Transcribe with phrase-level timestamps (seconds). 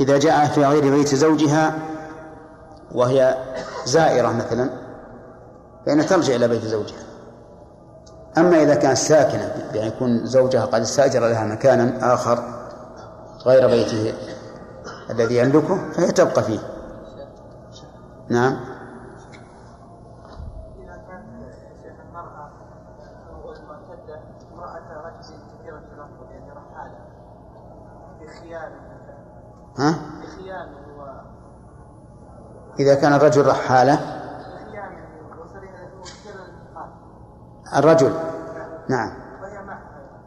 [0.00, 1.74] إذا جاء في غير بيت زوجها
[2.92, 3.36] وهي
[3.84, 4.70] زائرة مثلا
[5.86, 7.04] فإنها ترجع إلى بيت زوجها.
[8.38, 12.38] أما إذا كانت ساكنة يعني يكون زوجها قد استأجر لها مكانا آخر
[13.46, 14.14] غير بيته
[15.10, 16.60] الذي يملكه فهي تبقى فيه.
[18.28, 18.73] نعم.
[29.78, 29.94] ها؟
[32.80, 33.98] إذا كان الرجل رحالة.
[37.76, 38.12] الرجل.
[38.88, 39.12] نعم.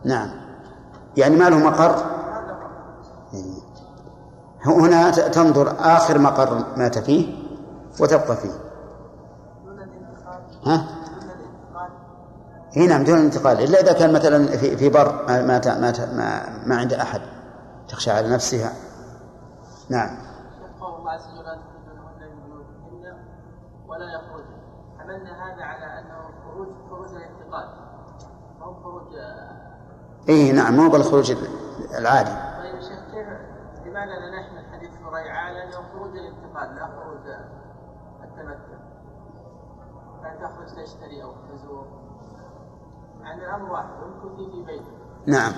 [0.05, 0.29] نعم.
[1.17, 1.95] يعني ما له مقر؟
[4.65, 7.47] هنا تنظر آخر مقر مات فيه
[7.99, 8.51] وتبقى فيه.
[10.65, 10.87] ها؟
[12.75, 16.93] هنا نعم دون الانتقال إلا إذا كان مثلا في بر ما ما ما, ما عند
[16.93, 17.21] أحد
[17.89, 18.71] تخشى على نفسها.
[19.89, 20.17] نعم.
[20.81, 21.59] قول الله عز وجل
[23.87, 24.45] ولا يخرج.
[24.99, 27.69] حملنا هذا على أنه خروج خروج الانتقال
[28.59, 29.13] ما هو خروج
[30.29, 31.31] اي نعم مو بالخروج
[31.97, 33.27] العادي طيب يا شيخ كيف
[33.85, 37.27] لماذا لا نحمل حديث على انه خروج الانتقال لا خروج
[38.23, 38.77] التمتع.
[40.23, 41.87] كان تخرج تشتري أو تزور؟
[43.21, 44.91] يعني الأمر واحد ويمكن في بيته
[45.25, 45.51] نعم.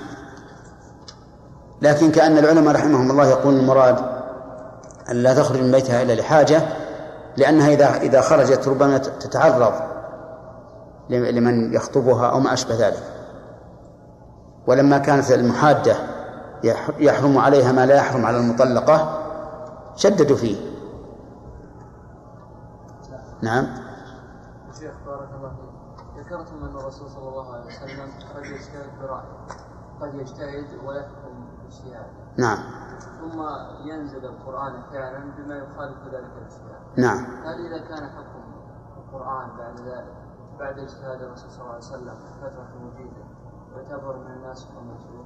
[1.81, 4.18] لكن كأن العلماء رحمهم الله يقول المراد
[5.11, 6.61] أن لا تخرج من بيتها إلا لحاجة
[7.37, 9.73] لأنها إذا إذا خرجت ربما تتعرض
[11.09, 13.03] لمن يخطبها أو ما أشبه ذلك.
[14.67, 15.95] ولما كانت المحادة
[16.99, 19.25] يحرم عليها ما لا يحرم على المطلقة
[19.95, 20.55] شددوا فيه.
[23.41, 23.67] نعم.
[24.79, 25.69] شيخ بارك الله فيك.
[26.25, 29.69] ذكرتم أن الرسول صلى الله عليه وسلم قد يجتهد برأيه
[30.01, 32.57] قد يجتهد ويحكم باجتهاده نعم.
[32.99, 33.41] ثم
[33.89, 37.25] ينزل القرآن أحيانا بما يخالف ذلك الاجتهاد نعم.
[37.45, 38.41] هل إذا كان حكم
[38.97, 40.15] القرآن بعد ذلك
[40.59, 43.23] بعد اجتهاد الرسول صلى الله عليه وسلم فترة مجيدة
[43.75, 45.25] يعتبر من الناس والمنسوخ؟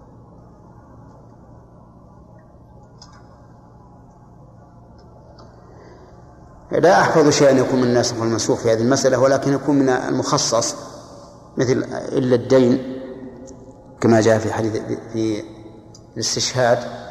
[6.71, 10.75] لا أحفظ شيئا يكون من الناسخ والمنسوخ في هذه المسألة ولكن يكون من المخصص
[11.57, 11.71] مثل
[12.11, 13.01] إلا الدين
[14.01, 14.77] كما جاء في حديث
[15.13, 15.43] في
[16.13, 17.02] الاستشهاد.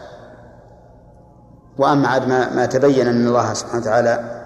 [1.82, 4.42] وأما عاد ما, ما تبين أن الله سبحانه وتعالى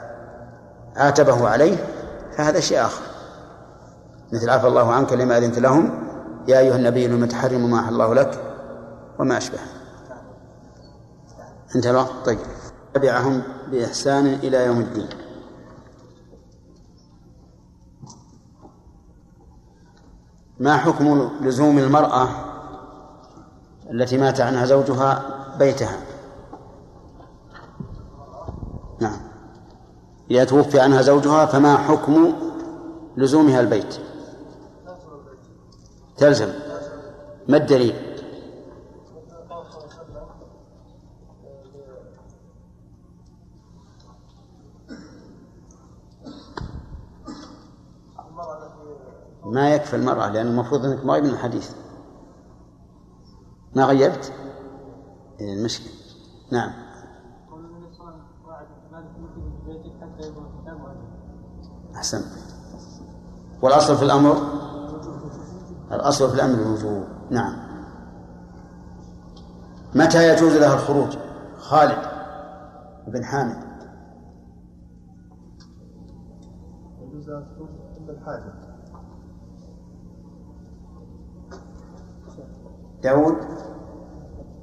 [0.97, 1.77] عاتبه عليه
[2.37, 3.03] فهذا شيء آخر.
[4.33, 6.09] مثل عفى الله عنك لما أذنت لهم
[6.49, 8.41] يا أيها النبي لم تحرم ما أحل الله لك
[9.19, 9.59] وما أشبه.
[11.77, 12.39] انتهى الوقت طيب.
[12.95, 15.09] تبعهم بإحسان إلى يوم الدين.
[20.61, 22.29] ما حكم لزوم المرأة
[23.91, 25.23] التي مات عنها زوجها
[25.59, 26.06] بيتها؟
[30.31, 32.33] إذا توفي عنها زوجها فما حكم
[33.17, 33.97] لزومها البيت؟
[36.17, 36.49] تلزم.
[37.49, 37.95] ما الدليل؟
[49.45, 51.71] ما يكفي المرأة لأن المفروض أنك ما من الحديث
[53.75, 54.33] ما غيرت؟
[55.41, 55.93] إيه، المشكلة.
[56.51, 56.86] نعم.
[62.07, 62.23] أحسن.
[63.63, 64.37] والأصل في الأمر؟
[65.93, 67.05] الأصل في الأمر الوجوب.
[67.31, 67.57] نعم.
[69.95, 71.17] متى يجوز لها الخروج؟
[71.59, 71.99] خالد
[73.07, 73.57] بن حامد.
[77.01, 77.69] يجوز لها الخروج
[77.99, 78.11] عند
[83.03, 83.37] داود؟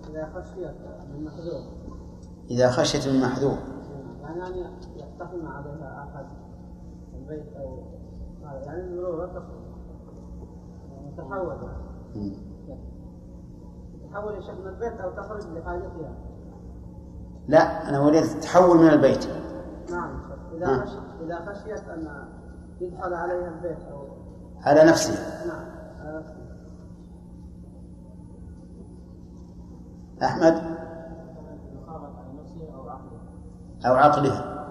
[0.10, 0.76] إذا خشيت
[1.14, 1.64] من محذور
[2.50, 3.58] إذا خشيت من محذور.
[4.22, 4.54] يعني أن
[4.96, 6.43] يقتحم عليها أحد.
[7.24, 7.84] البيت أو
[8.44, 8.96] يعني
[10.92, 11.58] يعني تحول.
[14.12, 16.16] تحول الشيخ من البيت أو تخرج لحاجتها.
[17.48, 19.28] لا أنا أريد تحول من البيت.
[19.92, 20.20] نعم.
[20.54, 22.28] إذا خشيت إذا خشيت أن
[22.82, 24.08] يدخل عليها البيت أو
[24.62, 25.66] على نفسها نعم
[26.00, 26.44] على نفسها
[30.24, 30.74] أحمد؟
[33.86, 34.63] أو عقلها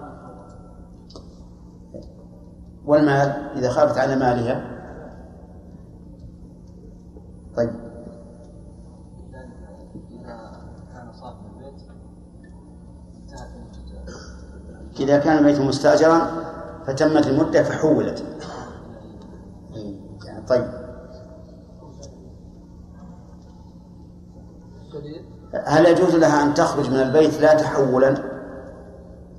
[2.85, 4.73] والمال إذا خافت على مالها.
[7.57, 7.69] طيب.
[14.99, 16.27] إذا كان البيت مستأجرا
[16.85, 18.23] فتمت المدة فحولت.
[20.25, 20.83] يعني طيب.
[25.65, 28.09] هل يجوز لها أن تخرج من البيت لا تحولا؟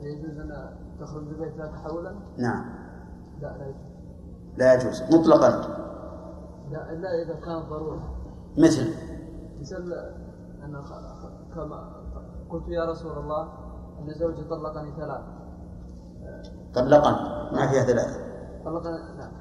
[0.00, 0.70] يجوز أن
[1.00, 2.73] تخرج من البيت لا تحولا؟ نعم.
[3.40, 3.82] لا لا يجوز.
[4.56, 5.50] لا يجوز مطلقا.
[6.70, 8.14] لا إلا إذا كان ضرورة.
[8.58, 8.94] مثل.
[9.60, 9.94] مثل
[10.82, 11.92] خ- كما
[12.50, 13.42] قلت يا رسول الله
[14.00, 15.20] أن زوجي طلقني ثلاث
[16.74, 17.10] طلقا
[17.52, 18.24] ما فيها ثلاثة.
[18.64, 19.32] طلقني نعم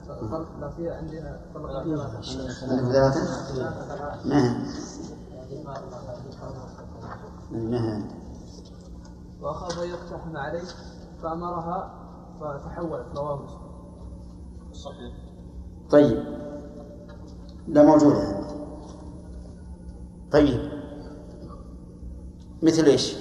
[0.61, 1.95] لا في عندنا طلقني هي
[7.55, 8.15] ما هي؟ عندي.
[9.41, 10.63] وأخاف أن يقتحم عليه
[11.23, 11.91] فأمرها
[12.39, 13.62] فتحولت رواه مسلم.
[15.89, 16.23] طيب.
[17.67, 18.43] لا موجودة عندي
[20.31, 20.71] طيب.
[22.61, 23.15] مثل إيش؟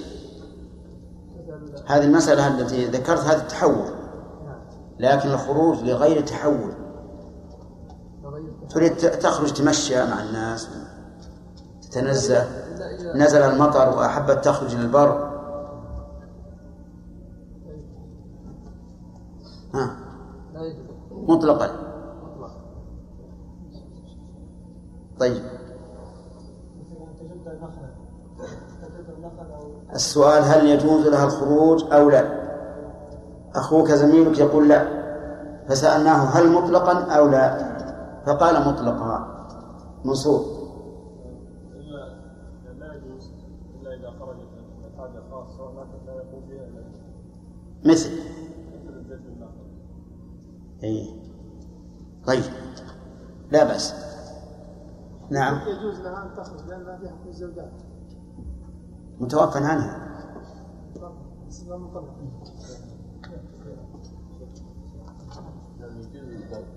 [1.85, 3.93] هذه المسألة التي ذكرت هذا التحول.
[4.99, 6.73] لكن الخروج لغير تحول
[8.69, 10.69] تريد تخرج تمشى مع الناس
[11.81, 12.47] تتنزه.
[13.15, 15.33] نزل المطر وأحبت تخرج للبر
[19.73, 20.02] ها.
[21.27, 21.67] مطلقا.
[22.23, 22.51] مطلق
[25.19, 25.43] طيب.
[29.93, 32.43] السؤال هل يجوز لها الخروج أو لا؟
[33.55, 35.03] أخوك زميلك يقول لا.
[35.67, 37.73] فسألناه هل مطلقا أو لا.
[38.25, 39.33] فقال مطلقا.
[40.05, 40.41] منصور.
[41.71, 42.13] إلا
[42.79, 43.29] لا يجوز
[43.81, 44.47] إلا إذا خرجت
[44.83, 46.83] من حاجة خاصة لكن لا يقوم بها إلا
[47.85, 49.63] مثل مثل الزيت بالنخل
[50.83, 51.15] أي
[52.27, 52.43] طيب.
[53.51, 53.93] لا بأس.
[55.29, 55.59] نعم.
[55.67, 57.71] يجوز لها أن تخرج؟ لأن ما فيها حكم الزوجات.
[59.19, 60.13] متوفى عنها.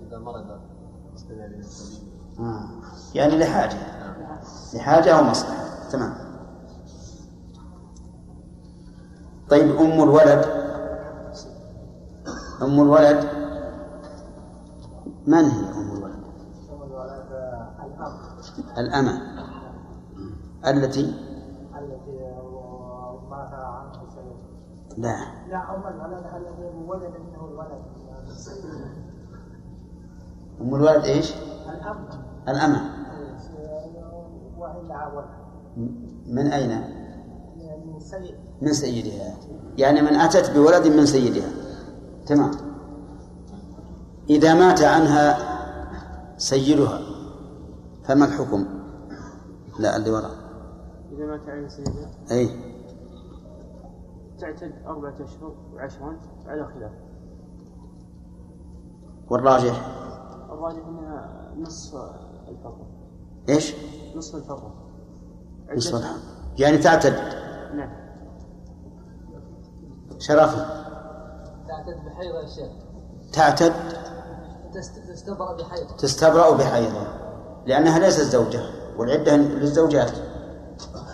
[0.07, 0.59] إذا مرض
[2.39, 2.69] آه.
[3.15, 3.77] يعني لحاجة.
[4.73, 5.89] لحاجة أو مصلحة.
[5.91, 6.13] تمام.
[9.49, 10.45] طيب أم الولد.
[12.61, 13.46] أم الولد.
[15.27, 16.27] من هي أم الولد؟
[18.77, 19.21] الأمة.
[20.67, 21.01] التي؟
[21.75, 22.17] التي
[23.29, 23.91] مات عنه
[24.97, 25.17] لا.
[25.49, 27.81] لا أم الولد الذي ولد منه الولد.
[30.61, 31.33] أم الولد إيش؟
[31.69, 32.07] الأم
[32.47, 32.81] الأمة.
[34.57, 35.27] وإلا ولد.
[36.27, 36.83] من أين؟
[38.61, 39.33] من سيدها.
[39.77, 41.49] يعني من أتت بولد من سيدها.
[42.25, 42.66] تمام.
[44.29, 45.37] إذا مات عنها
[46.37, 46.99] سيدها
[48.03, 48.65] فما الحكم؟
[49.79, 50.31] لا اللي وراء.
[51.11, 52.49] إذا مات عين سيدها؟ أي.
[54.39, 56.91] تعتد أربعة أشهر وعشرا على خلاف.
[59.29, 59.87] والراجح؟
[60.49, 61.95] الراجح أنها نصف
[62.47, 62.87] الحكم
[63.49, 63.73] إيش؟
[64.15, 64.71] نصف الحكم
[65.75, 66.15] نصف الحق.
[66.57, 67.13] يعني تعتد؟
[67.75, 67.89] نعم.
[70.19, 70.65] شرفي
[71.67, 72.71] تعتد بحيض يا شيخ
[73.33, 73.73] تعتد؟
[74.73, 77.07] تستبرأ بحيض تستبرأ بحيضها
[77.65, 78.61] لأنها ليست زوجة
[78.97, 80.11] والعدة للزوجات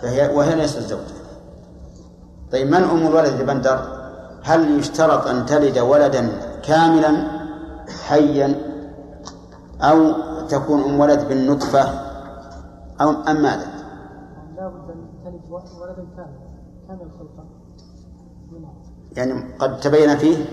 [0.02, 1.14] فهي وهي ليست زوجة.
[2.52, 4.04] طيب من أم الولد بندر؟
[4.42, 6.28] هل يشترط أن تلد ولدا
[6.62, 7.26] كاملا
[8.08, 8.60] حيا
[9.80, 10.12] أو
[10.48, 11.82] تكون أم ولد بالنطفة
[13.00, 13.66] أو أم ماذا؟
[14.56, 16.38] لا بد أن تلد ولد كامل
[16.88, 17.44] كامل خلقا.
[19.16, 20.44] يعني قد تبين فيه؟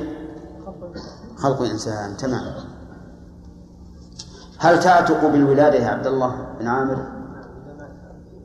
[0.66, 0.94] خلق
[1.38, 2.71] خلق الإنسان تمام.
[4.62, 7.08] هل تعتق بالولادة يا عبد الله بن عامر؟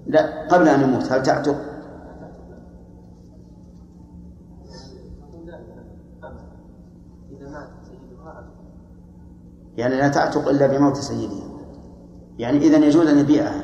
[0.06, 1.56] لا قبل أن يموت هل تعتق؟
[9.76, 11.48] يعني لا تعتق إلا بموت سيدها.
[12.38, 13.62] يعني إذا يجوز أن يبيعها.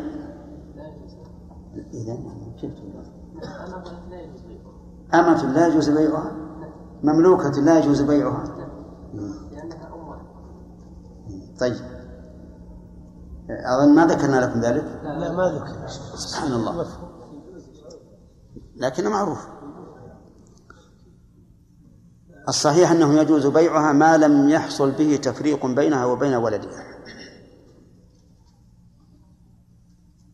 [1.92, 2.18] إذا
[2.60, 2.72] كيف
[5.14, 6.32] أمة لا يجوز بيعها.
[7.02, 8.44] مملوكة لا يجوز بيعها.
[11.60, 11.91] طيب.
[13.60, 16.86] أظن ما ذكرنا لكم ذلك؟ لا ما ذكر سبحان الله.
[18.76, 19.46] لكنه معروف.
[22.48, 26.84] الصحيح أنه يجوز بيعها ما لم يحصل به تفريق بينها وبين ولدها.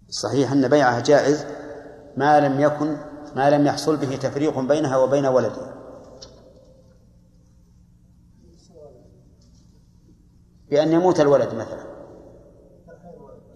[0.08, 1.44] الصحيح أن بيعها جائز
[2.16, 2.96] ما لم يكن
[3.36, 5.74] ما لم يحصل به تفريق بينها وبين ولدها.
[10.70, 11.97] بأن يموت الولد مثلا.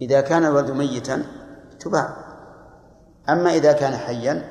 [0.02, 1.22] إذا كان الولد ميتا
[1.80, 2.16] تباع.
[3.28, 4.42] أما إذا كان حيا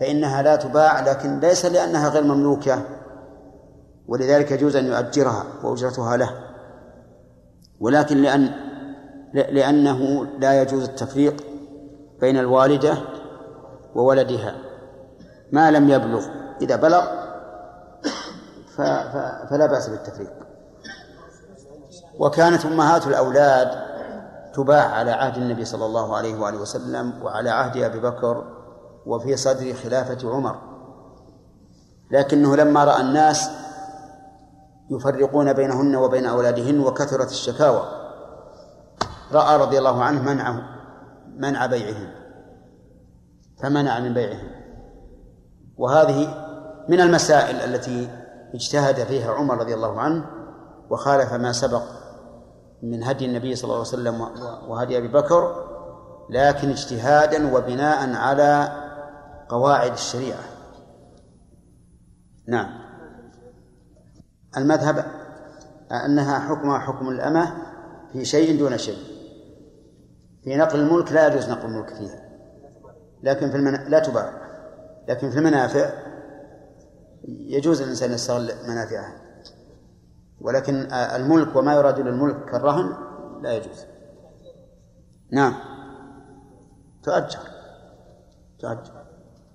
[0.00, 2.82] فإنها لا تباع لكن ليس لأنها غير مملوكة
[4.08, 6.30] ولذلك يجوز أن يؤجرها وأجرتها له.
[7.80, 8.50] ولكن لأن
[9.34, 11.44] لأنه لا يجوز التفريق
[12.20, 12.98] بين الوالدة
[13.94, 14.54] وولدها.
[15.52, 16.26] ما لم يبلغ
[16.62, 17.04] إذا بلغ
[19.50, 20.32] فلا بأس بالتفريق.
[22.18, 23.87] وكانت أمهات الأولاد
[24.58, 28.44] تباع على عهد النبي صلى الله عليه وآله وسلم وعلى عهد أبي بكر
[29.06, 30.56] وفي صدر خلافة عمر.
[32.10, 33.50] لكنه لما رأى الناس
[34.90, 37.82] يفرقون بينهن وبين أولادهن وكثرت الشكاوى
[39.32, 40.62] رأى رضي الله عنه منعه
[41.36, 42.10] منع بيعهن
[43.62, 44.50] فمنع من بيعهن
[45.76, 46.34] وهذه
[46.88, 48.08] من المسائل التي
[48.54, 50.24] اجتهد فيها عمر رضي الله عنه
[50.90, 51.82] وخالف ما سبق
[52.82, 54.20] من هدي النبي صلى الله عليه وسلم
[54.68, 55.68] وهدي أبي بكر
[56.30, 58.72] لكن اجتهادا وبناء على
[59.48, 60.44] قواعد الشريعة.
[62.48, 62.68] نعم.
[64.56, 65.04] المذهب
[65.92, 67.52] أنها حكمها حكم الأمة
[68.12, 68.98] في شيء دون شيء.
[70.44, 72.28] في نقل الملك لا يجوز نقل الملك فيها.
[73.22, 73.88] لكن في المنا...
[73.88, 74.32] لا تباع.
[75.08, 75.90] لكن في المنافع
[77.28, 79.17] يجوز الإنسان يستغل منافعها
[80.40, 82.94] ولكن الملك وما يراد للملك كالرهن
[83.42, 83.84] لا يجوز.
[85.30, 85.54] نعم.
[87.02, 87.38] تؤجر.
[88.58, 88.92] تؤجر.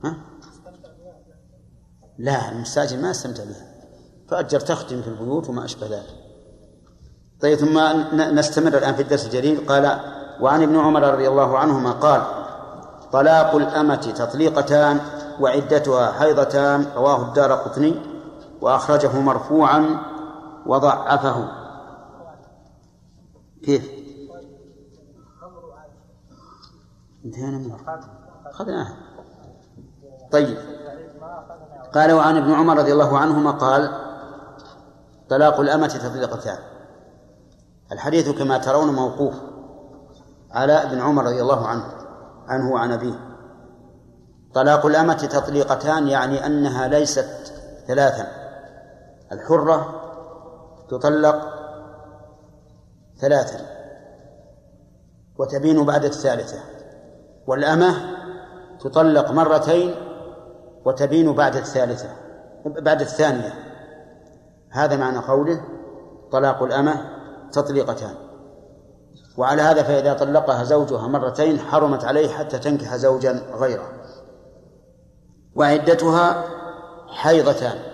[0.04, 0.18] ها؟
[2.18, 3.74] لا المستأجر ما يستمتع بها.
[4.30, 6.24] تؤجر تختم في البيوت وما أشبه ذلك.
[7.42, 7.80] طيب ثم
[8.16, 9.72] نستمر الآن في الدرس الجديد.
[9.72, 10.00] قال
[10.42, 12.22] وعن ابن عمر رضي الله عنهما قال
[13.12, 15.00] طلاق الأمة تطليقتان
[15.40, 17.96] وعدتها حيضتان رواه الدار قطني
[18.62, 20.13] وأخرجه مرفوعا
[20.66, 21.48] وضعفه.
[23.64, 23.92] كيف؟
[27.26, 27.78] انتهينا منه.
[28.46, 28.98] أخذناها
[30.32, 30.58] طيب.
[31.94, 33.92] قال وعن ابن عمر رضي الله عنهما قال
[35.30, 36.58] طلاق الأمة تطليقتان
[37.92, 39.34] الحديث كما ترون موقوف
[40.52, 41.84] على ابن عمر رضي الله عنه
[42.48, 43.20] عنه وعن أبيه.
[44.54, 47.54] طلاق الأمة تطليقتان يعني أنها ليست
[47.88, 48.28] ثلاثا.
[49.32, 50.03] الحرة
[50.98, 51.54] تطلق
[53.20, 53.60] ثلاثا
[55.38, 56.60] وتبين بعد الثالثة
[57.48, 57.96] والأمة
[58.80, 59.96] تطلق مرتين
[60.86, 62.10] وتبين بعد الثالثة
[62.66, 63.54] بعد الثانية.
[64.70, 65.62] هذا معنى قوله
[66.32, 67.10] طلاق الأمة
[67.52, 68.16] تطليقتان.
[69.38, 73.92] وعلى هذا فإذا طلقها زوجها مرتين حرمت عليه حتى تنكح زوجا غيره.
[75.56, 76.44] وعدتها
[77.08, 77.93] حيضتان.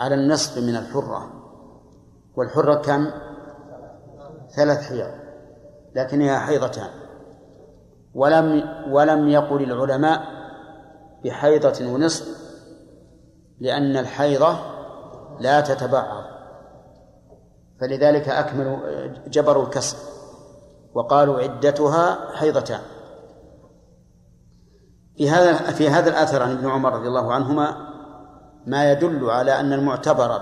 [0.00, 1.30] على النصف من الحرة.
[2.36, 3.10] والحرة كم؟
[4.56, 5.10] ثلاث حيض
[5.94, 6.90] لكنها حيضتان.
[8.14, 10.20] ولم ولم يقل العلماء
[11.24, 12.26] بحيضة ونصف
[13.60, 14.58] لأن الحيضة
[15.40, 16.24] لا تتبعض.
[17.80, 18.78] فلذلك أكملوا
[19.26, 19.98] جبروا الكسر
[20.94, 22.80] وقالوا عدتها حيضتان.
[25.16, 27.89] في هذا في هذا الأثر عن ابن عمر رضي الله عنهما
[28.66, 30.40] ما يدل على أن المعتبر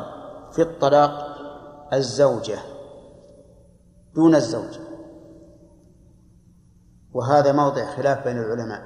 [0.53, 1.39] في الطلاق
[1.93, 2.59] الزوجة
[4.15, 4.79] دون الزوج
[7.15, 8.83] وهذا موضع خلاف بين العلماء.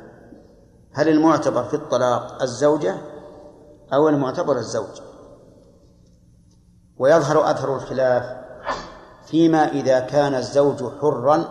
[0.92, 2.96] هل المعتبر في الطلاق الزوجة
[3.92, 5.00] أو المعتبر الزوج؟
[6.98, 8.36] ويظهر أثر الخلاف
[9.26, 11.44] فيما إذا كان الزوج حرا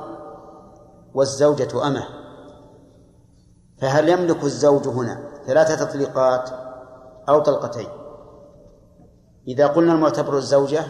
[1.14, 2.04] والزوجة أمة.
[3.82, 6.61] فهل يملك الزوج هنا ثلاثة تطليقات؟
[7.32, 7.88] أو طلقتين.
[9.48, 10.84] إذا قلنا المعتبر الزوجة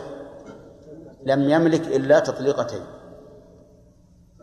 [1.23, 2.81] لم يملك إلا تطليقتين.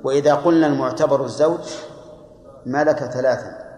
[0.05, 1.61] وإذا قلنا المعتبر الزوج
[2.67, 3.69] ملك ثلاثا.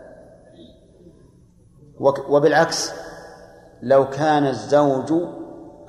[2.29, 2.93] وبالعكس
[3.83, 5.13] لو كان الزوج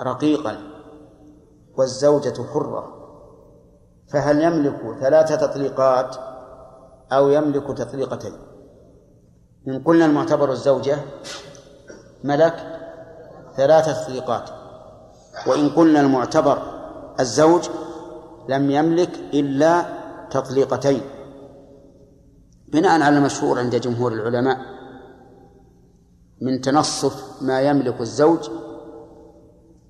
[0.02, 0.56] رقيقا
[1.76, 2.84] والزوجة حرة
[4.08, 6.16] فهل يملك ثلاث تطليقات
[7.12, 8.32] أو يملك تطليقتين؟
[9.68, 10.96] إن قلنا المعتبر الزوجة
[12.24, 12.78] ملك
[13.56, 14.50] ثلاثة تطليقات
[15.46, 16.62] وإن قلنا المعتبر
[17.20, 17.68] الزوج
[18.48, 19.84] لم يملك إلا
[20.30, 21.00] تطليقتين.
[22.68, 24.58] بناء على المشهور عند جمهور العلماء
[26.40, 28.50] من تنصف ما يملك الزوج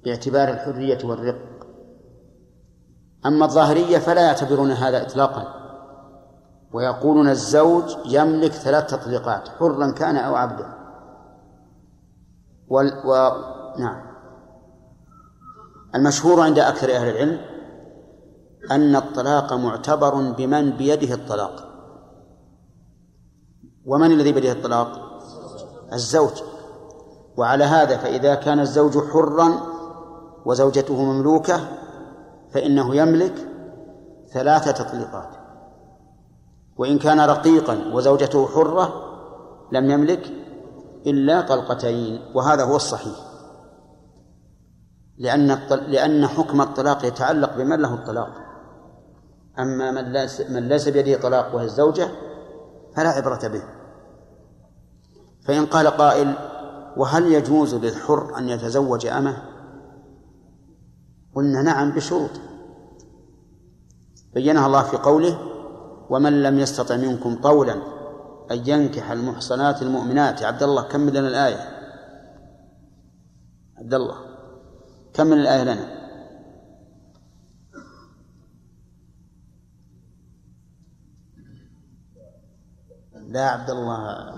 [0.04, 1.66] باعتبار الحرية والرق.
[3.26, 5.54] أما الظاهرية فلا يعتبرون هذا إطلاقا.
[6.72, 10.81] ويقولون الزوج يملك ثلاث تطليقات حرا كان أو عبدا.
[12.72, 12.92] وال...
[13.04, 13.12] و...
[13.78, 14.02] نعم.
[15.94, 17.40] المشهور عند أكثر أهل العلم
[18.70, 21.68] أن الطلاق معتبر بمن بيده الطلاق.
[23.86, 25.20] ومن الذي بيده الطلاق؟
[25.92, 26.42] الزوج.
[27.36, 29.48] وعلى هذا فإذا كان الزوج حرا
[30.44, 31.60] وزوجته مملوكة
[32.54, 33.34] فإنه يملك
[34.32, 35.28] ثلاث تطليقات.
[36.76, 38.92] وإن كان رقيقا وزوجته حرة
[39.72, 40.41] لم يملك
[41.06, 43.16] إلا طلقتين وهذا هو الصحيح.
[45.18, 48.30] لأن لأن حكم الطلاق يتعلق بمن له الطلاق.
[49.58, 52.08] أما من ليس من ليس بيده طلاق وهي الزوجة
[52.96, 53.62] فلا عبرة به.
[55.46, 56.34] فإن قال قائل
[56.96, 59.42] وهل يجوز للحر أن يتزوج أمه؟
[61.34, 62.30] قلنا نعم بشروط.
[64.34, 65.38] بينها الله في قوله
[66.10, 68.01] ومن لم يستطع منكم طولا
[68.50, 70.40] أن ينكح المحصنات المؤمنات.
[70.42, 71.60] يا عبد الله كمل لنا الآية؟
[73.78, 74.16] عبد الله
[75.14, 76.02] كمل الآية لنا؟
[83.28, 84.32] لا عبد الله.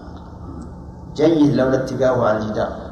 [1.15, 2.85] جيد لولا اتقاؤه على الجدار.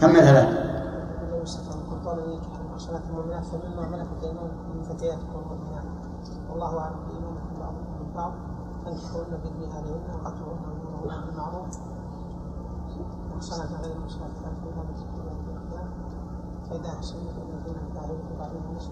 [0.00, 0.70] كملها
[1.42, 5.84] استطاع قال ينكح المحصنات المؤمنات فمما ملكت أيمانكم من فتياتكم المؤمنات
[6.50, 7.10] والله أعلم.
[7.60, 8.32] بعضكم من بعض
[8.84, 11.78] فانكحوهن باذن اهلهن وقتلوهن وامروهن بالمعروف
[13.34, 14.94] محصنات غير المحصنات فاتوا هذا
[16.70, 17.76] فاذا احسنوا فالذين
[18.74, 18.90] خشي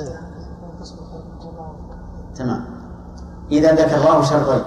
[0.00, 1.20] ان تصبحوا
[1.50, 1.74] الله
[2.34, 2.64] تمام.
[3.50, 4.64] إذا ذكر الله شرطين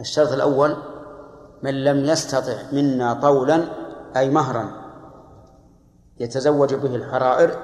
[0.00, 0.76] الشرط الأول
[1.62, 3.64] من لم يستطع منا طولا
[4.16, 4.83] أي مهرا.
[6.20, 7.58] يتزوج به الحرائر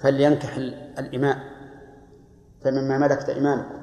[0.00, 0.56] فلينكح
[0.98, 1.38] الإماء
[2.64, 3.74] فمما ملكت إيمانكم.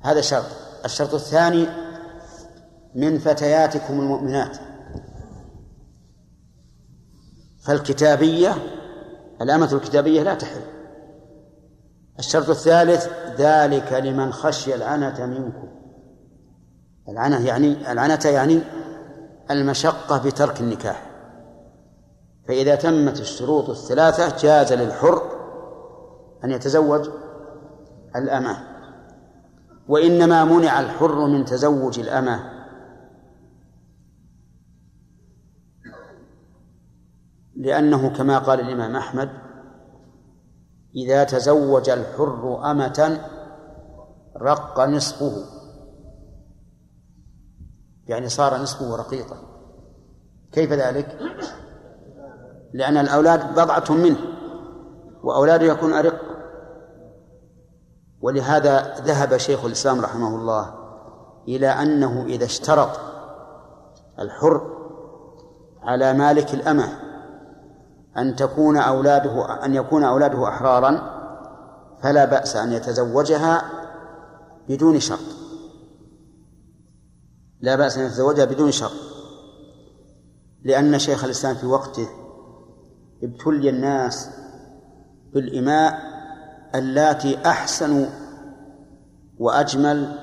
[0.00, 0.46] هذا شرط.
[0.84, 1.66] الشرط الثاني
[2.94, 4.56] من فتياتكم المؤمنات.
[7.60, 8.54] فالكتابية
[9.42, 10.60] الأمة الكتابية لا تحل.
[12.18, 13.08] الشرط الثالث
[13.38, 15.68] ذلك لمن خشي العنة منكم.
[17.08, 18.60] العنة يعني العنة يعني
[19.50, 21.07] المشقة بترك النكاح.
[22.48, 25.22] فإذا تمت الشروط الثلاثة جاز للحر
[26.44, 27.10] أن يتزوج
[28.16, 28.64] الأمة.
[29.88, 32.58] وإنما منع الحر من تزوج الأمة.
[37.56, 39.30] لأنه كما قال الإمام أحمد
[40.96, 43.20] إذا تزوج الحر أمة
[44.36, 45.44] رق نصفه.
[48.06, 49.36] يعني صار نصفه رقيقا.
[50.52, 51.18] كيف ذلك؟
[52.72, 54.18] لأن الأولاد بضعة منه
[55.22, 56.20] وأولاده يكون أرق.
[58.20, 60.74] ولهذا ذهب شيخ الإسلام رحمه الله
[61.48, 62.90] إلى أنه إذا اشترط
[64.18, 64.78] الحر
[65.82, 66.88] على مالك الأمة
[68.16, 71.18] أن تكون أولاده أن يكون أولاده أحرارا
[72.02, 73.62] فلا بأس أن يتزوجها
[74.68, 75.18] بدون شرط.
[77.60, 78.92] لا بأس أن يتزوجها بدون شرط.
[80.64, 82.08] لأن شيخ الإسلام في وقته
[83.22, 84.30] ابتلي الناس
[85.34, 85.98] بالإماء
[86.74, 88.06] اللاتي أحسن
[89.38, 90.18] وأجمل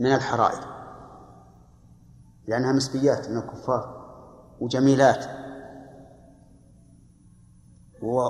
[0.00, 0.64] من الحرائر.
[2.48, 4.02] لأنها مسبيات من الكفار
[4.60, 5.24] وجميلات.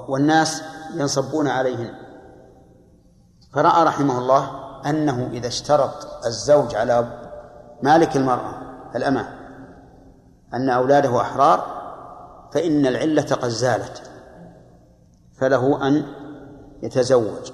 [0.09, 0.63] والناس
[0.95, 1.95] ينصبون عليهن.
[3.53, 7.21] فرأى رحمه الله أنه إذا اشترط الزوج على
[7.83, 8.55] مالك المرأة
[8.97, 9.29] الأمة
[10.55, 11.82] أن أولاده أحرار
[12.53, 14.03] فإن العلة قد زالت
[15.35, 16.07] فله أن
[16.83, 17.53] يتزوج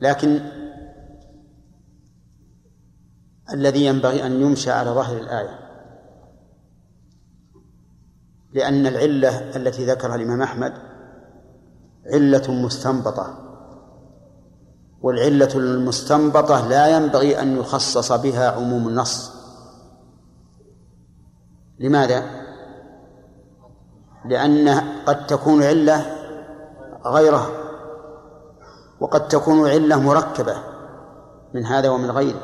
[0.00, 0.40] لكن
[3.52, 5.58] الذي ينبغي أن يمشى على ظهر الآية
[8.52, 10.72] لأن العلة التي ذكرها الإمام أحمد
[12.06, 13.38] علة مستنبطة
[15.02, 19.32] والعلة المستنبطة لا ينبغي أن يخصص بها عموم النص
[21.78, 22.43] لماذا؟
[24.24, 26.06] لأن قد تكون علة
[27.06, 27.48] غيرها
[29.00, 30.56] وقد تكون علة مركبة
[31.54, 32.40] من هذا ومن غيره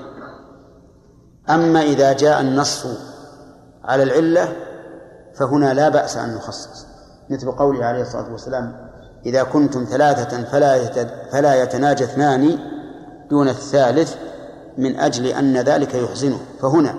[1.50, 2.86] أما إذا جاء النص
[3.84, 4.56] على العلة
[5.34, 6.86] فهنا لا بأس أن نخصص
[7.30, 8.90] مثل قوله عليه الصلاة والسلام
[9.26, 10.84] إذا كنتم ثلاثة فلا
[11.32, 12.58] فلا يتناجى اثنان
[13.30, 14.16] دون الثالث
[14.78, 16.38] من أجل أن ذلك يحزنه.
[16.62, 16.94] فهنا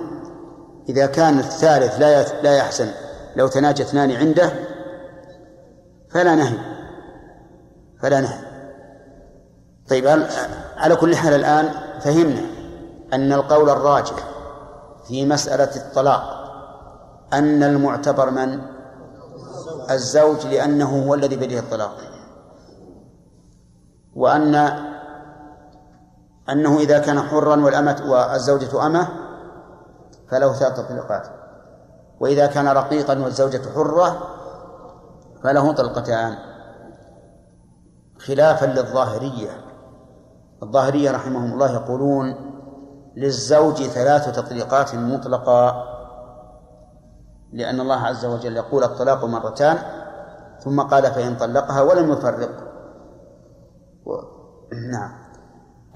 [0.90, 2.88] إذا كان الثالث لا لا يحزن
[3.36, 4.52] لو تناجى اثنان عنده
[6.14, 6.58] فلا نهي.
[8.02, 8.40] فلا نهي.
[9.90, 10.08] طيب
[10.78, 11.70] على كل حال الآن
[12.00, 12.42] فهمنا
[13.14, 14.16] أن القول الراجح
[15.08, 16.22] في مسألة الطلاق
[17.34, 18.62] أن المعتبر من؟
[19.92, 21.98] الزوج لأنه هو الذي بيده الطلاق.
[24.16, 24.56] وأن
[26.50, 29.08] أنه إذا كان حرا والأمة والزوجة أمة
[30.30, 31.28] فله ثلاث طلقات.
[32.20, 34.31] وإذا كان رقيقا والزوجة حرة
[35.44, 36.36] فله طلقتان.
[38.20, 39.50] خلافا للظاهرية.
[40.64, 42.36] الظاهرية رحمهم الله يقولون
[43.16, 45.84] للزوج ثلاث تطليقات مطلقة
[47.54, 49.78] لأن الله عز وجل يقول الطلاق مرتان
[50.60, 52.50] ثم قال فإن طلقها ولم يفرق.
[54.06, 54.12] و...
[54.92, 55.12] نعم.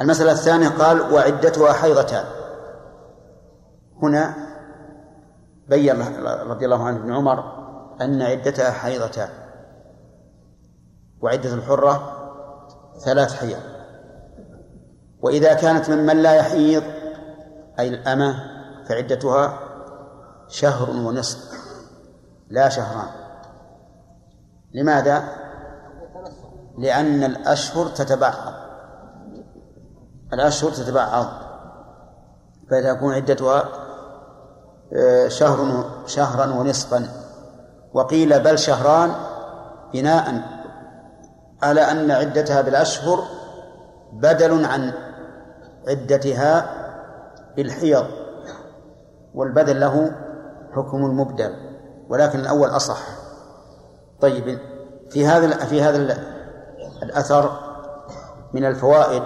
[0.02, 2.26] المسألة الثانية قال وعدتها حيضتان.
[4.04, 4.34] هنا
[5.70, 7.65] بين رضي الله عنه ابن عمر
[8.02, 9.30] أن عدتها حيضتان.
[11.22, 12.12] وعدة الحرة
[13.00, 13.60] ثلاث حيض.
[15.22, 16.84] وإذا كانت ممن لا يحيض
[17.80, 18.36] أي الأمة
[18.90, 19.60] فعدتها
[20.48, 21.40] شهر ونصف
[22.50, 23.10] لا شهران.
[24.74, 25.24] لماذا؟
[26.78, 28.54] لأن الأشهر تتبعض
[30.34, 31.28] الأشهر تتبعض
[32.70, 33.64] فتكون عدتها
[34.94, 37.08] آه، شهر شهرا ونصفا.
[37.96, 39.12] وقيل بل شهران
[39.94, 40.42] بناء
[41.64, 43.24] على أن عدتها بالأشهر
[44.14, 44.94] بدل عن
[45.88, 46.70] عدتها
[47.56, 48.06] بالحيض
[49.34, 50.12] والبدل له
[50.76, 51.56] حكم المبدل
[52.10, 53.02] ولكن الأول أصح.
[54.22, 54.60] طيب
[55.10, 56.18] في هذا في هذا
[57.04, 57.52] الأثر
[58.54, 59.24] من الفوائد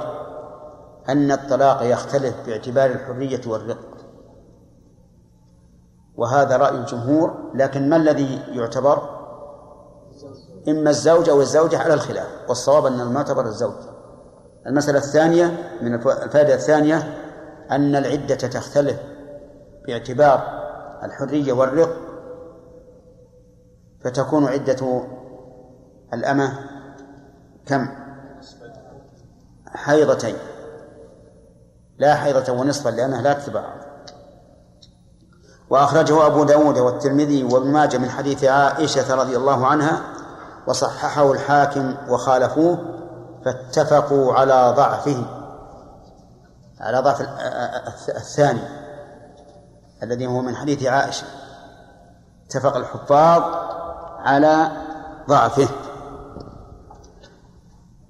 [1.09, 3.88] أن الطلاق يختلف باعتبار الحرية والرق
[6.19, 9.19] وهذا رأي الجمهور لكن ما الذي يعتبر؟
[10.67, 13.73] إما الزوج أو الزوجة على الخلاف والصواب أن المعتبر الزوج.
[14.67, 16.97] المسألة الثانية من الفائدة الثانية
[17.71, 18.99] أن العدة تختلف
[19.87, 20.41] باعتبار
[21.03, 21.97] الحرية والرق
[24.03, 25.03] فتكون عدة
[26.13, 26.53] الأمة
[27.65, 27.87] كم؟
[29.67, 30.35] حيضتين.
[31.97, 33.78] لا حيضة ونصفا لأنها لا تتبع
[35.69, 40.01] وأخرجه أبو داود والترمذي وابن ماجه من حديث عائشة رضي الله عنها
[40.67, 42.77] وصححه الحاكم وخالفوه
[43.45, 45.25] فاتفقوا على ضعفه
[46.79, 47.21] على ضعف
[48.09, 48.61] الثاني
[50.03, 51.25] الذي هو من حديث عائشة.
[52.45, 53.43] اتفق الحفاظ
[54.19, 54.71] على
[55.29, 55.67] ضعفه.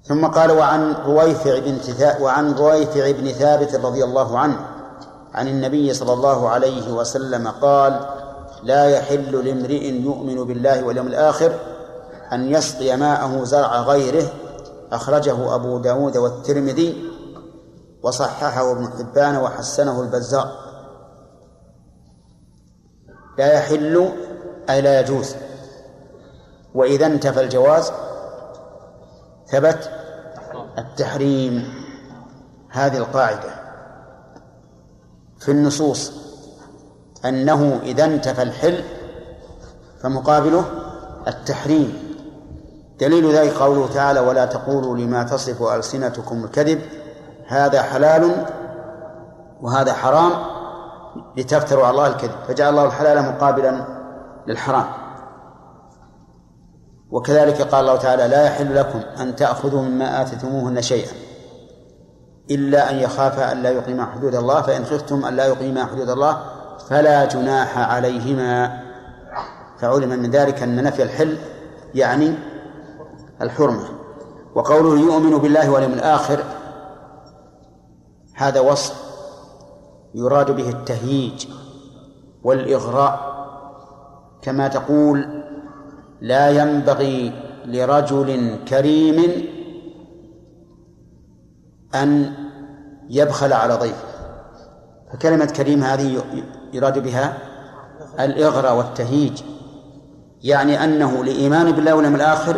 [0.04, 1.78] ثم قال وعن رويفع بن
[2.20, 4.69] وعن رويفع بن ثابت رضي الله عنه
[5.34, 8.06] عن النبي صلى الله عليه وسلم قال
[8.62, 11.54] لا يحل لامرئ يؤمن بالله واليوم الآخر
[12.32, 14.26] أن يسقي ماءه زرع غيره.
[14.92, 17.10] أخرجه أبو داود والترمذي
[18.02, 20.52] وصححه ابن حبان وحسنه البزار
[23.38, 24.12] لا يحل
[24.70, 25.34] أي لا يجوز.
[26.74, 27.92] وإذا انتفى الجواز
[29.48, 29.90] ثبت
[30.78, 31.74] التحريم.
[32.70, 33.59] هذه القاعدة.
[35.40, 36.12] في النصوص
[37.24, 38.84] أنه إذا انتفى الحل
[40.02, 40.64] فمقابله
[41.28, 42.10] التحريم.
[43.00, 46.80] دليل ذلك قوله تعالى ولا تقولوا لما تصف ألسنتكم الكذب
[47.46, 48.46] هذا حلال
[49.60, 50.32] وهذا حرام
[51.36, 52.34] لتفتروا على الله الكذب.
[52.48, 53.84] فجعل الله الحلال مقابلا
[54.46, 54.86] للحرام.
[57.10, 61.29] وكذلك قال الله تعالى لا يحل لكم أن تأخذوا مما آتيتموهن شيئا.
[62.50, 66.42] إلا أن يخافا أن لا يقيما حدود الله فإن خفتم أن لا يقيما حدود الله
[66.88, 68.82] فلا جناح عليهما.
[69.78, 71.36] فعلم من ذلك أن نفي الحل
[71.94, 72.34] يعني
[73.42, 73.84] الحرمة.
[74.54, 76.44] وقوله يؤمن بالله واليوم الآخر
[78.34, 78.94] هذا وصف
[80.14, 81.46] يراد به التهييج
[82.44, 83.30] والإغراء.
[84.42, 85.44] كما تقول
[86.20, 87.32] لا ينبغي
[87.66, 89.46] لرجل كريم
[91.94, 92.32] أن
[93.10, 94.04] يبخل على ضيفه.
[95.12, 96.22] فكلمة كريم هذه
[96.72, 97.38] يراد بها
[98.20, 99.42] الإغراء والتهيج
[100.42, 102.56] يعني أنه لإيمان بالله واليوم الآخر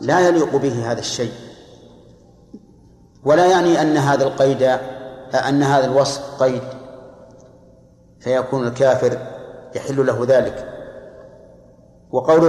[0.00, 1.32] لا يليق به هذا الشيء.
[3.24, 4.62] ولا يعني أن هذا القيد
[5.48, 6.62] أن هذا الوصف قيد.
[8.20, 9.18] فيكون الكافر
[9.74, 10.74] يحل له ذلك.
[12.10, 12.40] وقول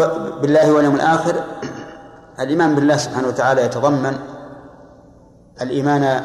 [0.41, 1.43] بالله واليوم الآخر
[2.39, 4.17] الإيمان بالله سبحانه وتعالى يتضمن
[5.61, 6.23] الإيمان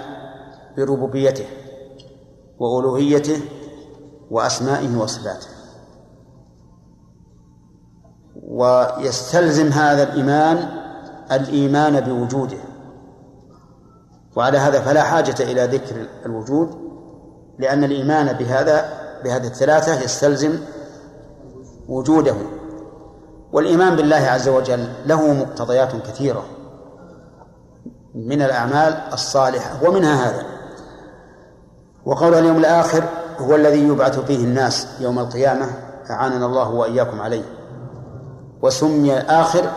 [0.76, 1.46] بربوبيته
[2.58, 3.40] وألوهيته
[4.30, 5.48] وأسمائه وصفاته.
[8.48, 10.68] ويستلزم هذا الإيمان
[11.32, 12.58] الإيمان بوجوده.
[14.36, 16.84] وعلى هذا فلا حاجة إلى ذكر الوجود
[17.58, 20.58] لأن الإيمان بهذا بهذه الثلاثة يستلزم
[21.88, 22.36] وجوده.
[23.52, 26.44] والإيمان بالله عز وجل له مقتضيات كثيرة.
[28.14, 30.46] من الأعمال الصالحة ومنها هذا.
[32.04, 33.04] وقول اليوم الآخر
[33.38, 35.66] هو الذي يبعث فيه الناس يوم القيامة
[36.10, 37.44] أعاننا الله وإياكم عليه.
[38.62, 39.70] وسمي آخر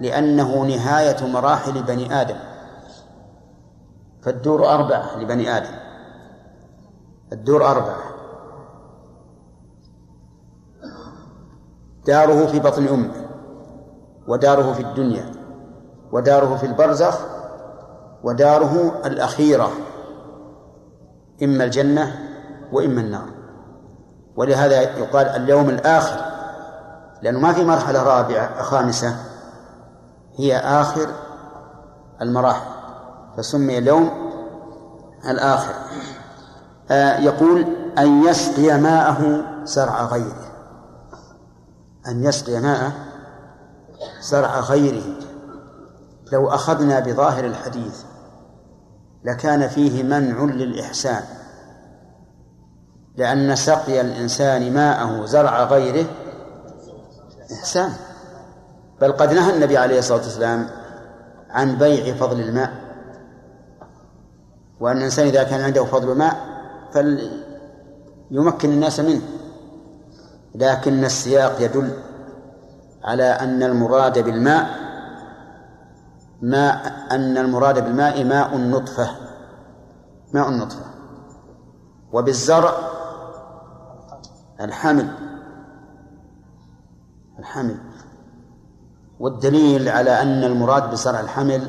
[0.00, 2.36] لأنه نهاية مراحل بني آدم.
[4.22, 5.74] فالدور أربعة لبني آدم.
[7.32, 7.96] الدور أربعة.
[12.06, 13.26] داره في بطن أمه
[14.26, 15.32] وداره في الدنيا
[16.12, 17.31] وداره في البرزخ
[18.22, 19.70] وداره الأخيرة
[21.42, 22.18] إما الجنة
[22.72, 23.28] وإما النار.
[24.36, 26.24] ولهذا يقال اليوم الآخر
[27.22, 29.16] لأنه ما في مرحلة رابعة خامسة
[30.36, 31.08] هي آخر
[32.22, 32.70] المراحل
[33.36, 34.10] فسمي اليوم
[35.28, 35.74] الآخر.
[36.90, 37.66] آه يقول
[37.98, 40.52] أن يسقي ماءه زرع غيره.
[42.08, 42.92] أن يسقي ماءه
[44.20, 45.16] زرع غيره.
[46.32, 48.02] لو أخذنا بظاهر الحديث
[49.24, 51.22] لكان فيه منع للإحسان
[53.16, 56.06] لأن سقي الإنسان ماءه زرع غيره
[57.52, 57.92] إحسان.
[59.00, 60.68] بل قد نهى النبي عليه الصلاة والسلام
[61.50, 62.72] عن بيع فضل الماء
[64.80, 66.36] وأن الإنسان إذا كان عنده فضل ماء
[66.92, 69.22] فليمكن الناس منه.
[70.54, 71.90] لكن السياق يدل
[73.04, 74.81] على أن المراد بالماء
[76.42, 79.10] ماء أن المراد بالماء ماء النطفة.
[80.34, 80.84] ماء النطفة.
[82.12, 82.72] وبالزرع
[84.60, 85.08] الحمل.
[87.38, 87.76] الحمل.
[89.20, 91.68] والدليل على أن المراد بزرع الحمل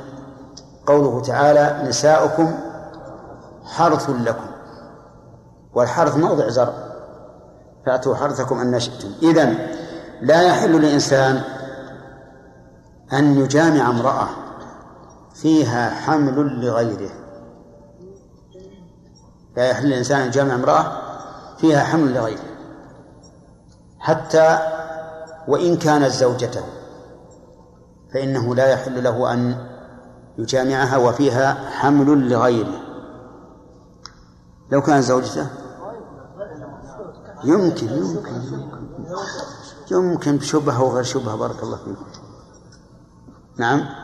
[0.86, 2.54] قوله تعالى نساؤكم
[3.66, 4.48] حرث لكم.
[5.74, 6.74] والحرث موضع زرع.
[7.86, 9.12] فأتوا حرثكم أن شئتم.
[9.24, 9.58] إذن
[10.22, 11.42] لا يحل لإنسان
[13.14, 14.43] أن يجامع امرأة
[15.44, 17.12] فيها حمل لغيره.
[19.58, 21.02] لا يحل للإنسان أن يجامع امرأة
[21.58, 22.54] فيها حمل لغيره.
[24.00, 24.60] حتى
[25.48, 26.64] وإن كانت زوجته
[28.14, 29.68] فإنه لا يحل له أن
[30.38, 32.82] يجامعها وفيها حمل لغيره.
[34.72, 35.48] لو كانت زوجته؟
[37.44, 38.84] يمكن يمكن يمكن.
[39.92, 42.06] يمكن بشبهة وغير شبهة بارك الله فيكم
[43.58, 44.03] نعم.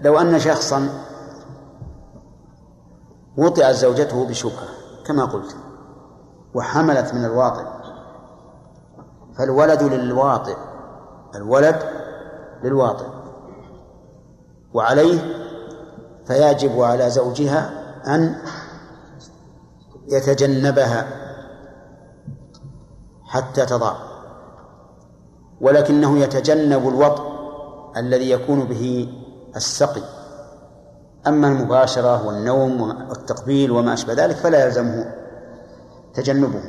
[0.00, 0.88] لو أن شخصا
[3.36, 4.68] وطئت زوجته بشبهة
[5.06, 5.56] كما قلت
[6.54, 7.64] وحملت من الواطئ
[9.38, 10.56] فالولد للواطئ
[11.34, 11.82] الولد
[12.62, 13.06] للواطئ
[14.74, 15.20] وعليه
[16.26, 17.70] فيجب على زوجها
[18.06, 18.34] أن
[20.08, 21.06] يتجنبها
[23.24, 23.94] حتى تضع
[25.60, 27.33] ولكنه يتجنب الوطء
[27.96, 29.08] الذي يكون به
[29.56, 30.02] السقي.
[31.26, 35.14] أما المباشرة والنوم والتقبيل وما أشبه ذلك فلا يلزمه
[36.14, 36.62] تجنبه.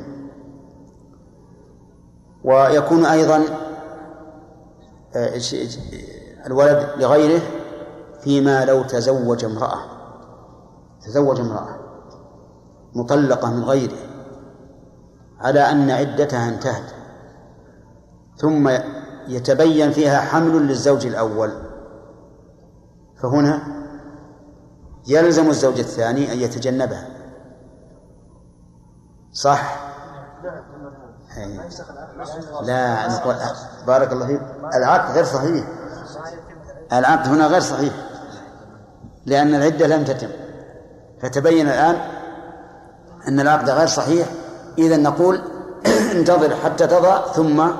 [2.44, 3.44] ويكون أيضا
[5.16, 5.40] آه،
[6.46, 7.40] الولد لغيره
[8.20, 9.78] فيما لو تزوج امرأة.
[11.06, 11.76] تزوج امرأة
[12.94, 13.98] مطلقة من غيره
[15.40, 16.90] على أن عدتها انتهت.
[18.36, 18.68] ثم
[19.28, 21.52] يتبين فيها حمل للزوج الأول.
[23.22, 23.62] فهنا
[25.06, 27.06] يلزم الزوج الثاني أن يتجنبها.
[29.32, 29.78] صح؟
[32.62, 33.36] لا نقول
[33.86, 34.40] بارك الله فيك.
[34.74, 35.66] العقد غير صحيح.
[36.92, 37.92] العقد هنا غير صحيح.
[39.26, 40.30] لأن العدة لم تتم.
[41.22, 41.96] فتبين الآن
[43.28, 44.28] أن العقد غير صحيح.
[44.78, 45.40] إذا نقول
[46.12, 47.70] انتظر حتى تضع ثم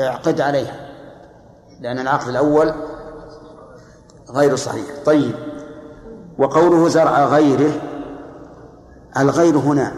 [0.00, 0.90] اعقد عليها
[1.80, 2.74] لأن العقد الأول
[4.30, 4.86] غير صحيح.
[5.06, 5.34] طيب
[6.38, 7.72] وقوله زرع غيره
[9.16, 9.92] الغير هنا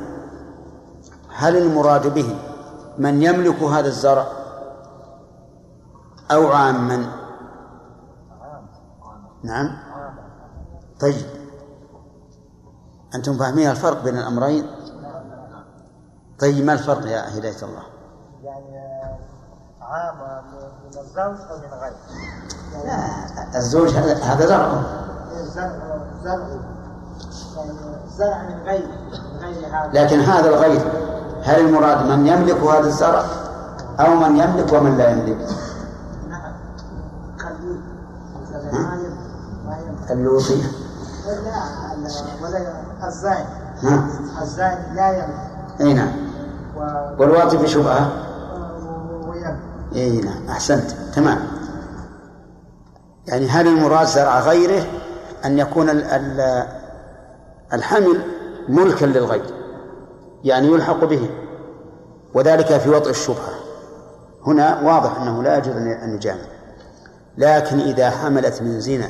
[1.35, 2.39] هل المراد به
[2.99, 4.27] من يملك هذا الزرع
[6.31, 7.07] أو عاما؟
[9.45, 9.79] نعم.
[11.01, 11.27] طيب
[13.15, 14.67] أنتم فاهمين الفرق بين الأمرين؟
[16.39, 17.83] طيب ما الفرق يا هداية الله؟
[18.45, 18.93] يعني
[19.91, 21.95] من الزوج أو من غيره؟
[22.85, 24.83] لا الزوج هذا زرع.
[25.55, 25.71] زرع
[26.25, 26.47] زرع.
[27.57, 27.73] يعني
[28.19, 29.91] زرع من غيره من غير هذا.
[29.93, 30.81] لكن هذا الغير
[31.43, 33.25] هل المراد من يملك هذا الزرع
[34.01, 35.49] أو من يملك ومن لا يملك؟
[36.29, 36.53] نعم.
[40.11, 40.63] اللوطي.
[41.27, 41.95] لا
[42.43, 42.73] ولا
[43.09, 43.45] الزاني
[44.43, 45.53] الزاني لا يملك.
[45.81, 46.13] أي نعم.
[47.19, 48.32] والواطي في ويملك
[49.95, 51.39] اي نعم أحسنت تمام.
[53.27, 54.87] يعني هل المراد زرع غيره
[55.45, 56.67] أن يكون ال- ال-
[57.73, 58.23] الحمل
[58.69, 59.45] ملكا للغير
[60.45, 61.31] يعني يلحق به
[62.35, 63.53] وذلك في وطء الشبهة؟
[64.47, 66.41] هنا واضح أنه لا يجوز أن يجامع
[67.39, 69.09] لكن إذا حملت من زنا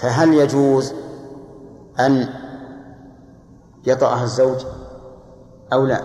[0.00, 0.92] فهل يجوز
[2.00, 2.28] أن
[3.86, 4.64] يطأها الزوج
[5.72, 6.00] أو لا؟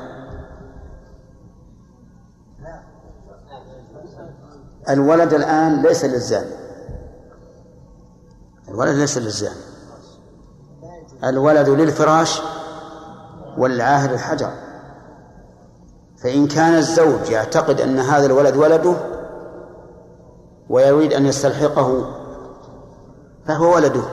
[4.90, 6.56] الولد الآن ليس للزاني.
[8.70, 9.62] الولد ليس للزاني.
[11.24, 12.42] الولد للفراش
[13.58, 14.52] والعاهر الحجر.
[16.18, 18.96] فإن كان الزوج يعتقد أن هذا الولد ولده
[20.70, 22.16] ويريد أن يستلحقه
[23.46, 24.04] فهو ولده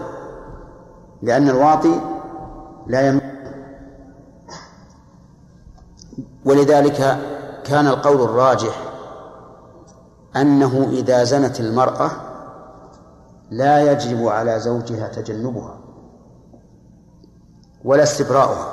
[1.23, 2.01] لأن الواطي
[2.87, 3.21] لا يم
[6.45, 7.19] ولذلك
[7.65, 8.96] كان القول الراجح
[10.37, 12.11] أنه إذا زنت المرأة
[13.51, 15.79] لا يجب على زوجها تجنبها
[17.85, 18.73] ولا استبراؤها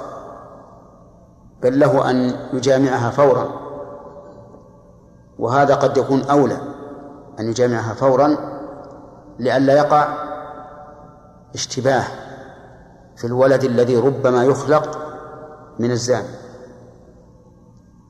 [1.61, 3.49] بل له أن يجامعها فورا
[5.39, 6.57] وهذا قد يكون أولى
[7.39, 8.37] أن يجامعها فورا
[9.39, 10.07] لئلا يقع
[11.55, 12.03] اشتباه
[13.15, 14.97] في الولد الذي ربما يخلق
[15.79, 16.27] من الزاني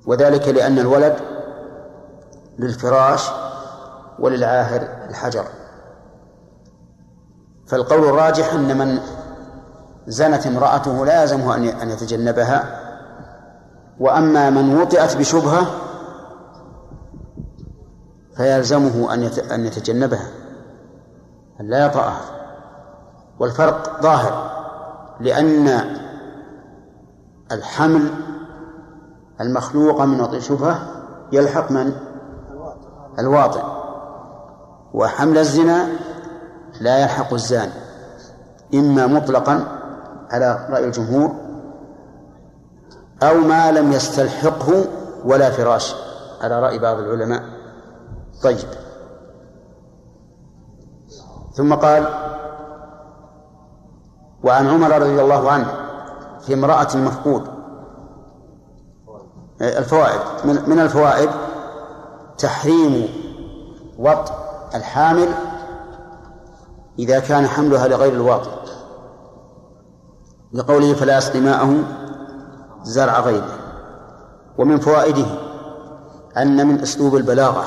[0.05, 1.15] وذلك لأن الولد
[2.59, 3.31] للفراش
[4.23, 5.45] وللعاهر الحجر.
[7.67, 8.99] فالقول الراجح أن من
[10.07, 12.79] زنت امرأته لا يلزمه أن يتجنبها.
[13.99, 15.65] وأما من وطئت بشبهة
[18.37, 20.27] فيلزمه أن أن يتجنبها
[21.61, 22.21] أن لا يطأها.
[23.39, 24.63] والفرق ظاهر
[25.19, 25.97] لأن
[27.51, 28.09] الحمل
[29.41, 30.87] المخلوق من وطئ شبهة
[31.31, 31.93] يلحق من؟
[33.19, 33.72] الواطئ.
[34.93, 35.87] وحمل الزنا
[36.81, 37.73] لا يلحق الزاني
[38.73, 39.67] إما مطلقا
[40.31, 41.35] على رأي الجمهور
[43.23, 44.85] أو ما لم يستلحقه
[45.25, 45.95] ولا فراش
[46.41, 47.43] على رأي بعض العلماء.
[48.43, 48.67] طيب.
[51.53, 52.07] ثم قال
[54.43, 55.67] وعن عمر رضي الله عنه
[56.41, 57.47] في امرأة مفقود.
[59.61, 61.29] الفوائد من الفوائد
[62.37, 63.07] تحريم
[63.99, 64.42] وطء
[64.75, 65.27] الحامل
[66.99, 68.51] إذا كان حملها لغير الواطئ
[70.53, 71.83] لقوله فلا يسقي ماءه
[72.83, 73.57] زرع غيره
[74.57, 75.25] ومن فوائده
[76.37, 77.65] أن من أسلوب البلاغة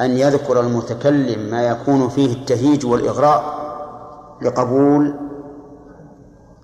[0.00, 3.60] أن يذكر المتكلم ما يكون فيه التهيج والإغراء
[4.42, 5.14] لقبول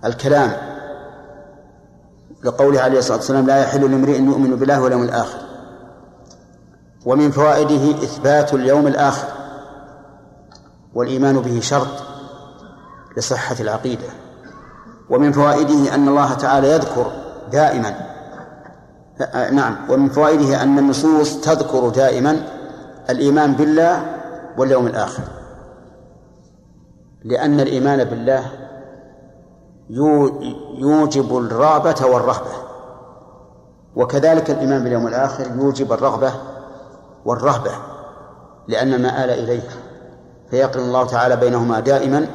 [0.04, 0.52] الكلام
[2.44, 5.45] لقوله عليه الصلاة والسلام لا يحل لامرئ يؤمن بالله واليوم الآخر.
[7.06, 9.28] ومن فوائده إثبات اليوم الآخر
[10.94, 11.86] والإيمان به شرط
[13.16, 14.08] لصحة العقيدة.
[15.10, 17.10] ومن فوائده أن الله تعالى يذكر
[17.52, 17.94] دائما.
[19.52, 22.46] نعم ومن فوائده أن النصوص تذكر دائما
[23.10, 24.16] الإيمان بالله
[24.58, 25.22] واليوم الآخر.
[27.24, 28.44] لأن الإيمان بالله
[30.78, 32.52] يوجب الرغبة والرهبة.
[33.96, 36.32] وكذلك الإيمان باليوم الآخر يوجب الرغبة
[37.26, 37.72] والرهبة
[38.68, 39.68] لأن ما آل إليه
[40.50, 42.26] فيقرن الله تعالى بينهما دائما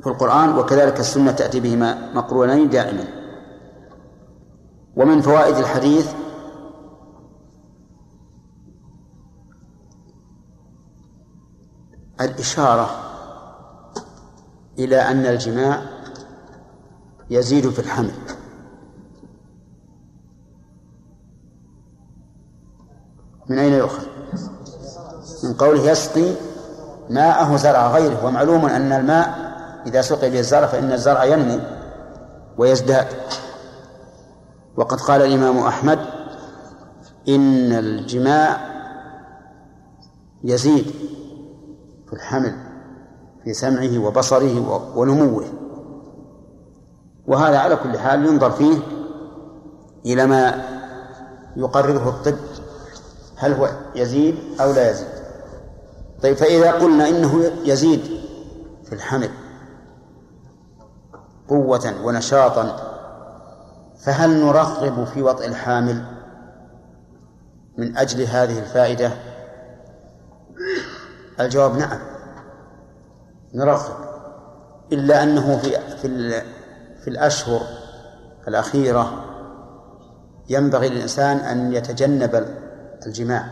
[0.00, 3.04] في القرآن وكذلك السنة تأتي بهما مقرونين دائما.
[4.96, 6.12] ومن فوائد الحديث
[12.20, 12.90] الإشارة
[14.78, 15.82] إلى أن الجماع
[17.30, 18.12] يزيد في الحمل.
[23.52, 24.02] من أين يؤخذ؟
[25.44, 26.32] من قوله يسقي
[27.10, 29.52] ماءه زرع غيره ومعلوم أن الماء
[29.86, 31.60] إذا سقي به الزرع فإن الزرع ينمو
[32.58, 33.06] ويزداد
[34.76, 35.98] وقد قال الإمام أحمد
[37.28, 38.56] إن الجماع
[40.44, 40.86] يزيد
[42.06, 42.54] في الحمل
[43.44, 45.44] في سمعه وبصره ونموه
[47.26, 48.78] وهذا على كل حال ينظر فيه
[50.06, 50.62] إلى ما
[51.56, 52.51] يقرره الطب
[53.42, 55.08] هل هو يزيد أو لا يزيد؟
[56.22, 58.00] طيب فإذا قلنا إنه يزيد
[58.84, 59.30] في الحمل
[61.48, 62.92] قوة ونشاطا
[63.98, 66.04] فهل نرغب في وطئ الحامل
[67.78, 69.10] من أجل هذه الفائدة؟
[71.40, 71.98] الجواب نعم
[73.54, 73.94] نرغب
[74.92, 76.30] إلا أنه في في
[77.00, 77.60] في الأشهر
[78.48, 79.24] الأخيرة
[80.48, 82.46] ينبغي للإنسان أن يتجنب
[83.06, 83.46] الجماع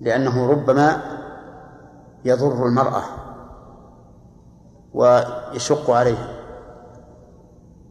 [0.00, 1.02] لأنه ربما
[2.24, 3.02] يضر المرأة
[4.94, 6.28] ويشق عليها.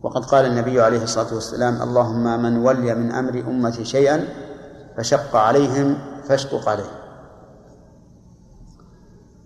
[0.03, 4.27] وقد قال النبي عليه الصلاة والسلام اللهم من ولي من أمر أمتي شيئا
[4.97, 6.91] فشق عليهم فاشقق عليه.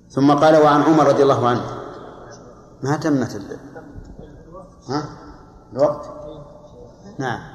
[0.10, 1.64] ثم قال وعن عمر رضي الله عنه.
[2.84, 3.58] ما تمت ال...
[4.90, 5.04] ها؟
[5.74, 6.12] الوقت.
[7.20, 7.53] نعم.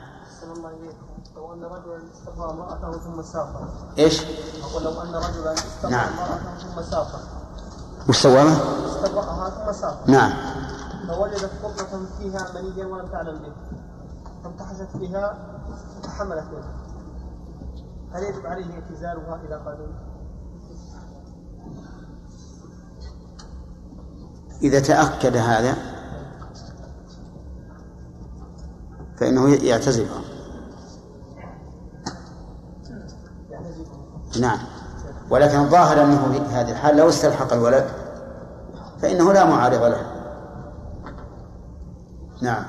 [1.59, 4.25] أن رجلا استقى امراته ثم سافر إيش؟
[4.63, 6.13] أقول لو أن رجلا استقى نعم.
[6.13, 7.19] امراته ثم سافر
[8.09, 10.33] وش سوى استبرأها ثم سافر نعم.
[11.09, 13.53] فوجدت قطة فيها منيا ولم تعلم به.
[14.45, 15.39] فامتحشت فيها
[16.03, 16.75] فتحملت منه
[18.13, 19.93] هل يجب عليه اعتزالها إذا قادم؟
[24.63, 25.77] إذا تأكد هذا
[29.17, 30.38] فإنه يعتزلها.
[34.41, 34.59] نعم.
[35.31, 37.87] ولكن الظاهر أنه في هذه الحال لو استلحق الولد
[39.03, 40.03] فإنه لا معارض له.
[42.43, 42.65] نعم.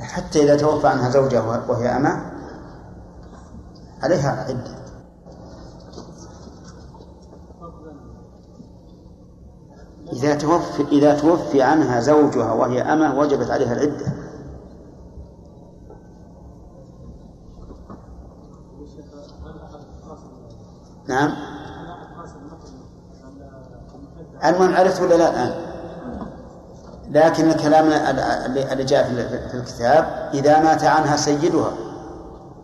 [0.00, 2.32] حتى إذا توفى عنها زوجها وهي أمة
[4.02, 4.79] عليها عدة.
[10.12, 14.12] إذا توفي إذا توفي عنها زوجها وهي أمة وجبت عليها العدة.
[21.08, 21.32] نعم.
[24.44, 25.70] المهم عرفت ولا لا الآن؟
[27.10, 27.86] لكن الكلام
[28.72, 29.04] اللي جاء
[29.50, 31.72] في الكتاب إذا مات عنها سيدها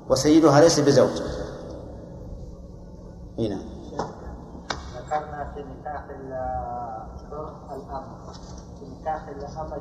[0.09, 1.23] وسيدها ليس بزوج.
[3.39, 3.76] هنا
[9.09, 9.81] الأمة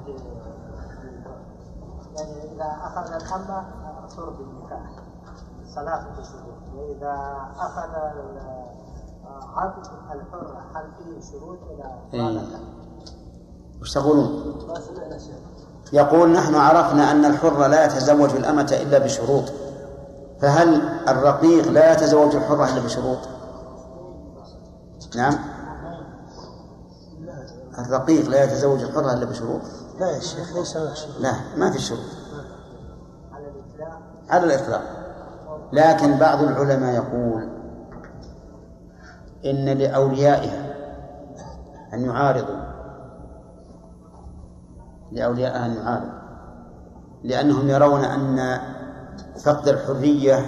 [2.16, 3.64] يعني إذا أخذ الأمة
[4.16, 4.90] حر بالنكاح
[5.76, 7.90] ثلاثة شروط وإذا أخذ
[9.26, 12.48] العبد الحر هل فيه شروط ولا إيه.
[13.82, 15.36] وش تقولون؟ ما سمعنا شيء.
[15.94, 19.44] يقول نحن عرفنا أن الحر لا يتزوج الأمة إلا بشروط.
[20.42, 23.18] فهل الرقيق لا يتزوج الحرة إلا بشروط؟
[25.16, 25.55] نعم.
[27.80, 29.62] الرقيق لا يتزوج الحرة إلا بشروط؟
[30.00, 30.78] لا يا شيخ ليس
[31.20, 32.00] لا ما في شروط.
[33.32, 34.02] على الإطلاق.
[34.30, 34.82] على الإطلاق.
[35.74, 37.50] لكن بعض العلماء يقول
[39.46, 40.76] إن لأوليائها
[41.94, 42.66] أن يعارضوا.
[45.12, 46.20] لأوليائها أن يعارضوا.
[47.24, 48.60] لأنهم يرون أن
[49.46, 50.46] فقد الحرية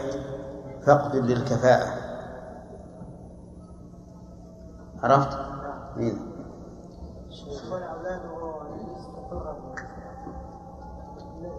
[0.86, 1.94] فقد للكفاءة.
[5.04, 5.38] عرفت؟
[5.98, 6.28] مين؟
[7.48, 8.30] يكون أولاده
[9.30, 9.88] حرا لا.
[11.42, 11.57] لا أولاده عبد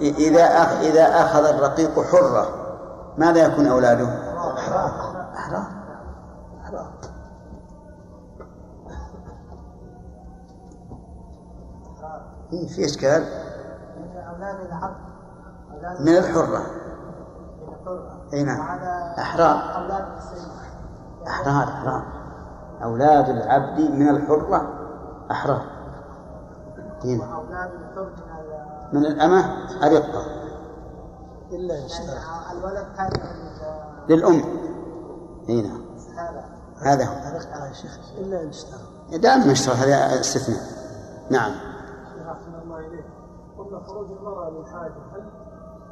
[0.00, 2.46] إذا أخ إذا أخذ الرقيق حرة
[3.18, 4.08] ماذا يكون أولاده؟
[4.58, 4.90] أحرار
[5.34, 5.66] أحرار
[6.64, 6.86] أحرار
[12.52, 13.22] إيه، في إشكال
[13.96, 14.96] من أولاد العبد
[15.72, 16.66] أولاد من الحرة.
[18.32, 18.60] أي نعم.
[19.18, 19.56] أحرار
[21.26, 22.02] أحرار أحرار
[22.82, 24.68] أولاد العبد من الحرة
[25.30, 25.73] أحرار
[27.04, 29.44] هنا من ال- من الأمة
[29.86, 30.24] أرقة
[31.52, 33.24] إلا يعني الولد تابع
[34.08, 34.42] لل- للأم
[35.48, 35.80] هنا
[36.16, 36.44] هذا.
[36.82, 37.12] هذا هو.
[37.54, 37.98] الله يا شيخ.
[38.18, 38.80] إلا إن اشترى
[39.18, 40.60] دائما اشترى هذا استثناء.
[41.30, 41.50] نعم.
[42.30, 43.04] أحسن الله إليك.
[43.58, 45.24] قبل خروج المرأة للحاجة هل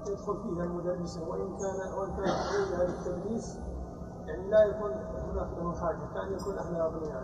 [0.07, 3.57] يدخل فيها المدرسة وإن كان وإن كانت خروجها للتدريس
[4.27, 7.23] يعني لا يكون هناك له حاجة كأن يكون أهلها أغنياء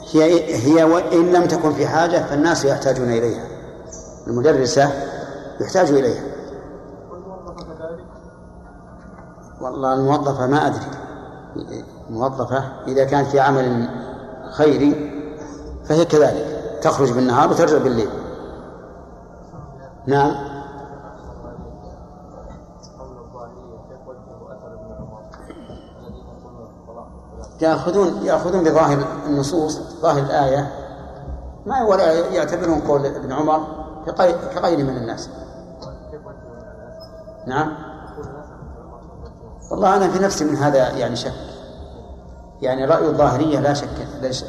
[0.00, 3.44] هي هي وإن لم تكن في حاجة فالناس يحتاجون إليها.
[4.26, 4.92] المدرسة
[5.60, 6.22] يحتاج إليها.
[9.60, 10.86] والله الموظفة ما أدري.
[12.10, 13.88] الموظفة إذا كانت في عمل
[14.50, 15.20] خيري
[15.84, 16.78] فهي كذلك.
[16.82, 18.10] تخرج بالنهار وترجع بالليل.
[20.06, 20.47] نعم.
[27.60, 30.72] يأخذون يأخذون بظاهر النصوص ظاهر الآية.
[31.66, 33.60] ما ولا يعتبرون قول ابن عمر
[34.06, 35.28] كغير- كغيره من الناس.
[37.46, 37.72] نعم.
[39.70, 41.32] والله أنا في نفسي من هذا يعني شك.
[42.62, 43.88] يعني رأي الظاهرية لا شك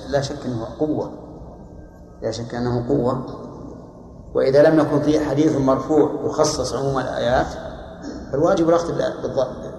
[0.10, 1.12] لا شك أنه قوة.
[2.22, 3.26] لا شك أنه قوة.
[4.36, 7.48] وإذا لم يكن فيه حديث مرفوع يخصص عموم الآيات
[8.32, 8.94] فالواجب الأخذ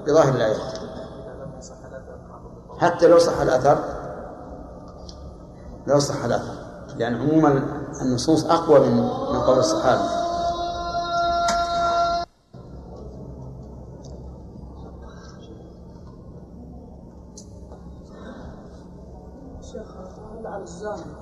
[0.06, 0.56] بظاهر الآيات
[2.80, 3.78] حتى لو صح الأثر
[5.86, 6.54] لو صح الأثر.
[6.88, 7.62] لأن يعني عموما
[8.02, 8.96] النصوص أقوى من
[9.32, 10.20] من قول الصحابة.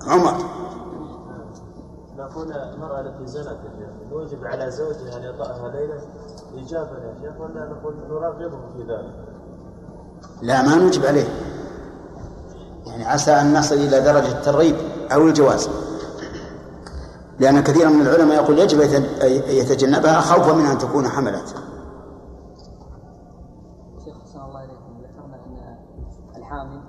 [0.06, 0.34] عمر.
[2.16, 3.58] نقول المرأة التي زنت
[4.08, 6.00] الواجب على زوجها أن يطأها ليلة
[6.54, 9.27] إجابة يا شيخ ولا نقول نراغبه في ذلك؟
[10.42, 11.28] لا ما نوجب عليه.
[12.86, 14.76] يعني عسى أن نصل إلى درجة الترغيب
[15.12, 15.68] أو الجواز.
[17.38, 19.04] لأن كثيرا من العلماء يقول يجب أن
[19.48, 21.48] يتجنبها خوفا من أن تكون حملت
[24.04, 26.80] شيخ أحسن الله إليكم ذكرنا أن الحامل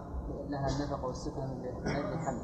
[0.50, 2.41] لها النفقة والسكنة من غير الحمل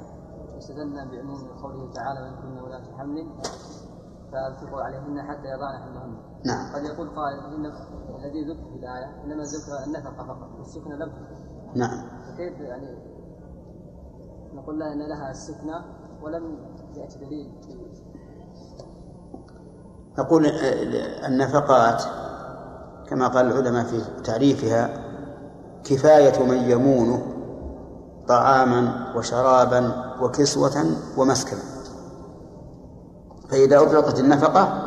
[0.56, 3.28] واستدلنا بعموم قوله تعالى وإن كن ولاة حمل
[4.32, 6.18] فأنفقوا عليهن حتى يضعن حملهن.
[6.46, 6.76] نعم.
[6.76, 7.66] قد يقول قائل إن
[8.16, 11.12] الذي ذكر في الآية إنما ذكر النفقة فقط والسكنة لم
[11.76, 12.06] نعم.
[12.28, 12.98] فكيف يعني
[14.54, 15.76] نقول لها إن لها السكنى
[16.22, 16.58] ولم
[16.96, 17.52] ياتي دليل؟
[20.20, 20.46] نقول
[21.26, 22.04] النفقات
[23.08, 24.90] كما قال العلماء في تعريفها
[25.84, 27.24] كفاية من يمونه
[28.28, 30.86] طعاما وشرابا وكسوة
[31.18, 31.75] ومسكنا.
[33.50, 34.82] فإذا أطلقت النفقة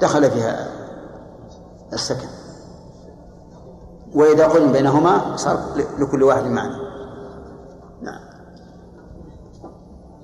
[0.00, 0.66] دخل فيها
[1.92, 2.28] السكن.
[4.14, 5.58] وإذا قلنا بينهما صار
[5.98, 6.76] لكل واحد معنى.
[8.02, 8.20] نعم.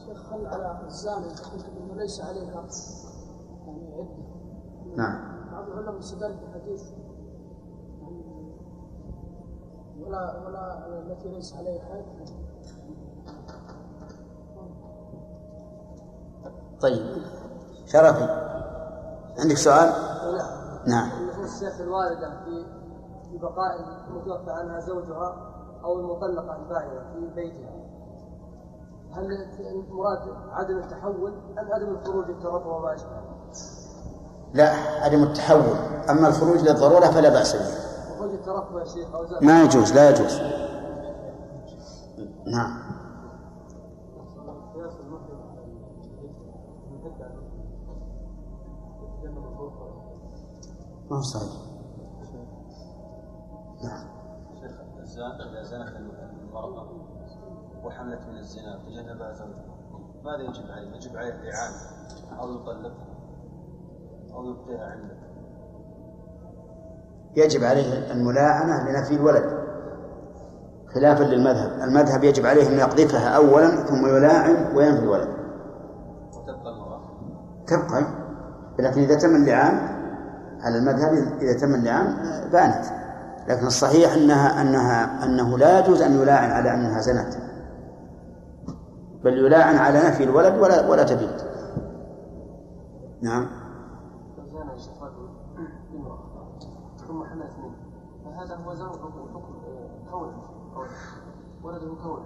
[0.07, 4.07] شيخ هل على الزاني انه ليس عليها يعني عدة.
[4.97, 5.37] نعم.
[5.53, 6.83] بعض العلماء استدل بحديث
[8.03, 8.25] يعني
[10.01, 12.31] ولا ولا التي ليس عليها حد.
[16.81, 17.23] طيب.
[17.87, 18.29] شرفي.
[19.39, 19.93] عندك سؤال؟
[20.87, 21.11] نعم.
[21.21, 22.65] النصوص الشيخ الواردة في
[23.31, 23.77] في بقاء
[24.09, 25.37] المتوفى عنها زوجها
[25.85, 27.77] أو المطلقة البائنة في بيتها.
[29.13, 29.27] هل
[29.61, 30.19] المراد
[30.53, 33.21] عدم التحول أم عدم الخروج للتربع وما أشبه؟
[34.55, 34.71] لا
[35.03, 35.77] عدم التحول.
[36.11, 37.87] أما الخروج للضرورة فلا بأس به.
[38.19, 39.09] خروج يا شيخ
[39.43, 40.41] ما يجوز لا يجوز.
[42.47, 42.96] نعم.
[51.11, 51.53] ما هو صحيح.
[53.85, 54.07] نعم.
[54.61, 54.73] شيخ
[55.41, 56.89] إذا زنت المرأة
[57.85, 59.77] وحملت من الزنا تجنبها زوجها.
[60.25, 61.77] ماذا يجب عليه؟ يجب عليه الإعانة
[62.41, 63.07] أو يطلقها
[64.35, 65.17] أو يبقيها عنده
[67.37, 69.67] يجب عليه الملاعنة لنفي الولد.
[70.95, 71.89] خلافا للمذهب.
[71.89, 75.29] المذهب يجب عليه أن يقذفها أولا ثم يلاعن وينفي الولد.
[76.37, 77.01] وتبقى المرأة.
[77.67, 78.27] تبقى.
[78.79, 79.96] لكن إذا تم اللعان
[80.67, 82.07] على المذهب إذا تم اللعان
[82.53, 82.85] بانت.
[83.49, 87.35] لكن الصحيح أنها أنها أنه لا يجوز أن يلاعن على أنها زنت.
[89.25, 91.43] بل يلاعن على نفي الولد ولا ولا تبيت.
[93.23, 93.47] نعم.
[97.09, 97.77] ثم حملت منه
[98.25, 99.55] فهذا هو زوج حكم
[100.11, 100.33] كون.
[100.75, 100.87] كون.
[101.63, 102.21] ولده كون.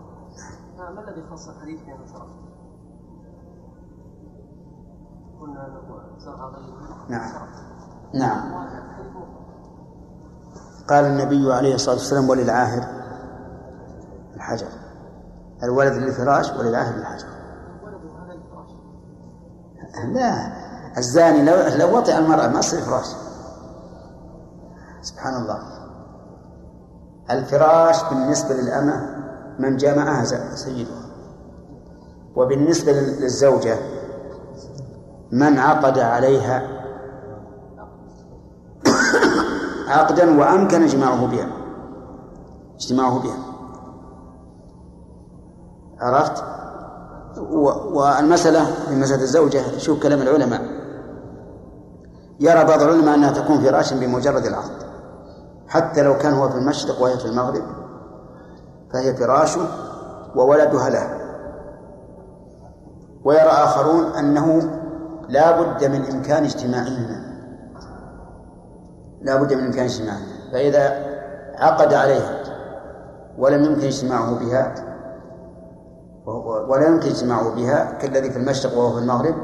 [0.78, 2.30] فما الذي خص الحديث بأنه شرف؟
[5.40, 7.06] قلنا أنه زرع غيره.
[7.08, 7.32] نعم.
[8.14, 8.60] نعم.
[10.88, 12.84] قال النبي عليه الصلاة والسلام وللعاهر
[14.36, 14.66] الحجر.
[15.62, 17.26] الولد للفراش وللعاهر الحجر.
[20.12, 20.52] لا
[20.98, 23.06] الزاني لو لو وطئ المرأة ما يصير فراش
[25.02, 25.58] سبحان الله.
[27.30, 29.16] الفراش بالنسبة للأمة
[29.58, 31.02] من جامعها سيدها
[32.36, 33.76] وبالنسبة لل- للزوجة
[35.32, 36.79] من عقد عليها
[39.90, 41.48] عقدا وأمكن اجماعه بها.
[42.74, 43.36] اجتماعه بها.
[46.00, 46.44] عرفت؟
[47.92, 50.62] والمسألة في مسألة الزوجة شوف كلام العلماء.
[52.40, 54.82] يرى بعض العلماء أنها تكون فراشا بمجرد العقد.
[55.68, 57.62] حتى لو كان هو في المشرق وهي في المغرب
[58.92, 59.60] فهي فراشه
[60.36, 61.20] وولدها له.
[63.24, 64.70] ويرى آخرون أنه
[65.28, 67.29] لا بد من إمكان اجتماعهما.
[69.20, 71.06] لا بد من إمكان اجتماعهما فإذا
[71.54, 72.40] عقد عليها
[73.38, 74.74] ولم يمكن اجتماعه بها
[76.68, 79.34] ولا يمكن اجتماعه بها كالذي في المشرق وهو في المغرب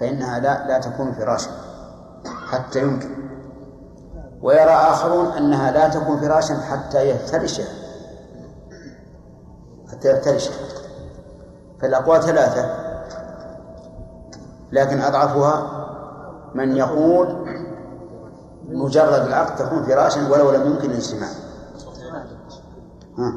[0.00, 1.50] فإنها لا لا تكون فراشا
[2.50, 3.08] حتى يمكن.
[4.42, 7.68] ويرى آخرون أنها لا تكون فراشا حتى يفترشها
[9.92, 10.54] حتى يفترشها
[11.80, 12.90] فالأقوال ثلاثة
[14.72, 15.86] لكن أضعفها
[16.54, 17.49] من يقول
[18.70, 21.28] مجرد العقد تكون فراشا ولو لم يمكن الاجتماع
[23.18, 23.32] ها.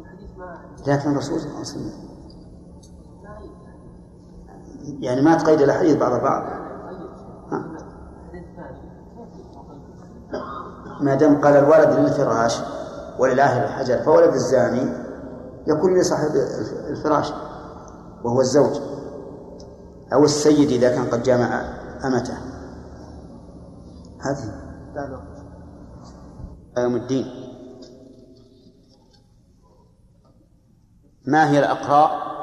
[0.00, 0.30] الحديث
[0.88, 1.92] لكن الرسول صلى الله عليه وسلم
[5.00, 6.42] يعني ما تقيد الأحاديث بعض يقيد؟
[11.00, 12.60] ما دام قال الولد للفراش
[13.18, 14.92] وللآهل الحجر فولد الزاني
[15.66, 16.30] يكون لصاحب
[16.88, 17.32] الفراش
[18.24, 18.80] وهو الزوج
[20.12, 21.60] أو السيد إذا كان قد جامع
[22.04, 22.36] أمته.
[24.20, 24.64] هذه.
[26.78, 27.44] يوم الدين.
[31.26, 32.34] ما هي الأقراء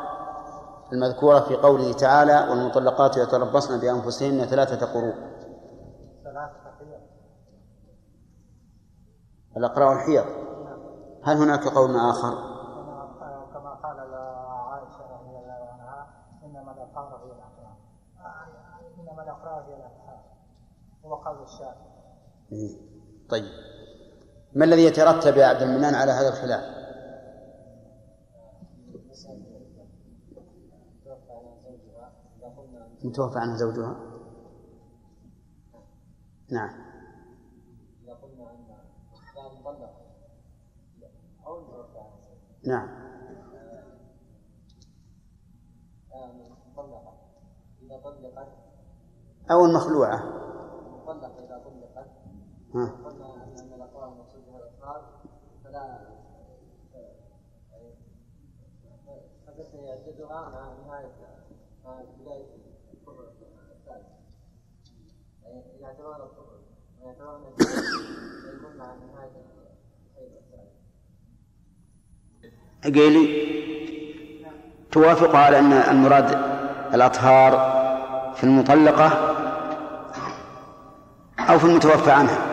[0.93, 5.13] المذكورة في قوله تعالى والمطلقات يتربصن بأنفسهن ثلاثة قروء
[9.57, 10.25] الأقراء الحيض
[11.23, 12.31] هل هناك قول آخر؟
[13.53, 13.99] كما قال
[14.71, 16.07] عائشة رضي الله عنها
[16.43, 17.77] إنما الأقراء هي الأقراء
[18.99, 20.21] إنما الأقراء هي الأقراء
[21.11, 22.77] هو قول الشافعي.
[23.29, 23.51] طيب.
[24.53, 26.81] ما الذي يترتب يا عبد المنان على هذا الخلاف؟
[33.03, 33.95] متوفى عنها زوجها.
[36.51, 36.91] نعم.
[42.63, 43.01] نعم.
[46.75, 48.51] طلقت.
[49.51, 50.40] أو المخلوعة
[52.75, 52.85] ها.
[72.83, 73.51] قيلي
[74.91, 76.29] توافق على أن المراد
[76.93, 77.51] الأطهار
[78.35, 79.07] في المطلقة
[81.39, 82.50] أو في المتوفى عنها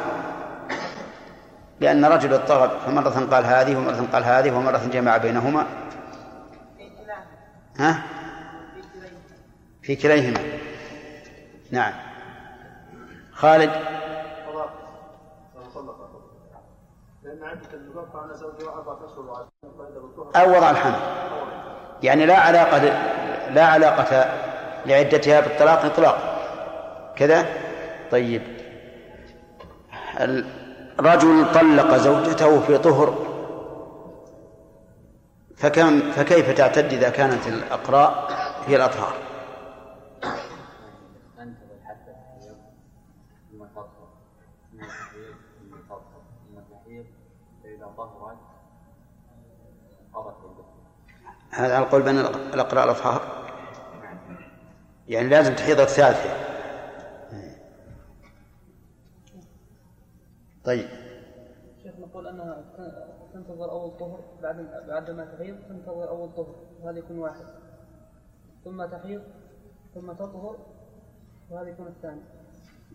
[1.81, 5.67] لأن رجل اضطرب فمرة قال هذه ومرة قال هذه ومرة جمع بينهما.
[7.79, 8.03] ها؟
[9.83, 10.41] في كليهما.
[11.71, 11.93] نعم.
[13.33, 13.71] خالد؟
[20.37, 21.01] أو وضع الحمل.
[22.03, 22.79] يعني لا علاقة
[23.51, 24.31] لا علاقة
[24.87, 26.39] لعدتها بالطلاق إطلاقا
[27.17, 27.47] كذا؟
[28.11, 28.43] طيب.
[31.01, 33.29] الرجل طلق زوجته في طهر.
[35.57, 38.29] فكم فكيف تعتد إذا كانت الأقراء
[38.67, 39.15] هي الأطهار؟
[51.51, 52.19] هذا على القول بين
[52.55, 53.23] الأقراء الأطهار؟
[55.09, 56.58] يعني لازم تحيض الثالثة.
[60.69, 60.87] طيب.
[61.83, 62.65] شيخ نقول انها
[63.35, 67.45] تنتظر أول طهر بعد بعد ما تحيض تنتظر أول طهر وهذا يكون واحد.
[68.65, 69.23] ثم تحيض
[69.95, 70.57] ثم تطهر
[71.51, 72.21] وهذا يكون الثاني.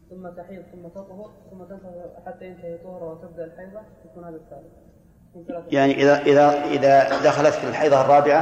[0.09, 5.73] ثم تحيض ثم تطهر ثم تنتظر حتى ينتهي طهرها وتبدأ الحيضة يكون هذا الثالث.
[5.73, 8.41] يعني إذا إذا إذا دخلت في الحيضة الرابعة؟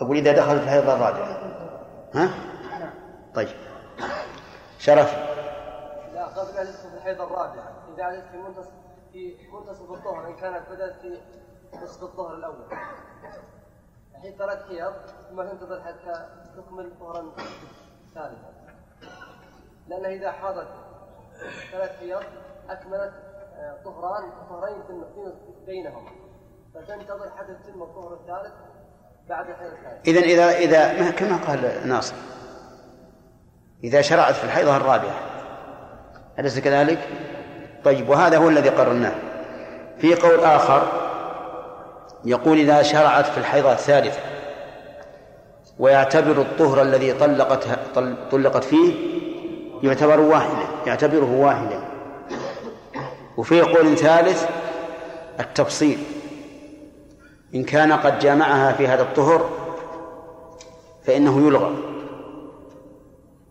[0.00, 1.38] أقول إذا دخلت في الحيضة الرابعة؟
[2.14, 2.30] ها؟
[2.80, 2.90] نعم.
[3.34, 3.48] طيب.
[4.78, 5.36] شرف.
[6.36, 8.72] قبل تدخل في الحيض الرابعة إذا عادت في منتصف
[9.12, 11.18] في منتصف الظهر إن كانت بدأت في
[11.82, 12.66] نصف الظهر الأول.
[14.14, 14.92] الحين ثلاث حيض
[15.30, 16.26] ثم تنتظر حتى
[16.56, 17.32] تكمل ظهرا
[18.14, 18.52] ثالثا
[19.88, 20.68] لانها إذا حاضت
[21.72, 22.22] ثلاث حيض
[22.68, 23.12] أكملت
[23.58, 25.32] آه، طهران طهرين في-
[25.66, 26.04] بينهم
[26.74, 28.54] فتنتظر حتى تتم الظهر الثالث
[29.28, 32.16] بعد الحيض الثالث إذا إذا إذا ما كما قال ناصر
[33.84, 35.35] إذا شرعت في الحيضة الرابعة
[36.38, 36.98] أليس كذلك؟
[37.84, 39.12] طيب وهذا هو الذي قررناه.
[39.98, 40.82] في قول آخر
[42.24, 44.20] يقول إذا شرعت في الحيضة الثالثة
[45.78, 48.94] ويعتبر الطهر الذي طلقتها طل- طلقت فيه
[49.82, 51.80] يعتبر واحدا يعتبره واحدا
[53.36, 54.46] وفي قول ثالث
[55.40, 55.98] التفصيل
[57.54, 59.50] إن كان قد جامعها في هذا الطهر
[61.04, 61.70] فإنه يلغى.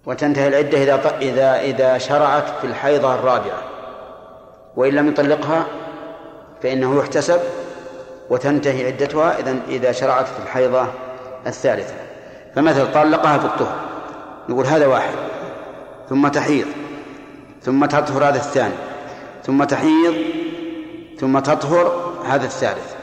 [0.06, 3.62] وتنتهي العدة إذا إذا إذا شرعت في الحيضة الرابعة.
[4.76, 5.66] وإن لم يطلقها
[6.64, 7.40] فإنه يحتسب
[8.30, 10.88] وتنتهي عدتها إذا إذا شرعت في الحيضة
[11.48, 11.94] الثالثة.
[12.56, 13.76] فمثل طلقها في الطهر
[14.50, 15.16] نقول هذا واحد.
[16.10, 16.68] ثم تحيض
[17.62, 18.76] ثم تطهر هذا الثاني.
[19.44, 20.16] ثم تحيض
[21.20, 22.96] ثم تطهر هذا الثالث.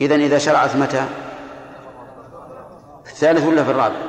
[0.00, 1.04] إذا إذا شرعت متى؟
[3.04, 4.07] في الثالث ولا في الرابع؟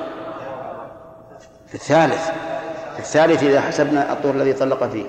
[1.70, 2.32] في الثالث
[2.94, 5.06] في الثالث إذا حسبنا الطهر الذي طلق فيه.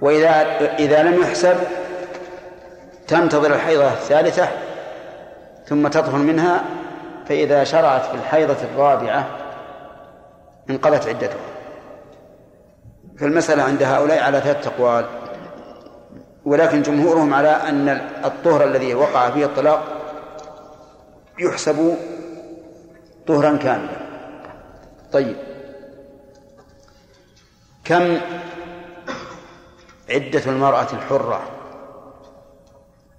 [0.00, 0.30] وإذا
[0.78, 1.56] إذا لم يحسب
[3.08, 4.48] تنتظر الحيضة الثالثة
[5.66, 6.64] ثم تطهر منها
[7.28, 9.26] فإذا شرعت في الحيضة الرابعة
[10.70, 11.36] انقضت عدتها.
[13.18, 15.04] فالمسألة عند هؤلاء على ثلاثة أقوال.
[16.44, 17.88] ولكن جمهورهم على أن
[18.24, 19.84] الطهر الذي وقع فيه الطلاق
[21.38, 21.96] يحسب
[23.26, 24.05] طهرا كاملا.
[25.16, 25.36] طيب.
[27.84, 28.20] كم
[30.10, 31.42] عدة المرأة الحرة؟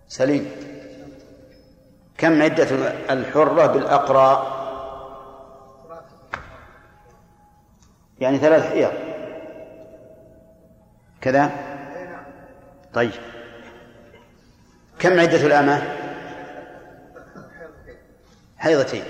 [0.08, 0.52] سليم.
[2.18, 2.64] كم عدة
[3.14, 4.48] الحرة بالأقرى؟
[8.20, 8.92] يعني ثلاث حيض.
[11.22, 11.52] كذا؟
[12.94, 13.12] طيب.
[15.00, 15.82] كم عدة الأمة؟
[18.58, 19.04] حيضتين.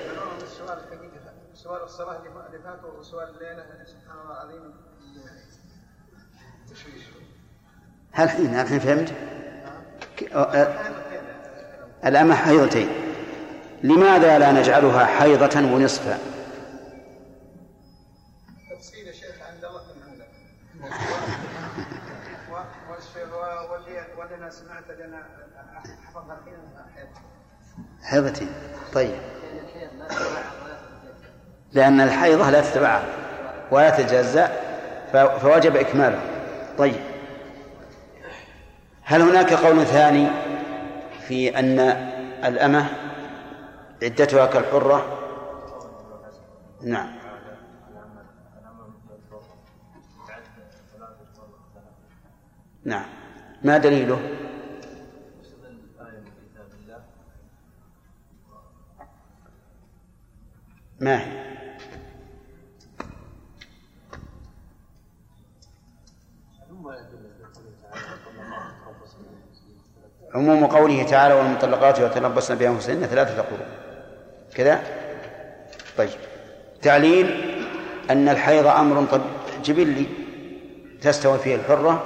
[1.88, 2.22] الصلاة
[2.68, 4.74] اللي فات وسؤال الليلة سبحان الله العظيم
[6.74, 7.04] تشويش
[8.12, 9.14] هل الحين الحين فهمت؟
[12.06, 12.90] الأمة حيضتين.
[13.84, 16.20] لماذا لا نجعلها حيضة ونصفا؟
[18.72, 20.28] تفصيل شيخ عند الله من عندك.
[23.72, 25.26] والشيخ أنا سمعت لنا
[26.08, 26.38] حفظها
[26.96, 27.08] حيض
[28.04, 28.50] حيضتين.
[28.94, 29.37] طيب.
[31.74, 33.04] لأن الحيضة لا تتبعها
[33.72, 34.52] ولا تتجزأ
[35.14, 36.22] فوجب إكمالها
[36.78, 37.02] طيب.
[39.04, 40.28] هل هناك قول ثاني
[41.28, 41.80] في أن
[42.46, 42.86] الأمة
[44.04, 45.20] عدتها كالحرة؟
[46.82, 47.18] نعم.
[52.86, 53.06] نعم.
[53.64, 54.20] ما دليله؟
[61.00, 61.47] ما هي؟
[70.38, 73.68] عموم قوله تعالى والمطلقات يتربصن بأنفسهن ثلاثة قروء
[74.56, 74.84] كذا؟
[75.98, 76.10] طيب.
[76.82, 77.26] تعليل
[78.10, 79.20] أن الحيض أمر
[79.64, 80.06] جبلي
[81.02, 82.04] تستوي فيه الحرة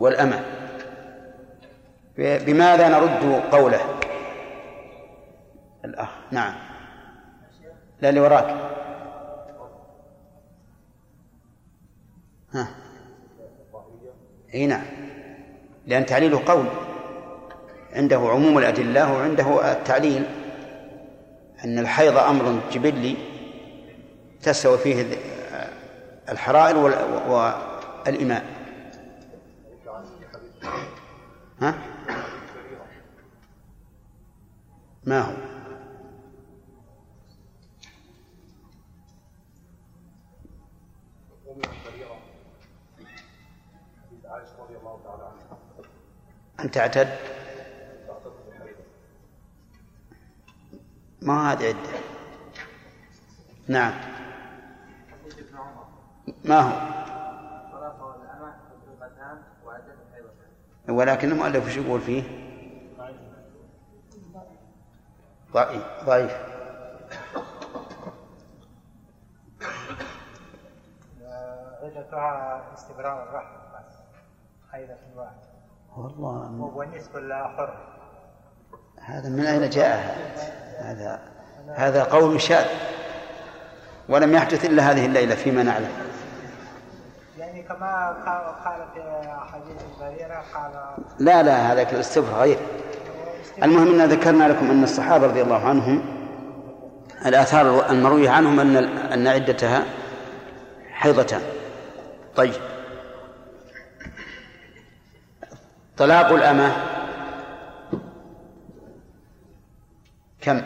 [0.00, 0.44] والأمة.
[2.18, 3.80] بماذا نرد قوله؟
[5.84, 6.08] الأخ.
[6.30, 6.54] نعم.
[8.00, 8.56] لا اللي وراك.
[12.52, 12.68] ها.
[14.54, 15.05] إي نعم.
[15.86, 16.66] لأن تعليله قول
[17.92, 20.24] عنده عموم الأدلة وعنده التعليل
[21.64, 23.16] أن الحيض أمر جبلي
[24.42, 25.06] تستوي فيه
[26.28, 26.76] الحرائر
[27.28, 28.44] والإماء
[31.60, 31.74] ها؟
[35.04, 35.32] ما هو؟
[46.60, 47.08] أن تعتد
[51.22, 51.98] ما هذه عدة
[53.68, 53.92] نعم.
[56.44, 56.96] ما هو؟
[60.88, 62.22] ولكن المؤلف وش يقول فيه؟
[65.52, 65.82] ضعيف.
[66.04, 66.32] ضعيف.
[71.82, 73.94] عدتها استمرار الرحم بس.
[74.72, 75.55] حيضة واحد
[75.96, 77.74] والله وبالنسبة للحر
[79.00, 80.16] هذا من أين جاء
[80.78, 81.20] هذا
[81.74, 82.66] هذا قول شاذ.
[84.08, 85.90] ولم يحدث إلا هذه الليلة فيما نعلم.
[87.38, 88.16] يعني كما
[88.64, 89.02] قال في
[89.52, 90.72] حديث البريرة قال
[91.18, 92.58] لا لا هذا الاستفراغ غير.
[93.62, 96.02] المهم أن ذكرنا لكم أن الصحابة رضي الله عنهم
[97.26, 98.76] الآثار المروية عنهم أن
[99.12, 99.84] أن عدتها
[100.92, 101.40] حيضتان.
[102.36, 102.75] طيب.
[105.96, 106.76] طلاق الأمة.
[110.40, 110.62] كم؟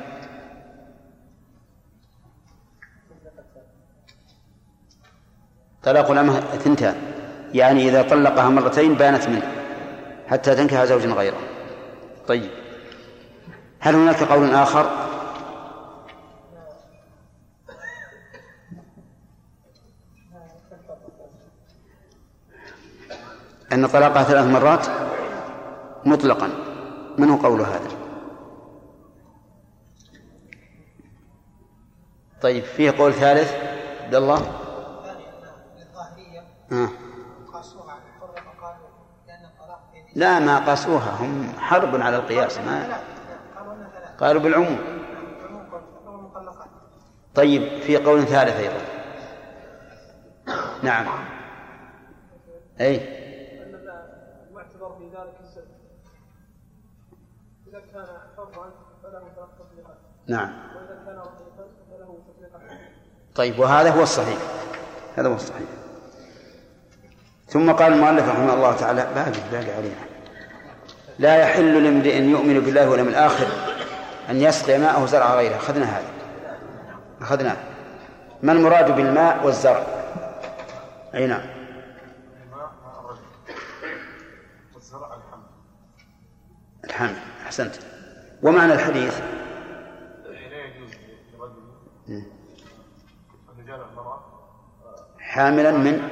[5.83, 6.95] طلاق الأمة اثنتان
[7.55, 9.53] يعني إذا طلقها مرتين بانت منه
[10.29, 11.39] حتى تنكح زوجا غيره.
[12.29, 12.51] طيب.
[13.81, 14.91] هل هناك قول آخر؟
[23.73, 24.87] أن طلاقها ثلاث مرات؟
[26.05, 26.49] مطلقا.
[27.19, 27.89] من هو قول هذا؟
[32.43, 33.55] طيب فيه قول ثالث؟
[34.05, 34.61] عبد الله؟
[36.73, 36.89] آه.
[40.15, 41.11] لا ما قاسوها.
[41.21, 43.01] هم حرب على القياس ما
[44.21, 44.79] قالوا بالعموم.
[47.35, 48.81] طيب في قول ثالث أيضا.
[50.83, 51.07] نعم.
[52.81, 52.97] أي
[54.49, 55.81] المعتبر في ذلك الزمن
[57.67, 58.71] إذا كان فرضا
[59.03, 59.61] فله ثلاث
[60.27, 60.49] نعم.
[60.77, 62.79] وإذا كان رقيقا فله تطبيقات
[63.35, 64.39] طيب وهذا هو الصحيح.
[65.17, 65.69] هذا هو الصحيح.
[67.49, 69.95] ثم قال المؤلف رحمه الله تعالى باقي باقي علينا
[71.19, 73.47] لا يحل لامرئ يؤمن بالله واليوم الآخر
[74.31, 75.57] أن يسقي ماءه زرع غيره.
[75.57, 76.09] أخذنا هذا.
[77.21, 77.57] أخذناه
[78.43, 79.87] ما المراد بالماء والزرع؟
[81.15, 81.43] أي نعم.
[86.85, 87.30] الحمل.
[87.51, 87.75] أحسنت.
[88.43, 89.21] ومعنى الحديث؟
[95.19, 96.03] حاملا من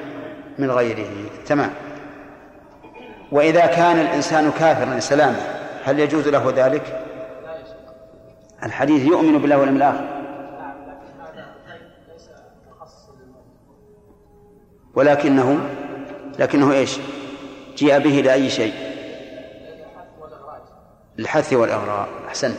[0.57, 1.29] من غيره.
[1.45, 1.71] تمام.
[3.31, 5.39] وإذا كان الإنسان كافرا سلاما
[5.83, 7.05] هل يجوز له ذلك؟
[8.63, 10.07] الحديث يؤمن بالله واليوم الآخر.
[14.95, 15.59] ولكنه
[16.39, 16.99] لكنه إيش؟
[17.75, 18.88] جيء به لأي شيء.
[21.19, 22.57] الحث والإغراء أحسنت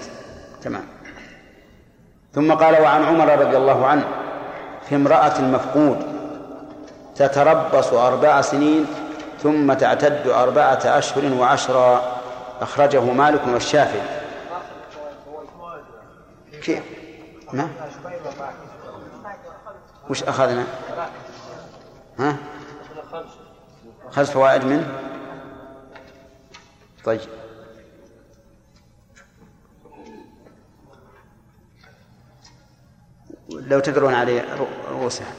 [0.62, 0.84] تمام
[2.34, 4.08] ثم قال وعن عمر رضي الله عنه
[4.88, 6.20] في امرأة المفقود
[7.16, 8.86] تتربص أربع سنين
[9.42, 12.02] ثم تعتد أربعة أشهر وعشرا
[12.60, 14.02] أخرجه مالك والشافعي
[16.62, 16.82] كيف؟
[17.52, 17.68] ما؟
[20.10, 20.64] وش أخذنا؟
[22.18, 22.36] ها؟
[24.10, 24.86] خمس فوائد منه
[27.04, 27.20] طيب
[33.50, 34.44] لو تدرون عليه
[34.90, 35.34] رؤوسها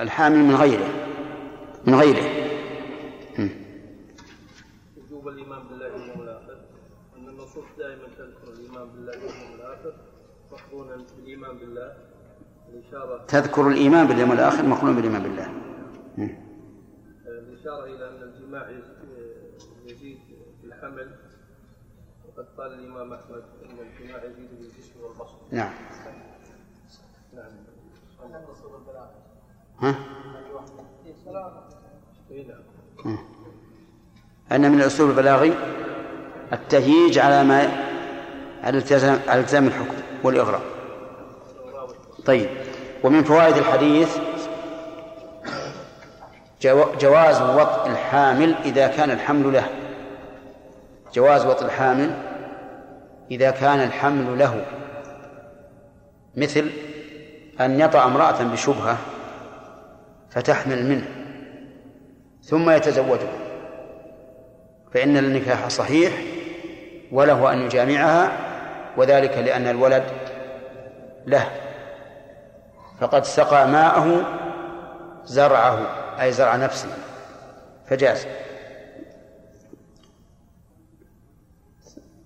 [0.00, 0.88] الحامل من غيره.
[1.86, 2.26] من غيره.
[4.96, 6.58] وجوب الايمان بالله واليوم الآخر
[7.16, 9.94] أن النصوص دائما تذكر الايمان بالله واليوم الآخر
[10.52, 11.96] مقرونا بالايمان بالله.
[12.68, 15.52] الإشارة تذكر الايمان باليوم الآخر مقرون بالايمان بالله.
[17.26, 18.70] الإشارة إلى أن الجماع
[20.76, 21.10] الحمل
[22.28, 25.34] وقد قال الإمام أحمد إن الجماع يزيد في الجسم والبصر.
[25.50, 25.72] نعم.
[27.34, 27.50] نعم.
[29.80, 29.94] ها؟
[32.30, 32.46] اي
[33.04, 33.18] نعم.
[34.52, 35.54] أن من الأسلوب البلاغي
[36.52, 37.86] التهييج على ما
[38.62, 40.62] على التزام على التزام الحكم والإغراء.
[42.26, 42.50] طيب.
[43.04, 44.18] ومن فوائد الحديث
[46.60, 49.85] جو- جواز وطء الحامل إذا كان الحمل له.
[51.16, 52.10] جواز وطء الحامل
[53.30, 54.64] إذا كان الحمل له.
[56.36, 56.70] مثل
[57.60, 58.98] أن يطأ امرأة بشبهة
[60.30, 61.06] فتحمل منه
[62.42, 63.38] ثم يتزوجها
[64.94, 66.12] فإن النكاح صحيح
[67.12, 68.32] وله أن يجامعها
[68.96, 70.04] وذلك لأن الولد
[71.26, 71.50] له.
[73.00, 74.24] فقد سقى ماءه
[75.24, 75.78] زرعه
[76.20, 76.88] أي زرع نفسه
[77.86, 78.26] فجاز.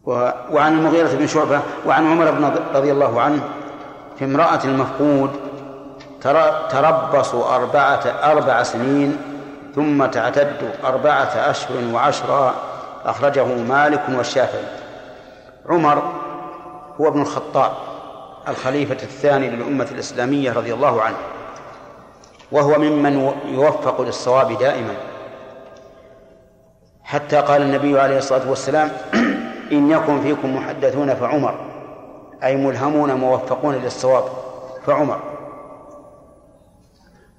[0.05, 3.43] وعن المغيرة بن شعبة وعن عمر بن رضي الله عنه
[4.19, 5.31] في امرأة المفقود
[6.21, 9.17] تر- تربص أربعة أربع سنين
[9.75, 12.55] ثم تعتد أربعة أشهر وعشرا
[13.05, 14.65] أخرجه مالك والشافعي.
[15.69, 16.03] عمر
[17.01, 17.73] هو ابن الخطاب
[18.49, 21.17] الخليفة الثاني للأمة الإسلامية رضي الله عنه
[22.53, 24.95] وهو ممن يوفق للصواب دائما.
[27.05, 28.91] حتى قال النبي عليه الصلاة والسلام
[29.73, 31.55] إن يكن فيكم محدثون فعمر
[32.45, 34.25] أي ملهمون موفقون للصواب
[34.87, 35.21] فعمر.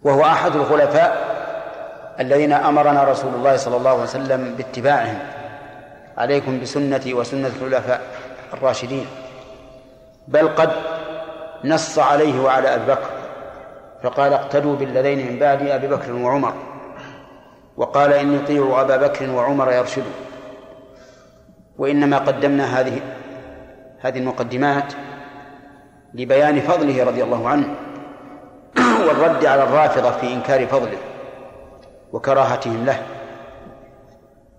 [0.03, 1.32] وهو أحد الخلفاء
[2.19, 5.19] الذين أمرنا رسول الله صلى الله عليه وسلم باتباعهم.
[6.17, 8.01] عليكم بسنتي وسنة الخلفاء
[8.53, 9.05] الراشدين.
[10.27, 10.71] بل قد
[11.63, 13.09] نص عليه وعلى أبي بكر
[14.03, 16.53] فقال اقتدوا بالذين من بعد أبي بكر وعمر.
[17.77, 20.11] وقال إني أطيع أبا بكر وعمر يرشدوا
[21.82, 23.01] وإنما قدمنا هذه
[23.99, 24.93] هذه المقدمات
[26.13, 27.75] لبيان فضله رضي الله عنه
[29.07, 30.97] والرد على الرافضة في إنكار فضله
[32.13, 33.01] وكراهتهم له.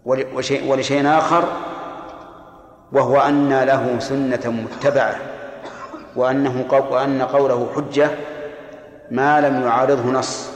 [0.05, 1.45] ول- وشيء ولشيء آخر
[2.93, 5.15] وهو أن له سنة متبعة
[6.17, 8.11] وأنه وأن قوله حجة
[9.11, 10.51] ما لم يعارضه نص.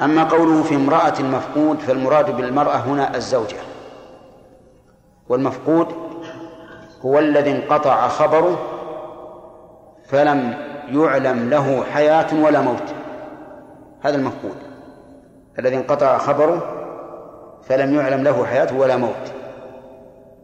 [0.00, 3.69] أما قوله في امرأة المفقود فالمراد بالمرأة هنا الزوجة.
[5.30, 5.86] والمفقود
[7.04, 8.58] هو الذي انقطع خبره
[10.08, 10.54] فلم
[10.88, 12.94] يعلم له حياة ولا موت.
[14.00, 14.56] هذا المفقود.
[15.58, 16.76] الذي انقطع خبره
[17.62, 19.32] فلم يعلم له حياة ولا موت.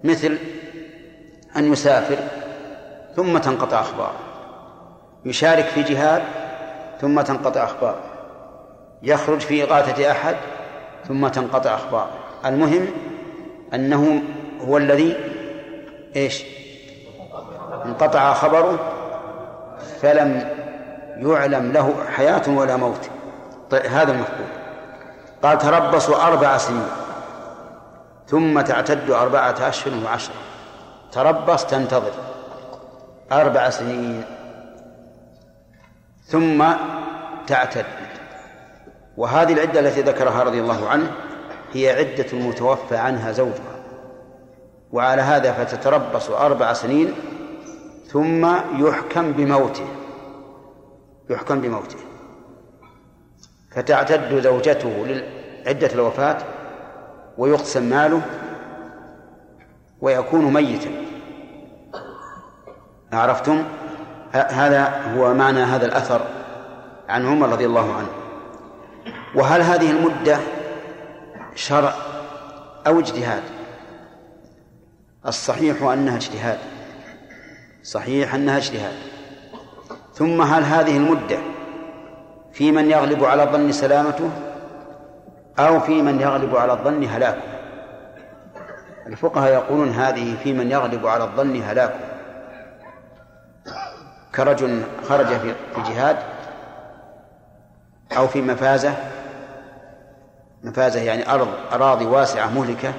[0.05, 0.39] مثل
[1.57, 2.16] أن يسافر
[3.16, 4.18] ثم تنقطع أخباره.
[5.24, 6.22] يشارك في جهاد
[7.01, 8.01] ثم تنقطع أخباره.
[9.03, 10.37] يخرج في إغاثة أحد
[11.09, 12.11] ثم تنقطع أخباره.
[12.45, 12.87] المهم
[13.74, 14.22] أنه
[14.61, 15.16] هو الذي
[16.16, 16.44] إيش؟
[17.84, 18.78] انقطع خبره
[20.00, 20.48] فلم
[21.16, 23.11] يعلم له حياة ولا موت.
[23.70, 24.46] طيب هذا المفقود
[25.42, 26.88] قال تربصوا أربع سنين
[28.26, 30.34] ثم تعتد أربعة أشهر وعشرة.
[31.12, 32.12] تربص تنتظر
[33.32, 34.24] أربع سنين
[36.26, 36.64] ثم
[37.46, 37.84] تعتد.
[39.16, 41.12] وهذه العدة التي ذكرها رضي الله عنه
[41.72, 43.76] هي عدة المتوفى عنها زوجها.
[44.93, 47.12] وعلى هذا فتتربص أربع سنين
[48.07, 48.47] ثم
[48.78, 49.87] يحكم بموته.
[51.30, 51.99] يحكم بموته.
[53.70, 56.39] فتعتد زوجته لعدة الوفاة
[57.39, 58.22] ويقسم ماله
[60.01, 60.91] ويكون ميتا.
[63.12, 63.64] عرفتم؟
[64.32, 66.20] هذا هو معنى هذا الأثر
[67.09, 68.09] عن عمر رضي الله عنه.
[69.34, 70.39] وهل هذه المدة
[71.55, 71.95] شرع
[72.87, 73.55] أو اجتهاد؟
[75.27, 76.59] الصحيح أنها اجتهاد.
[77.83, 78.95] صحيح أنها اجتهاد.
[80.14, 81.39] ثم هل هذه المدة
[82.53, 84.31] في من يغلب على الظن سلامته
[85.59, 87.43] أو في من يغلب على الظن هلاكه؟
[89.07, 92.01] الفقهاء يقولون هذه في من يغلب على الظن هلاكه.
[94.35, 96.16] كرجل خرج في جهاد
[98.16, 98.95] أو في مفازة.
[100.64, 102.93] مفازة يعني أرض أراضي واسعة مهلكة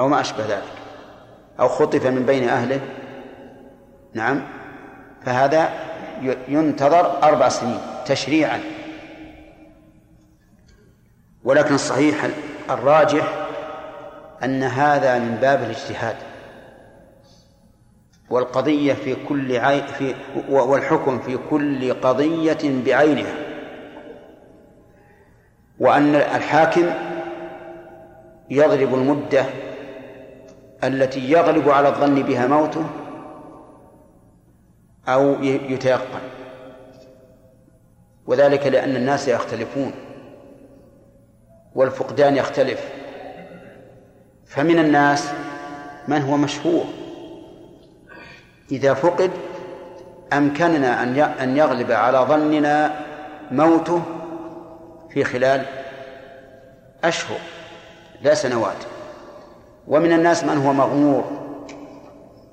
[0.00, 0.75] أو ما أشبه ذلك.
[1.60, 2.80] أو خطف من بين أهله.
[4.14, 4.42] نعم.
[5.24, 5.68] فهذا
[6.48, 8.60] ينتظر أربع سنين تشريعا.
[11.44, 12.28] ولكن الصحيح
[12.70, 13.46] الراجح
[14.44, 16.16] أن هذا من باب الاجتهاد.
[18.30, 19.82] والقضية في كل عي...
[19.82, 20.14] في
[20.48, 23.34] والحكم في كل قضية بعينها.
[25.78, 26.90] وأن الحاكم
[28.50, 29.44] يضرب المدة
[30.86, 32.86] التي يغلب على الظن بها موته
[35.08, 36.20] أو يتيقن.
[38.26, 39.92] وذلك لأن الناس يختلفون
[41.74, 42.90] والفقدان يختلف.
[44.46, 45.30] فمن الناس
[46.08, 46.84] من هو مشهور
[48.72, 49.30] إذا فقد
[50.32, 51.02] أمكننا
[51.42, 53.00] أن يغلب على ظننا
[53.50, 54.02] موته
[55.10, 55.64] في خلال
[57.04, 57.38] أشهر
[58.22, 58.95] لا سنوات.
[59.88, 61.24] ومن الناس من هو مغمور.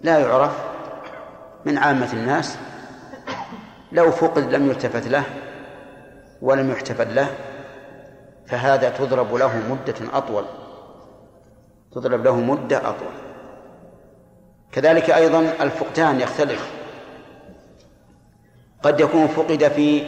[0.02, 0.52] لا يعرف
[1.66, 2.58] من عامة الناس.
[3.92, 5.24] لو فقد لم يلتفت له
[6.42, 7.28] ولم يحتفل له
[8.46, 10.46] فهذا تضرب له مدة أطول.
[11.92, 13.14] تضرب له مدة أطول.
[14.72, 16.72] كذلك أيضا الفقدان يختلف.
[18.84, 20.04] قد يكون فقد في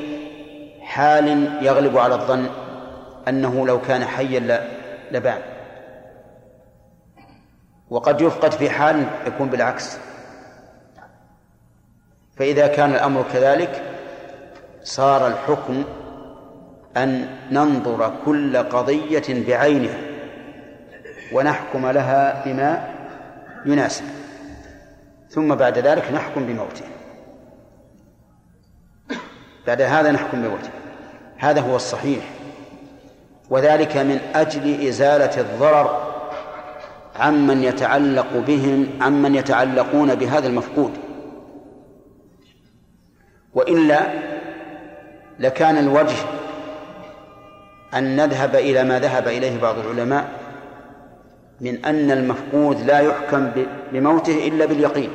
[0.81, 1.27] حال
[1.65, 2.49] يغلب على الظن
[3.27, 4.67] أنه لو كان حيا
[5.11, 5.54] لبان
[7.89, 9.97] وقد يفقد في حال يكون بالعكس.
[12.37, 13.83] فإذا كان الأمر كذلك
[14.83, 15.83] صار الحكم
[16.97, 19.97] أن ننظر كل قضية بعينها
[21.33, 22.95] ونحكم لها بما
[23.65, 24.05] يناسب.
[25.29, 26.85] ثم بعد ذلك نحكم بموته.
[29.67, 30.69] بعد هذا نحكم بموته.
[31.37, 32.23] هذا هو الصحيح.
[33.49, 36.04] وذلك من أجل إزالة الضرر
[37.19, 40.91] عمن يتعلق بهم عمن يتعلقون بهذا المفقود.
[43.53, 43.99] وإلا
[45.39, 46.15] لكان الوجه
[47.93, 50.29] أن نذهب إلى ما ذهب إليه بعض العلماء
[51.61, 53.51] من أن المفقود لا يحكم
[53.91, 55.09] بموته إلا باليقين.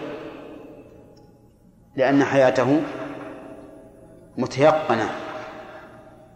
[1.97, 2.81] لأن حياته
[4.39, 5.11] متيقنة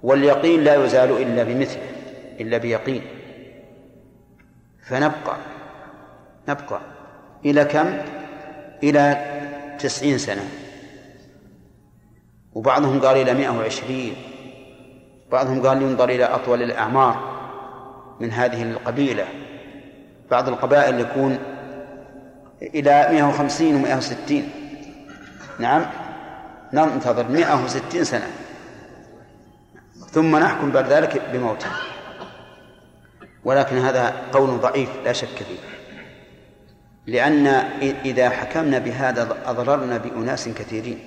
[0.03, 1.83] واليقين لا يزال إلا بمثله
[2.41, 3.03] إلا بيقين.
[4.83, 5.54] فنبقى.
[6.49, 6.81] نبقى.
[7.45, 7.99] إلى كم؟
[8.83, 9.17] إلى
[9.79, 10.49] تسعين سنة.
[12.55, 14.17] وبعضهم قال إلى مائة وعشرين.
[15.33, 17.35] بعضهم قال ينظر إلى أطول الأعمار
[18.21, 19.25] من هذه القبيلة.
[20.31, 21.39] بعض القبائل يكون
[22.63, 24.49] إلى 150 و 160
[25.59, 25.87] نعم.
[26.73, 28.27] ننتظر 160 سنة.
[30.11, 31.67] ثم نحكم بعد ذلك بموته
[33.45, 35.74] ولكن هذا قول ضعيف لا شك فيه.
[37.07, 37.47] لأن
[38.05, 40.99] إذا حكمنا بهذا أضررنا بأناس كثيرين.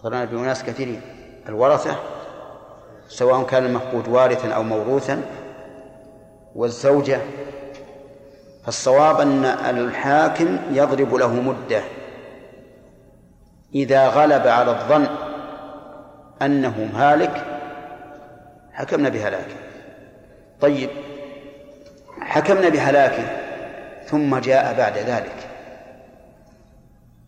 [0.00, 1.00] أضررنا بأناس كثيرين.
[1.48, 1.96] الورثة
[3.08, 5.22] سواء كان المفقود وارثا أو موروثا
[6.54, 7.20] والزوجة
[8.64, 9.44] فالصواب أن
[9.78, 11.82] الحاكم يضرب له مدة.
[13.74, 15.06] إذا غلب على الظن
[16.42, 17.44] أنه هالك
[18.72, 19.56] حكمنا بهلاكه.
[20.60, 20.90] طيب
[22.20, 23.45] حكمنا بهلاكه.
[24.06, 25.50] ثم جاء بعد ذلك.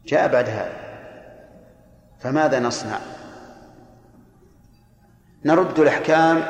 [0.06, 0.76] جاء بعد هذا.
[2.20, 2.98] فماذا نصنع؟
[5.44, 6.44] نرد الأحكام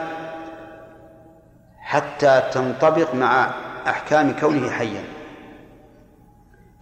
[1.78, 3.50] حتى تنطبق مع
[3.86, 5.04] أحكام كونه حيا.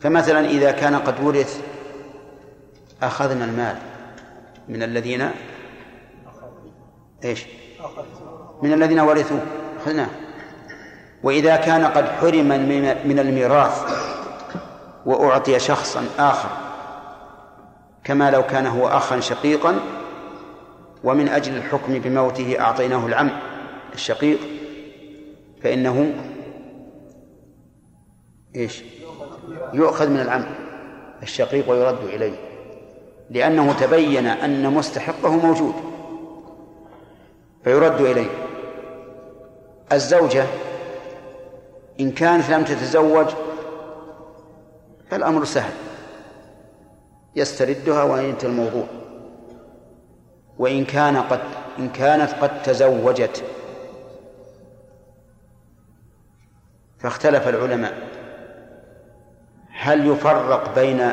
[0.00, 1.60] فمثلا إذا كان قد ورث
[3.02, 3.76] أخذنا المال.
[4.68, 5.30] من الذين؟
[7.24, 7.46] إيش؟
[8.62, 9.40] من الذين ورثوه.
[9.76, 10.25] أخذناه.
[11.22, 12.48] وإذا كان قد حرم
[13.04, 13.82] من الميراث
[15.06, 16.48] وأعطي شخصا آخر
[18.04, 19.80] كما لو كان هو أخا شقيقا
[21.04, 23.30] ومن أجل الحكم بموته أعطيناه العم
[23.94, 24.38] الشقيق
[25.62, 26.14] فإنه
[28.56, 28.82] إيش؟
[29.72, 30.44] يؤخذ من العم
[31.22, 32.34] الشقيق ويرد إليه
[33.30, 35.74] لأنه تبين أن مستحقه موجود
[37.64, 38.30] فيرد إليه
[39.92, 40.44] الزوجة
[42.00, 43.26] إن كانت لم تتزوج
[45.10, 45.72] فالأمر سهل.
[47.36, 48.86] يستردها وينتهي الموضوع.
[50.58, 51.40] وإن كان قد
[51.78, 53.44] إن كانت قد تزوجت.
[56.98, 57.94] فاختلف العلماء.
[59.70, 61.12] هل يفرق بين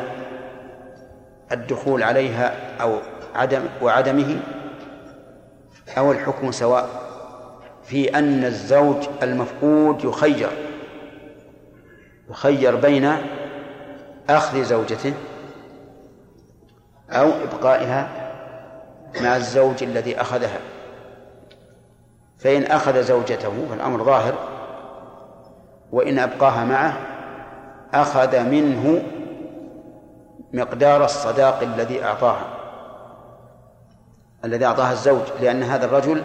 [1.52, 2.98] الدخول عليها أو
[3.34, 4.40] عدم وعدمه؟
[5.98, 6.88] أو الحكم سواء؟
[7.82, 10.73] في أن الزوج المفقود يخير.
[12.30, 13.16] يخير بين
[14.30, 15.14] أخذ زوجته
[17.10, 18.08] أو إبقائها
[19.20, 20.58] مع الزوج الذي أخذها.
[22.38, 24.34] فإن أخذ زوجته فالأمر ظاهر
[25.92, 26.96] وإن أبقاها معه
[27.94, 29.02] أخذ منه
[30.52, 32.46] مقدار الصداق الذي أعطاها
[34.44, 36.22] الذي أعطاها الزوج لأن هذا الرجل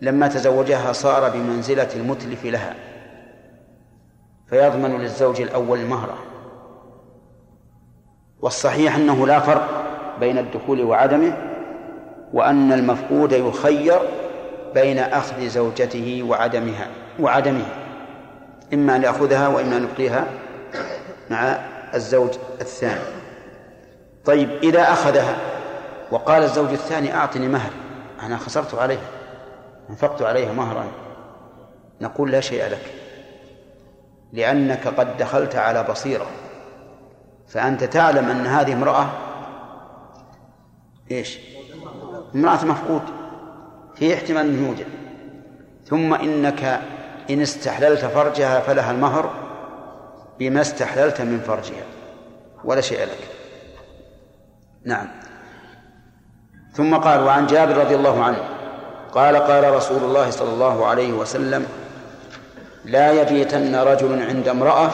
[0.00, 2.74] لما تزوجها صار بمنزلة المتلف لها.
[4.50, 6.18] فيضمن للزوج الأول مهره
[8.40, 9.68] والصحيح أنه لا فرق
[10.20, 11.36] بين الدخول وعدمه
[12.32, 13.98] وأن المفقود يخير
[14.74, 16.86] بين أخذ زوجته وعدمها
[17.20, 17.66] وعدمه.
[18.74, 20.26] إما أن يأخذها وإما أن يبقيها
[21.30, 21.58] مع
[21.94, 22.30] الزوج
[22.60, 23.00] الثاني.
[24.24, 25.36] طيب إذا أخذها
[26.10, 27.70] وقال الزوج الثاني أعطني مهر
[28.22, 29.08] أنا خسرت عليها
[29.90, 30.84] أنفقت عليها مهرا
[32.00, 33.07] نقول لا شيء لك.
[34.32, 36.26] لأنك قد دخلت على بصيرة.
[37.48, 39.08] فأنت تعلم أن هذه امرأة
[41.10, 41.38] إيش؟
[42.34, 43.02] امرأة مفقود.
[43.94, 44.86] في احتمال أن يوجد.
[45.86, 46.80] ثم إنك
[47.30, 49.30] إن استحللت فرجها فلها المهر
[50.38, 51.84] بما استحللت من فرجها.
[52.64, 53.28] ولا شيء لك.
[54.84, 55.08] نعم.
[56.72, 58.38] ثم قال وعن جابر رضي الله عنه
[59.12, 61.66] قال قال رسول الله صلى الله عليه وسلم
[62.84, 64.90] لا يبيتن رجل عند امرأة.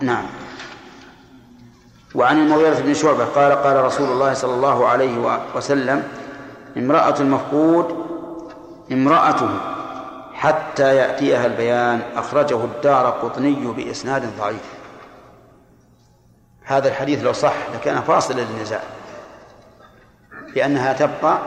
[0.00, 0.26] نعم.
[2.14, 6.08] وعن المغيرة بن شعبة قال قال رسول الله صلى الله عليه وسلم
[6.76, 8.06] امرأة المفقود
[8.92, 9.48] امرأته
[10.34, 14.74] حتى يأتيها البيان أخرجه الدار قطني بإسناد ضعيف.
[16.64, 18.82] هذا الحديث لو صح لكان فاصلا للنزاع
[20.54, 21.38] لأنها تبقى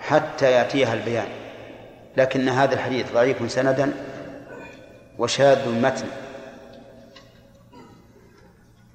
[0.00, 1.43] حتى يأتيها البيان.
[2.16, 3.92] لكن هذا الحديث ضعيف سندا
[5.18, 6.06] وشاذ متن.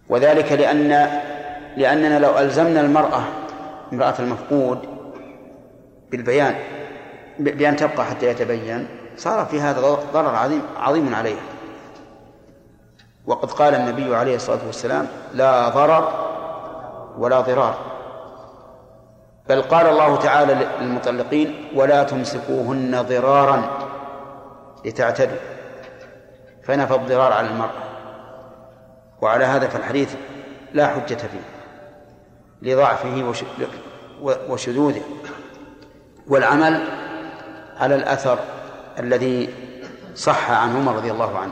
[0.10, 1.10] وذلك لأن
[1.78, 3.24] لأننا لو ألزمنا المرأة
[3.94, 4.80] امرأة المفقود
[6.12, 6.56] بالبيان
[7.40, 8.88] بأن تبقى حتى يتبين
[9.18, 9.82] صار في هذا
[10.14, 11.42] ضرر عظيم عظيم عليها.
[13.26, 16.30] وقد قال النبي عليه الصلاة والسلام لا ضرر
[17.18, 17.89] ولا ضرار.
[19.50, 23.88] بل قال الله تعالى للمطلقين ولا تمسكوهن ضرارا
[24.86, 25.38] لتعتدوا
[26.64, 27.84] فنفى الضرار على المرأة.
[29.22, 30.16] وعلى هذا فالحديث
[30.74, 31.42] لا حجة فيه
[32.62, 33.34] لضعفه
[34.50, 35.02] وشذوذه.
[36.28, 36.84] والعمل
[37.80, 38.40] على الأثر
[39.00, 39.50] الذي
[40.16, 41.52] صح عن عمر رضي الله عنه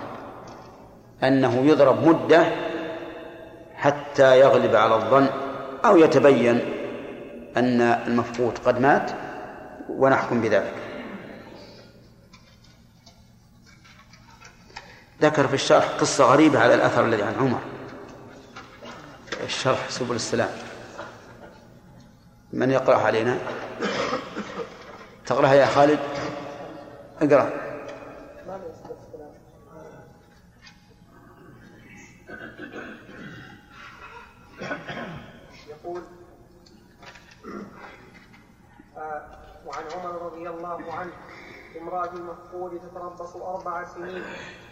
[1.24, 2.46] أنه يضرب مدة
[3.76, 5.28] حتى يغلب على الظن
[5.86, 6.77] أو يتبين
[7.60, 9.12] أن المفقود قد مات
[9.90, 10.74] ونحكم بذلك.
[15.22, 17.60] ذكر في الشرح قصة غريبة على الأثر الذي عن عمر.
[19.44, 20.50] الشرح سبل السلام.
[22.54, 23.38] من يقرأ علينا؟
[25.26, 26.00] تقرأها يا خالد؟
[27.22, 27.67] اقرأ.
[43.98, 44.24] سنين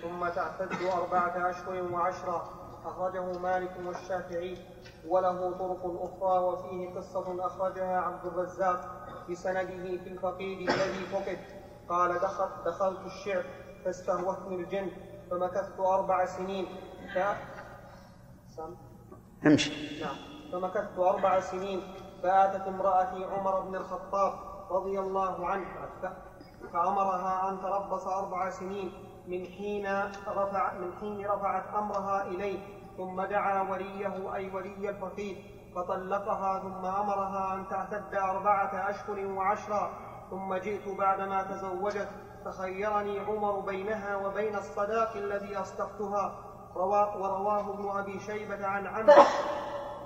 [0.01, 2.49] ثم تعتد أربعة أشهر وعشرة
[2.85, 4.57] أخرجه مالك والشافعي
[5.07, 11.37] وله طرق أخرى وفيه قصة أخرجها عبد الرزاق بسنده في الفقيد الذي فقد.
[11.89, 13.43] قال دخل دخلت الشعب
[13.85, 14.91] فاستهوتني الجن
[15.31, 16.65] فمكثت أربع سنين.
[17.15, 17.17] ف...
[19.45, 20.03] امشي.
[20.03, 20.15] نعم.
[20.51, 21.81] فمكثت أربع سنين
[22.23, 24.33] فآتت امرأتي عمر بن الخطاب
[24.71, 25.65] رضي الله عنه.
[26.73, 28.93] فأمرها أن تربص أربع سنين
[29.27, 29.87] من حين
[30.27, 32.59] رفع من حين رفعت أمرها إليه
[32.97, 35.37] ثم دعا وليه أي ولي الفقيد
[35.75, 39.91] فطلقها ثم أمرها أن تعتد أربعة أشهر وعشرا
[40.29, 42.09] ثم جئت بعدما تزوجت
[42.45, 46.39] فخيرني عمر بينها وبين الصداق الذي أصدقتها.
[46.75, 49.23] روا ورواه ابن أبي شيبة عن عمرو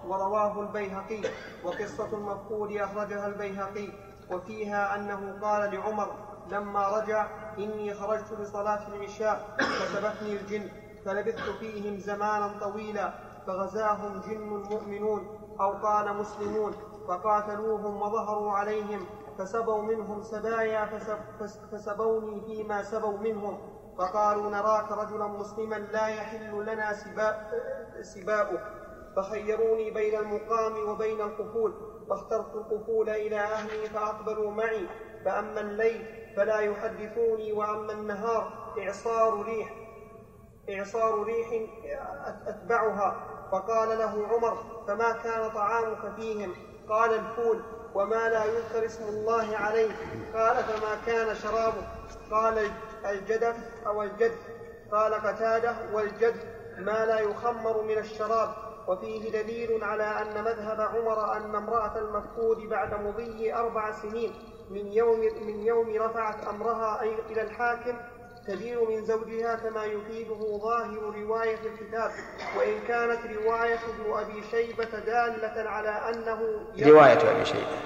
[0.07, 1.21] ورواه البيهقي
[1.63, 3.89] وقصة المفقود أخرجها البيهقي
[4.31, 6.07] وفيها أنه قال لعمر
[6.51, 7.27] لما رجع
[7.57, 10.69] إني خرجت لصلاة العشاء فسبتني الجن
[11.05, 13.13] فلبثت فيهم زمانا طويلا
[13.47, 15.27] فغزاهم جن مؤمنون
[15.59, 16.73] أو قال مسلمون
[17.07, 19.05] فقاتلوهم وظهروا عليهم
[19.37, 23.57] فسبوا منهم سبايا فسب فس- فسبوني فيما سبوا منهم
[23.97, 26.93] فقالوا نراك رجلا مسلما لا يحل لنا
[28.01, 28.59] سباؤك
[29.15, 31.73] فخيروني بين المقام وبين القفول
[32.09, 34.87] فاخترت القفول إلى أهلي فأقبلوا معي
[35.25, 39.75] فأما الليل فلا يحدثوني وأما النهار إعصار ريح.
[40.69, 41.69] إعصار ريح
[42.47, 43.25] أتبعها.
[43.51, 44.57] فقال له عمر
[44.87, 46.53] فما كان طعامك فيهم؟
[46.89, 47.63] قال الفول
[47.95, 49.91] وما لا يذكر اسم الله عليه.
[50.33, 51.87] قال فما كان شرابه
[52.31, 52.71] قال
[53.05, 53.57] الجدف
[53.87, 54.37] أو الجد.
[54.91, 56.35] قال قتادة والجد.
[56.77, 58.49] ما لا يخمر من الشراب.
[58.87, 64.33] وفيه دليل على أن مذهب عمر أن امرأة المفقود بعد مضي أربع سنين.
[64.69, 67.93] من يوم من يوم رفعت أمرها أي إلى الحاكم
[68.47, 72.11] تدين من زوجها كما يفيده ظاهر رواية الكتاب
[72.57, 76.41] وإن كانت رواية ابن أبي شيبة دالة على أنه
[76.79, 77.79] رواية أبي شيبة.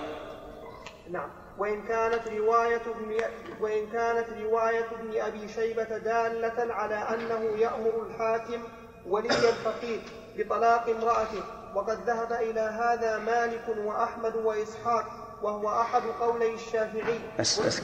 [1.09, 1.29] نعم.
[1.57, 3.15] وإن كانت رواية ابن
[3.61, 8.63] وإن كانت رواية ابن أبي شيبة دالة على أنه يأمر الحاكم
[9.07, 10.01] ولي الفقير
[10.37, 11.43] بطلاق امرأته
[11.75, 15.05] وقد ذهب إلى هذا مالك وأحمد وإسحاق
[15.43, 17.19] وهو أحد قولي الشافعي.
[17.39, 17.81] بس بس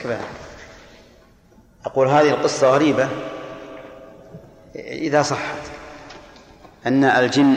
[1.86, 3.10] أقول هذه القصة غريبة.
[4.76, 5.62] إذا صحت.
[6.88, 7.56] أن الجن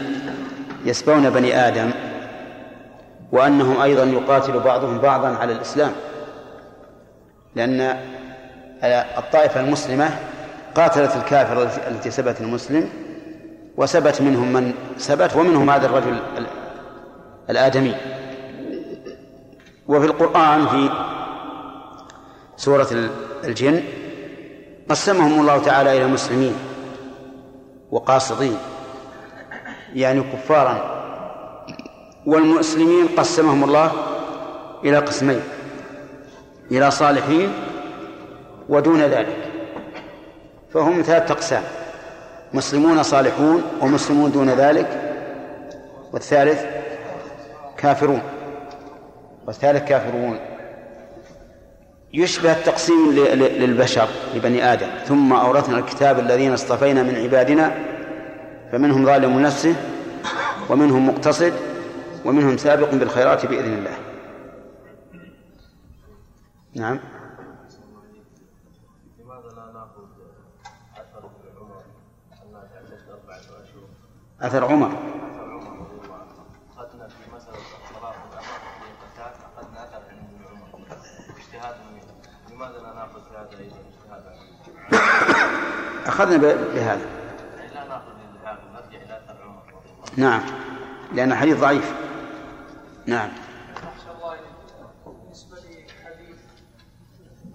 [0.84, 1.90] يسبون بني آدم
[3.32, 5.92] وأنهم أيضا يقاتل بعضهم بعضا على الإسلام.
[7.54, 7.80] لأن
[9.18, 10.10] الطائفة المسلمة
[10.74, 12.88] قاتلت الكافر التي سبت المسلم
[13.76, 16.18] وسبت منهم من سبت ومنهم هذا الرجل
[17.50, 18.21] الآدمي.
[19.92, 20.90] وفي القرآن في
[22.56, 22.88] سورة
[23.44, 23.82] الجن
[24.88, 26.54] قسمهم الله تعالى إلى مسلمين
[27.90, 28.56] وقاصدين
[29.94, 31.02] يعني كفارا.
[32.26, 33.92] والمسلمين قسمهم الله
[34.84, 35.40] إلى قسمين
[36.70, 37.52] إلى صالحين
[38.68, 39.36] ودون ذلك.
[40.74, 41.62] فهم ثلاثة أقسام
[42.54, 44.88] مسلمون صالحون ومسلمون دون ذلك
[46.12, 46.64] والثالث
[47.76, 48.22] كافرون.
[49.46, 50.38] والثالث كافرون
[52.14, 54.88] يشبه التقسيم للبشر لبني آدم.
[55.04, 57.74] ثم أورثنا الكتاب الذين اصطفينا من عبادنا
[58.72, 59.76] فمنهم ظالم نفسه
[60.70, 61.52] ومنهم مقتصد
[62.24, 63.96] ومنهم سابق بالخيرات بإذن الله.
[66.74, 67.00] نعم.
[74.40, 75.11] لماذا لا
[86.08, 87.06] الله عنه
[90.16, 90.42] نعم.
[91.12, 91.94] لأن الحديث ضعيف.
[93.06, 93.30] نعم.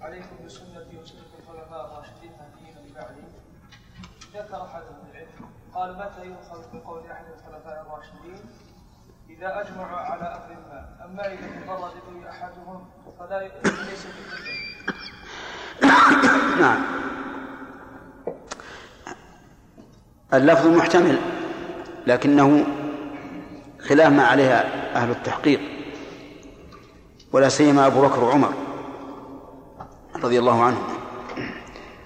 [0.01, 3.21] عليكم بسنتي وسنة الخلفاء الراشدين المهديين من بعدي
[4.33, 8.49] ذكر أحد من العلم قال متى يؤخذ بقول أحد الخلفاء الراشدين؟
[9.29, 13.39] إذا أجمعوا على أمر ما أما إذا تفرد به أحدهم فلا
[13.89, 14.57] ليس بحجة
[16.61, 16.85] نعم.
[20.33, 21.17] اللفظ محتمل
[22.07, 22.65] لكنه
[23.89, 25.59] خلاف ما عليها أهل التحقيق
[27.33, 28.53] ولا سيما أبو بكر وعمر
[30.23, 30.83] رضي الله عنهم.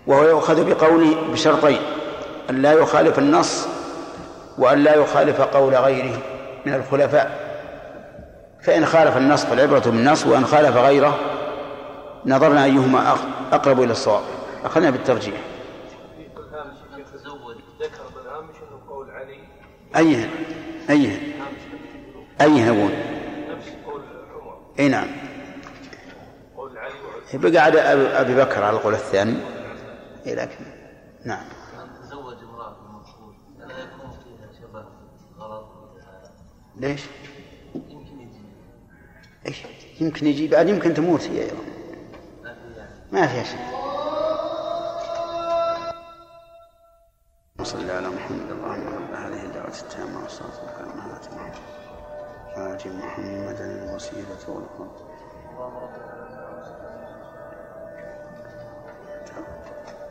[0.07, 1.79] وهو يؤخذ بقوله بشرطين
[2.49, 3.67] أن لا يخالف النص
[4.57, 6.17] وأن لا يخالف قول غيره
[6.65, 7.51] من الخلفاء.
[8.63, 11.19] فإن خالف النص فالعبرة بالنص وإن خالف غيره
[12.25, 14.21] نظرنا أيهما أق- أقرب إلى الصواب.
[14.65, 15.35] أخذنا بالترجيح
[16.35, 19.39] في الهامش شيخ تزوج ذكر بالهامش انه قول علي
[19.95, 20.29] أيهن
[20.89, 21.31] أيهن
[22.41, 22.91] أيهن أبون
[23.57, 24.01] نفس قول
[24.33, 25.07] عمر أي نعم.
[26.57, 29.37] قول علي وعثمان بقى عاد أبي أبي بكر على القول الثاني.
[30.25, 30.65] إيه لكن
[31.25, 31.45] نعم.
[31.79, 34.85] أن تزوج امرأة المفقود ألا يكون فيها شبه
[35.39, 35.65] غلط
[36.77, 37.01] ليش؟
[37.75, 38.41] يمكن يجي
[39.47, 39.63] إيش؟
[40.01, 41.55] يمكن يجي بعد يمكن تموت هي أيضا.
[42.43, 43.81] ما في ما فيها شيء.
[47.63, 54.91] صلى على محمد اللهم رب هذه الدعوة التامة والصلاة والسلام على آت محمدا الوسيلة والقرب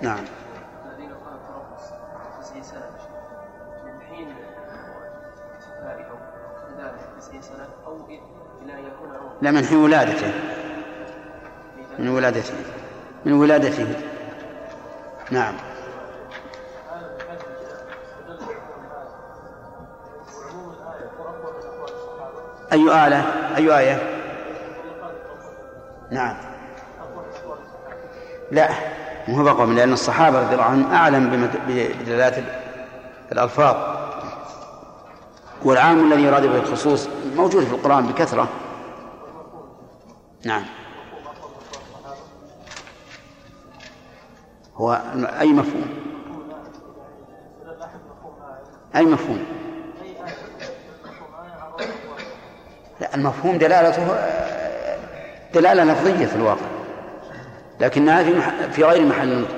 [0.00, 0.24] نعم.
[0.86, 1.76] الذين قالوا
[2.42, 2.90] تسعين سنة
[3.84, 4.34] من حين
[5.60, 6.10] شفائه
[7.40, 7.96] سنة أو
[8.62, 9.10] إلى أن يكون
[9.42, 10.32] لا من حين ولادته.
[11.98, 12.54] من ولادته.
[13.24, 13.96] من ولادته.
[15.30, 15.69] نعم.
[22.72, 23.24] أي آلة؟
[23.56, 24.20] أي آية؟
[26.10, 26.36] نعم.
[28.50, 28.68] لا
[29.28, 32.44] مو هو بقوم لأن الصحابة رضي الله عنهم أعلم بدلالات
[33.32, 33.76] الألفاظ.
[35.64, 38.48] والعام الذي يراد به الخصوص موجود في القرآن بكثرة.
[40.44, 40.64] نعم.
[44.76, 45.00] هو
[45.40, 45.86] أي مفهوم؟
[48.96, 49.59] أي مفهوم؟
[53.14, 54.06] المفهوم دلالته
[55.54, 56.66] دلالة لفظية في الواقع
[57.80, 58.40] لكنها في.
[58.72, 59.54] في غير محل النطق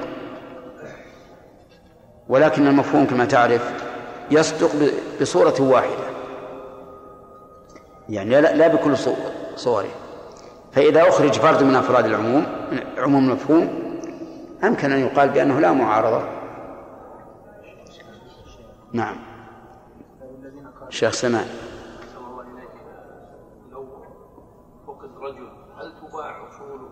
[2.28, 3.72] ولكن المفهوم كما تعرف
[4.30, 4.70] يصدق.
[5.20, 6.04] بصورة واحدة
[8.08, 9.14] يعني لا, لا بكل صو-
[9.56, 9.88] صوره
[10.72, 12.46] فإذا أخرج فرد من أفراد العموم
[12.98, 13.82] عموم المفهوم
[14.64, 16.22] أمكن أن يقال بأنه لا معارضة
[18.92, 19.16] نعم
[20.88, 21.46] شيخ سمان
[22.00, 22.70] أحسن الله إليك
[23.72, 23.86] لو
[24.86, 25.48] فقد رجل
[25.78, 26.88] هل تباع أصوله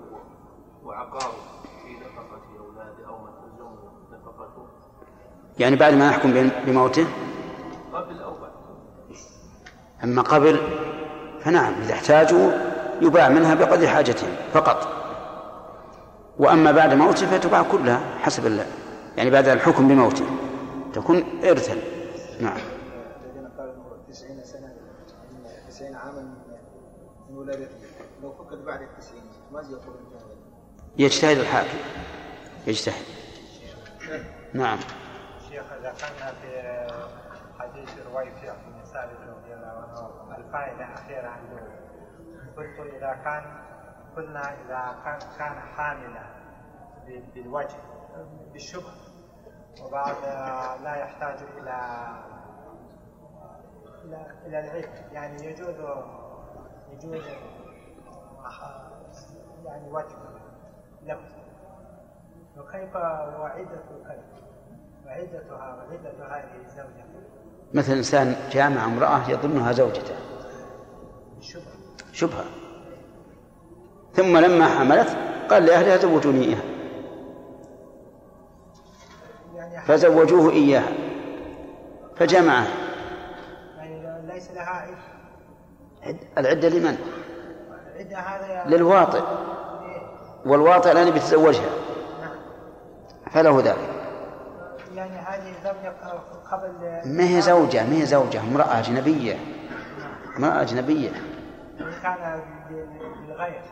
[1.12, 1.32] وعقاره
[1.84, 3.78] في نفقة أولاده أو ما تلزمه
[4.12, 4.66] نفقته؟
[5.58, 7.06] يعني بعد ما نحكم بم- بموته؟
[7.92, 8.50] قبل أو بعد.
[10.04, 10.60] أما قبل
[11.40, 12.50] فنعم إذا احتاجوا
[13.00, 14.88] يباع منها بقدر حاجتهم فقط.
[16.38, 18.66] وأما بعد موته فتباع كلها حسب الله
[19.16, 20.24] يعني بعد الحكم بموته.
[20.92, 21.74] تكون إرثا.
[22.40, 22.56] نعم.
[23.24, 23.74] الذين قالوا
[24.08, 24.72] 90 سنة
[25.68, 26.22] 90 عاما
[27.30, 27.68] من- ولادته.
[28.22, 29.22] لو فقد بعد التسعين
[29.52, 29.94] ماذا يقول؟
[30.98, 31.78] يجتهد الحاكم.
[32.66, 33.04] يجتهد.
[34.54, 34.78] نعم.
[35.48, 36.86] شيخ ذكرنا في
[37.58, 41.62] حديث رويفع بن ثابت رضي الله عنه الفائدة أخيرة عنده.
[42.56, 43.60] قلت إذا كان
[44.16, 44.96] قلنا إذا
[45.38, 46.22] كان حاملا
[47.34, 47.76] بالوجه
[48.52, 48.92] بالشبه
[49.82, 50.16] وبعد
[50.82, 52.08] لا يحتاج إلى
[54.46, 54.92] إلى العلم.
[55.12, 55.76] يعني يجوز
[56.92, 57.24] يجوز
[59.64, 60.16] يعني وجه
[61.06, 61.30] لفظ.
[62.58, 63.80] وكيف وعدة
[65.06, 67.04] وعدتها وعدة هذه الزوجة
[67.74, 70.14] مثل إنسان جامع امرأة يظنها زوجته.
[71.38, 71.64] الشبهة
[72.12, 72.44] شبهة.
[74.12, 75.16] ثم لما حملت
[75.50, 76.62] قال لأهلها زوجوني إياها.
[79.54, 80.92] يعني فزوجوه إياها.
[82.16, 82.68] فجمعها.
[83.76, 84.96] يعني ليس لها عدة.
[86.02, 86.98] عد- العدة لمن؟
[87.98, 89.22] عدة هذا للواطئ.
[90.46, 91.70] والواطئ الآن بيتزوجها
[93.30, 94.00] فله ذلك.
[94.94, 95.92] يعني هذه زوجة
[96.52, 96.72] قبل
[97.04, 99.36] ما هي زوجة؟ ما هي زوجة؟ امرأة أجنبية.
[100.36, 101.10] امرأة أجنبية.
[101.80, 102.40] إن كان
[103.28, 103.62] بالغير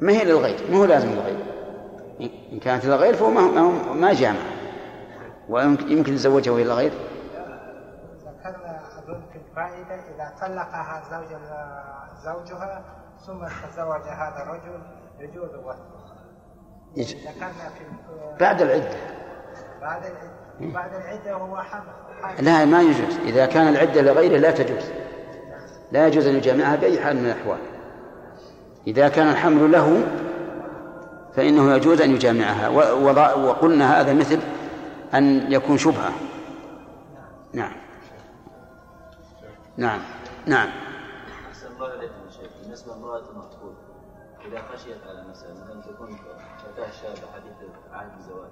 [0.00, 1.44] ما هي للغير؟ ما هو لازم للغير.
[2.52, 3.62] إن كانت للغير فهو ما,
[3.92, 4.40] ما, جامع.
[5.48, 6.92] ويمكن يمكن يتزوجها وهي للغير.
[8.24, 11.38] ذكرنا أظن في الفائدة إذا طلقها زوج
[12.24, 12.82] زوجها
[13.26, 14.82] ثم تزوج هذا الرجل
[15.20, 15.76] يجوز وطئها
[16.96, 17.84] يج- ذكرنا في
[18.40, 18.96] بعد العدة.
[19.80, 20.72] بعد العدة.
[20.72, 22.44] بعد العدة هو حمل.
[22.44, 23.16] لا ما يجوز.
[23.24, 24.84] إذا كان العدة لغيره لا تجوز.
[25.92, 27.58] لا يجوز أن يجامعها بأي حال من الأحوال.
[28.86, 30.02] إذا كان الحمل له
[31.36, 32.68] فإنه يجوز أن يجامعها.
[33.34, 34.38] وقلنا هذا مثل
[35.14, 36.12] أن يكون شبهة.
[37.52, 37.72] نعم.
[39.76, 40.00] نعم.
[40.46, 40.68] نعم
[41.50, 43.72] أحسن الله إليكم يا شيخ بالنسبة لامرأة المقتول
[44.54, 46.16] إذا خشيت على نفسها مثلا تكون
[46.58, 48.50] فتاة شابة حديثة عهد الزواج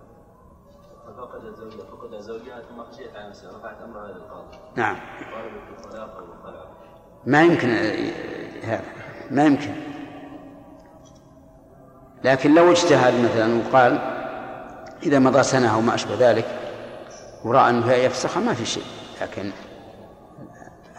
[1.06, 4.58] ففقدت زوجها فقد زوجها ثم خشيت على نفسها رفعت أمرها إلى القاضي.
[4.76, 4.96] نعم.
[5.32, 6.64] طالبت بالطلاق أو الخلع
[7.26, 7.68] ما يمكن
[8.62, 8.84] هذا
[9.30, 9.74] ما يمكن.
[12.24, 13.98] لكن لو اجتهد مثلا وقال
[15.02, 16.46] إذا مضى سنة أو ما أشبه ذلك
[17.44, 18.84] ورأى أنه يفسخها ما في شيء.
[19.22, 19.50] لكن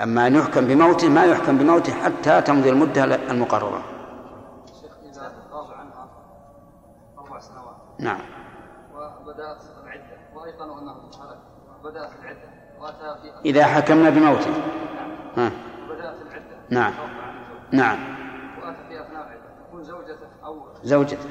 [0.01, 3.92] أما أن يحكم بموته ما يحكم بموته حتى تمضي المدة المقررة.
[8.03, 8.19] نعم.
[8.93, 10.17] وبدأت العدة.
[10.35, 11.37] وأيقنوا أنه هلك
[11.83, 12.49] بدأت العدة.
[12.79, 14.53] وأتى في إذا حكمنا بموته.
[15.37, 15.51] ها.
[15.89, 16.57] وبدأت العدة.
[16.69, 16.93] نعم.
[17.71, 17.99] نعم.
[18.63, 19.41] وأتى في أثناء العدة.
[19.67, 21.29] تكون زوجته أو زوجته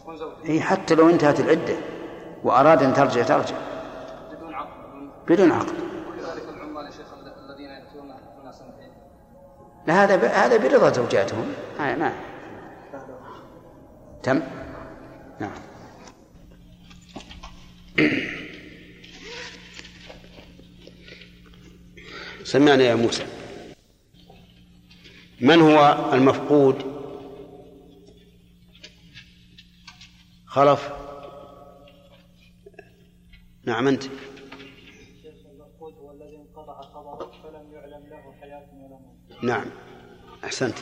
[0.00, 1.76] تكون زوجته هي حتى لو انتهت العدة.
[2.44, 3.56] وأراد أن ترجع ترجع.
[4.32, 4.68] بدون عقد.
[5.26, 5.74] بدون بدون عقد.
[6.08, 7.06] وكذلك العمال يا شيخ
[7.50, 8.10] الذين يأتون
[8.42, 8.92] هنا سنتين.
[9.86, 10.24] لا هذا ب...
[10.24, 11.52] هذا برضا زوجاتهم.
[11.78, 12.12] ما ما
[14.22, 14.42] تم؟
[15.44, 15.54] نعم.
[22.44, 23.26] سمعنا يا موسى.
[25.40, 26.94] من هو المفقود؟
[30.46, 30.88] خلف.
[33.64, 34.04] نعم أنت.
[34.04, 36.80] المفقود هو الذي انقطع
[37.42, 39.66] فلم يعلم له حياة ولا موت نعم
[40.44, 40.78] أحسنت.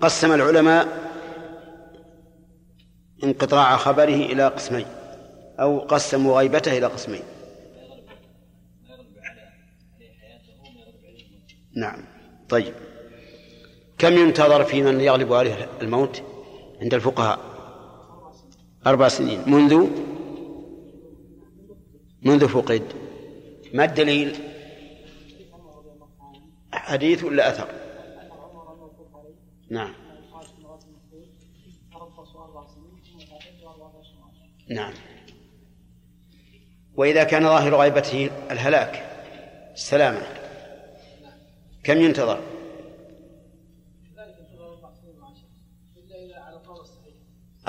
[0.00, 1.04] قسم العلماء
[3.24, 4.86] انقطاع خبره إلى قسمين
[5.60, 7.22] أو قسموا غيبته إلى قسمين.
[11.76, 12.04] نعم.
[12.48, 12.74] طيب.
[13.98, 16.22] كم ينتظر في من يغلب عليه الموت
[16.82, 17.38] عند الفقهاء؟
[18.86, 19.42] أربع سنين.
[19.46, 19.86] منذ؟
[22.22, 22.82] منذ فقد.
[23.74, 24.36] ما الدليل؟
[26.72, 27.68] حديث ولا أثر؟
[29.70, 30.03] نعم.
[34.68, 34.92] نعم.
[36.96, 38.94] وإذا كان ظاهر غيبته الهلاك
[39.74, 40.22] السلامة.
[41.84, 42.40] كم ينتظر؟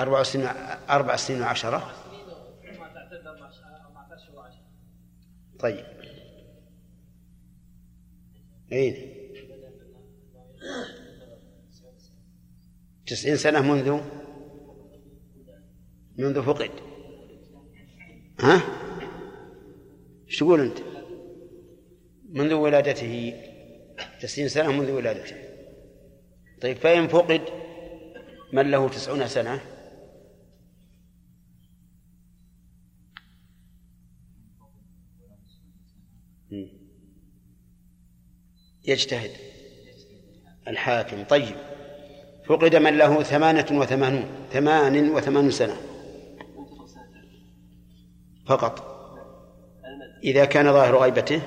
[0.00, 0.46] أربع سنين
[0.90, 1.92] أربع سنين وعشرة.
[5.60, 5.86] طيب.
[8.72, 9.16] أين
[13.06, 14.00] تسعين سنة منذ؟
[16.18, 16.85] منذ فقد.
[18.40, 18.62] ها؟
[20.28, 20.78] إيش تقول أنت؟
[22.28, 23.42] منذ ولادته
[24.20, 25.36] تسعين سنة منذ ولادته.
[26.62, 27.40] طيب فإن فقد
[28.52, 29.60] من له تسعون سنة؟
[38.84, 39.30] يجتهد
[40.68, 41.24] الحاكم.
[41.24, 41.56] طيب
[42.44, 45.76] فقد من له ثمانية وثمانون ثمان وثمانون سنة.
[48.46, 48.96] فقط.
[50.24, 51.42] إذا كان ظاهر غيبته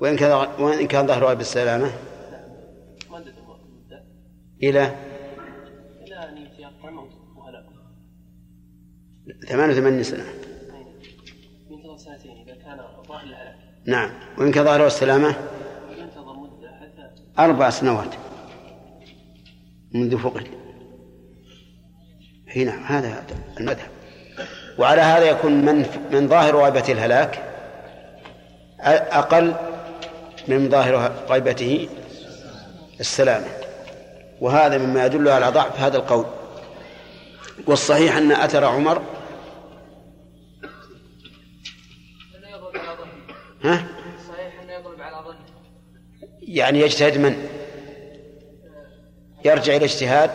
[0.00, 1.90] وإن كان وإن كان ظاهر غيب السلامة
[4.62, 4.94] إلى
[6.02, 7.64] إلى أن يتيقن موت وهلاك
[9.48, 10.24] ثمان وثمانين سنة.
[11.70, 12.80] ينتظر سنتين إذا كان
[13.10, 13.56] الهلاك
[13.86, 14.10] نعم.
[14.38, 15.36] وإن كان ظاهر السلامة
[15.98, 18.14] ينتظر مدة حتى أربع سنوات
[19.94, 20.46] منذ فقد
[22.56, 23.26] هنا هذا
[23.60, 23.93] المذهب
[24.78, 27.42] وعلى هذا يكون من من ظاهر غيبة الهلاك
[28.80, 29.54] أقل
[30.48, 31.88] من ظاهر غيبته
[33.00, 33.46] السلامة.
[34.40, 36.26] وهذا مما يدل على ضعف هذا القول.
[37.66, 39.02] والصحيح أن أثر عمر
[43.64, 43.84] ها؟
[46.42, 47.48] يعني يجتهد من؟
[49.44, 50.30] يرجع إلى اجتهاد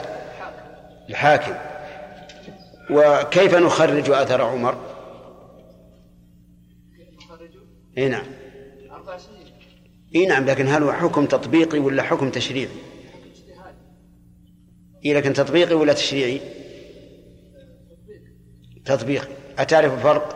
[1.09, 1.68] الحاكم.
[2.91, 4.77] وكيف نخرج أثر عمر؟
[7.97, 8.25] إي نعم.
[10.15, 12.69] إي نعم لكن هل هو حكم تطبيقي ولا حكم تشريعي؟
[15.05, 16.41] إي لكن تطبيقي ولا تشريعي؟
[18.85, 20.35] تطبيقي أتعرف الفرق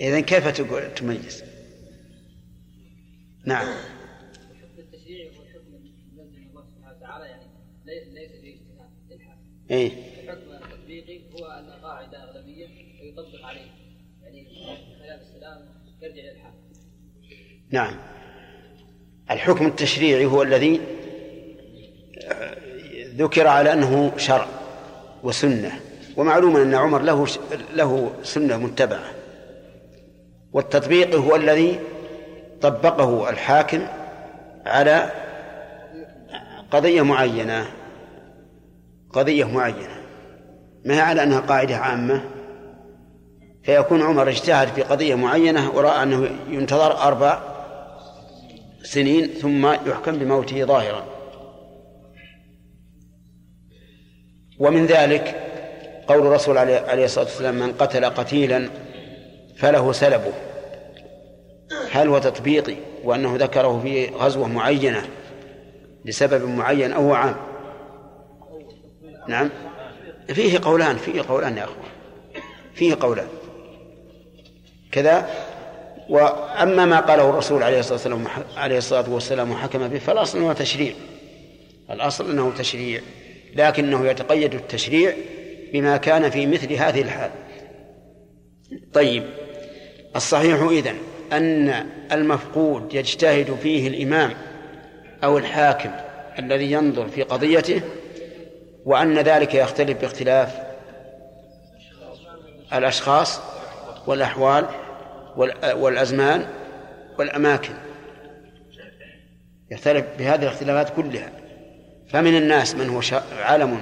[0.00, 1.44] إذا كيف تقول تميز؟
[3.44, 7.44] نعم الحكم التشريعي هو الحكم المنزل من الله سبحانه وتعالى يعني
[7.84, 9.38] لي- ليس باجتهاد
[9.70, 9.92] إيه.
[10.22, 12.66] الحكم التطبيقي هو أن قاعدة أغلبية
[13.02, 13.70] ويطبق عليه.
[14.22, 14.46] يعني
[15.00, 15.68] خلاف السلام
[16.02, 16.56] يرجع للحاكم
[17.70, 17.96] نعم.
[19.30, 20.80] الحكم التشريعي هو الذي
[22.24, 22.56] آه،
[23.16, 24.48] ذكر على أنه شرع
[25.22, 25.80] وسنة.
[26.16, 27.26] ومعلوم أن عمر له
[27.74, 29.10] له سنة متبعة.
[30.52, 31.80] والتطبيق هو الذي
[32.60, 33.86] طبقه الحاكم
[34.66, 35.10] على
[36.70, 37.79] قضية معينة.
[39.12, 40.00] قضية معينة.
[40.84, 42.22] ما هي على أنها قاعدة عامة؟
[43.62, 47.40] فيكون عمر اجتهد في قضية معينة ورأى أنه ينتظر أربع
[48.82, 51.04] سنين ثم يحكم بموته ظاهرا.
[54.58, 55.46] ومن ذلك
[56.08, 58.68] قول الرسول عليه الصلاة والسلام من قتل قتيلا
[59.56, 60.32] فله سلبه.
[61.92, 65.02] هل هو تطبيقي وأنه ذكره في غزوة معينة
[66.04, 67.49] لسبب معين أو عام؟
[69.30, 69.50] نعم.
[70.28, 71.88] فيه قولان فيه قولان يا أخوان.
[72.74, 73.28] فيه قولان.
[74.92, 75.28] كذا.
[76.08, 78.26] وأما ما قاله الرسول عليه الصلاة والسلام
[78.56, 80.92] عليه الصلاة والسلام وحكم به فالأصل أنه تشريع.
[81.90, 83.00] الأصل أنه تشريع.
[83.56, 85.14] لكنه يتقيد التشريع
[85.72, 87.30] بما كان في مثل هذه الحال.
[88.92, 89.24] طيب.
[90.16, 90.96] الصحيح إذن
[91.32, 94.32] أن المفقود يجتهد فيه الإمام
[95.24, 95.90] أو الحاكم
[96.38, 97.80] الذي ينظر في قضيته
[98.90, 100.60] وأن ذلك يختلف باختلاف
[102.72, 103.40] الأشخاص
[104.06, 104.66] والأحوال
[105.74, 106.46] والأزمان
[107.18, 107.74] والأماكن.
[109.70, 111.32] يختلف بهذه الاختلافات كلها.
[112.08, 113.00] فمن الناس من هو
[113.42, 113.80] علم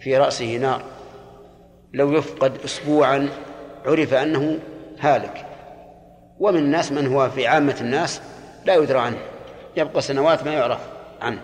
[0.00, 0.82] في رأسه نار.
[1.94, 3.28] لو يفقد أسبوعا
[3.86, 4.58] عرف أنه
[5.00, 5.46] هالك.
[6.38, 8.20] ومن الناس من هو في عامة الناس
[8.64, 9.18] لا يدرى عنه.
[9.76, 10.80] يبقى سنوات ما يعرف
[11.20, 11.40] عنه.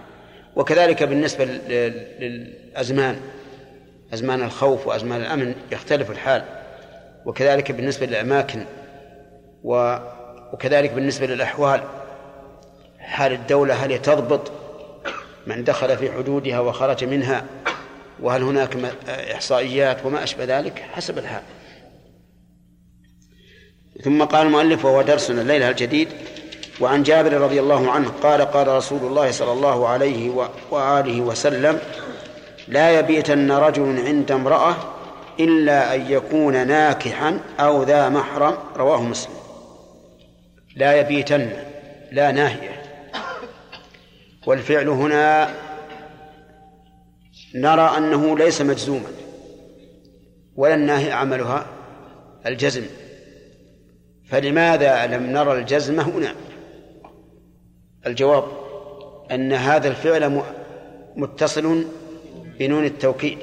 [0.57, 6.45] وكذلك بالنسبة للأزمان أزمان الخوف وأزمان الأمن يختلف الحال
[7.27, 8.65] وكذلك بالنسبة للأماكن
[9.65, 11.83] وكذلك بالنسبة للأحوال.
[12.99, 14.53] حال الدولة هل تضبط
[15.47, 17.45] من دخل في حدودها وخرج منها؟
[18.21, 18.77] وهل هناك
[19.09, 21.43] إحصائيات وما أشبه ذلك؟ حسب الحال.
[24.05, 26.09] ثم قال المؤلف وهو درسنا الليلة الجديد
[26.81, 31.79] وعن جابر رضي الله عنه قال قال رسول الله صلى الله عليه وآله وسلم
[32.69, 34.77] لا يبيتن رجل عند امرأة
[35.41, 38.55] إلا أن يكون ناكحا أو ذا محرم.
[38.77, 39.35] رواه مسلم.
[40.77, 41.51] لا يبيتن
[42.13, 42.83] لا ناهية.
[44.47, 45.55] والفعل هنا
[47.55, 49.09] نرى أنه ليس مجزوما
[50.57, 51.67] ولا الناهي عملها
[52.47, 52.83] الجزم.
[54.29, 56.35] فلماذا لم نرى الجزم هنا؟
[58.07, 58.45] الجواب
[59.31, 60.43] أن هذا الفعل
[61.17, 61.85] متصل
[62.59, 63.39] بنون التوكيد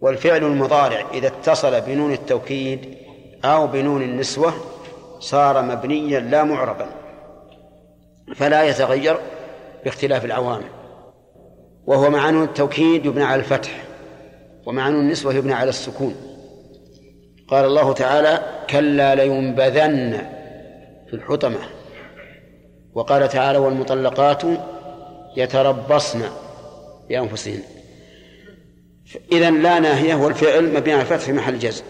[0.00, 2.98] والفعل المضارع إذا اتصل بنون التوكيد
[3.44, 4.54] أو بنون النسوة
[5.18, 6.86] صار مبنيا لا معربا
[8.36, 9.16] فلا يتغير
[9.84, 10.70] باختلاف العوامل.
[11.86, 13.84] وهو مع نون التوكيد يبنى على الفتح
[14.66, 16.16] ومع نون النسوة يبنى على السكون.
[17.48, 20.28] قال الله تعالى كلا لينبذن
[21.06, 21.58] في الحطمة
[22.94, 24.42] وقال تعالى والمطلقات
[25.36, 26.22] يتربصن
[27.08, 27.62] بأنفسهن
[29.32, 31.84] إذا لا ناهية والفعل مبني على الفتح في محل جزم.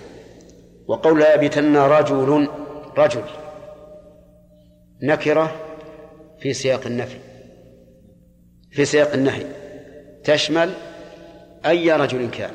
[0.87, 2.49] وقول لا يبيتن رجل
[2.99, 3.23] رجل.
[5.03, 5.55] نكرة
[6.41, 7.19] في سياق النفي.
[8.71, 9.47] في سياق النهي.
[10.25, 10.73] تشمل
[11.67, 12.51] أي رجل كان.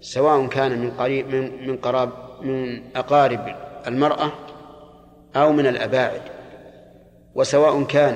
[0.00, 2.10] سواء كان من قريب من من قراب
[2.42, 3.56] من أقارب
[3.86, 4.32] المرأة
[5.36, 6.22] أو من الأباعد.
[7.34, 8.14] وسواء كان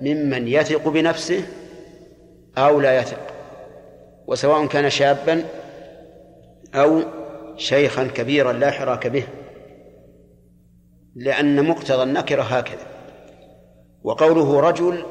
[0.00, 1.42] ممن يثق بنفسه
[2.58, 3.31] أو لا يثق.
[4.26, 5.44] وسواء كان شابا
[6.74, 7.02] أو
[7.56, 9.24] شيخا كبيرا لا حراك به
[11.16, 12.86] لأن مقتضى النكرة هكذا.
[14.02, 15.04] وقوله رجل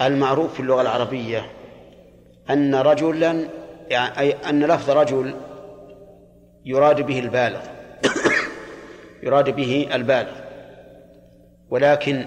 [0.00, 1.46] المعروف في اللغة العربية
[2.50, 3.48] أن رجلا
[3.88, 5.34] يعني أي أن لفظ رجل
[6.64, 7.60] يراد به البالغ
[9.22, 10.32] يراد به البالغ.
[11.70, 12.26] ولكن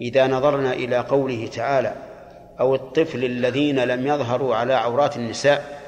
[0.00, 1.94] إذا نظرنا إلى قوله تعالى
[2.60, 5.84] أو الطفل الذين لم يظهروا على عورات النساء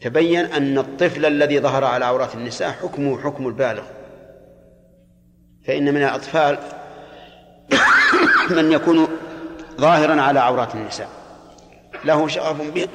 [0.00, 3.82] تبين أن الطفل الذي ظهر على عورات النساء حكمه حكم البالغ.
[5.66, 6.58] فإن من الأطفال
[8.50, 9.08] من يكون
[9.80, 11.08] ظاهرا على عورات النساء.
[12.04, 12.88] له شغف به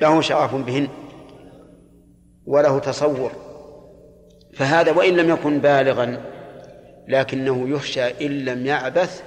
[0.00, 0.88] له شغف بهن
[2.46, 3.32] وله تصور.
[4.54, 6.20] فهذا وإن لم يكن بالغا
[7.08, 9.22] لكنه يخشى إن لم يعبث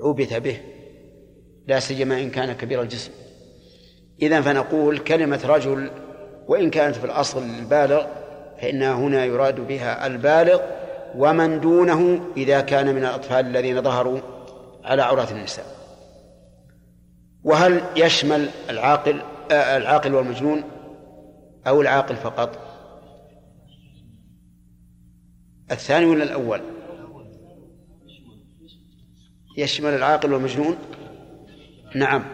[0.00, 0.60] عبث به.
[1.70, 3.12] لا سيما إن كان كبير الجسم.
[4.22, 5.90] إذا فنقول كلمة رجل
[6.48, 8.06] وإن كانت في الأصل البالغ
[8.60, 10.60] فإنها هنا يراد بها البالغ
[11.16, 14.20] ومن دونه إذا كان من الأطفال الذين ظهروا
[14.84, 15.66] على عورات النساء.
[17.44, 19.20] وهل يشمل العاقل
[19.50, 20.62] آه العاقل والمجنون
[21.66, 22.58] أو العاقل فقط؟
[25.70, 26.60] الثاني ولا الأول؟
[29.56, 30.76] يشمل العاقل والمجنون؟
[31.94, 32.24] نعم.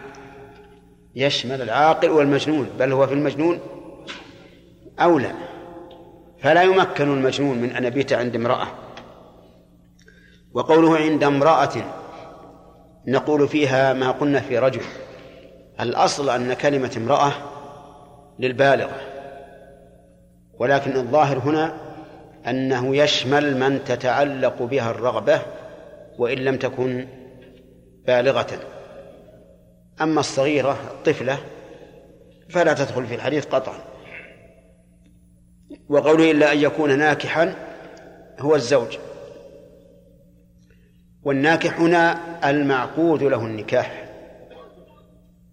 [1.15, 3.59] يشمل العاقل والمجنون بل هو في المجنون
[4.99, 5.31] أولى
[6.39, 8.67] فلا يمكن المجنون من أن يبيت عند امرأة.
[10.53, 11.73] وقوله عند امرأة
[13.07, 14.81] نقول فيها ما قلنا في رجل.
[15.79, 17.31] الأصل أن كلمة امرأة
[18.39, 19.01] للبالغة.
[20.59, 21.73] ولكن الظاهر هنا
[22.47, 25.41] أنه يشمل من تتعلق بها الرغبة
[26.17, 27.07] وإن لم تكن
[28.07, 28.76] بالغة.
[30.01, 31.39] أما الصغيرة الطفلة
[32.49, 33.79] فلا تدخل في الحديث قطعا.
[35.89, 37.55] وقوله إلا أن يكون ناكحا
[38.39, 38.97] هو الزوج.
[41.23, 42.19] والناكح هنا
[42.49, 44.09] المعقود له النكاح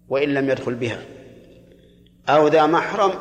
[0.09, 1.01] وإن لم يدخل بها.
[2.29, 3.11] أو ذا محرم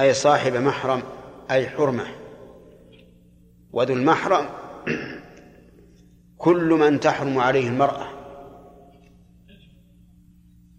[0.00, 1.02] أي صاحب محرم
[1.50, 2.06] أي حرمة.
[3.72, 4.48] وذو المحرم
[6.38, 8.11] كل من تحرم عليه المرأة.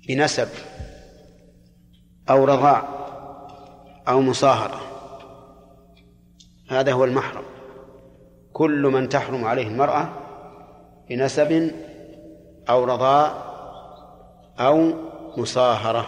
[0.07, 0.47] بنسب
[2.30, 2.88] أو رضاع
[4.07, 4.81] أو مصاهرة.
[6.69, 7.43] هذا هو المحرم.
[8.53, 10.09] كل من تحرم عليه المرأة
[11.09, 11.71] بنسب
[12.69, 13.43] أو رضاع
[14.59, 14.93] أو
[15.38, 16.07] مصاهرة.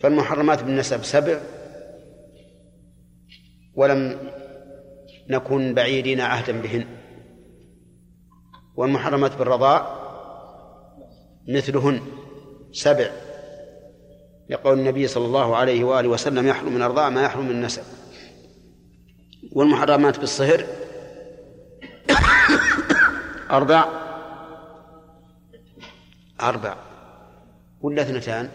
[0.00, 1.40] فالمحرمات بالنسب سبع
[3.74, 4.30] ولم
[5.28, 6.86] نكن بعيدين عهدا بهن.
[8.76, 10.07] والمحرمات بالرضاء
[11.48, 12.00] مثلهن
[12.72, 13.10] سبع.
[14.50, 17.82] يقول النبي صلى الله عليه وآله وسلم يحرم من الرضاء ما يحرم من النسب
[19.52, 20.64] والمحرمات بالصهر
[23.50, 23.84] أربع.
[26.40, 26.76] أربع.
[27.80, 28.50] ولا اثنتان؟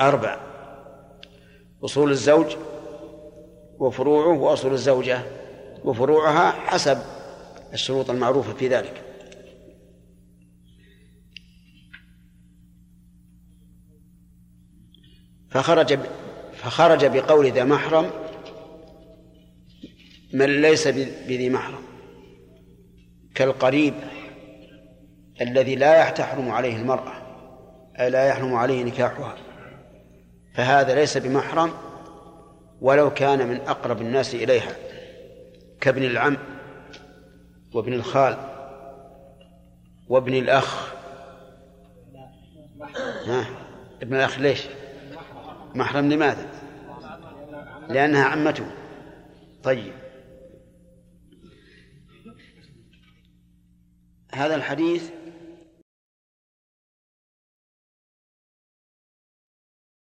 [0.00, 0.40] أربع.
[1.84, 2.56] أصول الزوج
[3.78, 5.43] وفروعه وأصول الزوجة.
[5.84, 6.98] وفروعها حسب
[7.72, 9.04] الشروط المعروفة في ذلك.
[15.50, 15.98] فخرج
[16.52, 18.10] فخرج بقول ذا محرم
[20.32, 21.82] من ليس بذي محرم
[23.34, 23.94] كالقريب
[25.40, 27.12] الذي لا تحرم عليه المرأة
[28.00, 29.36] أي لا يحرم عليه نكاحها.
[30.54, 31.70] فهذا ليس بمحرم
[32.80, 34.76] ولو كان من أقرب الناس إليها.
[35.84, 36.36] كابن العم
[37.74, 38.36] وابن الخال
[40.08, 40.94] وابن الأخ.
[43.26, 43.46] ها؟
[44.02, 44.62] ابن الأخ ليش؟
[45.74, 46.48] محرم لماذا؟
[47.88, 48.66] لأنها عمته.
[49.62, 49.92] طيب.
[54.32, 55.10] هذا الحديث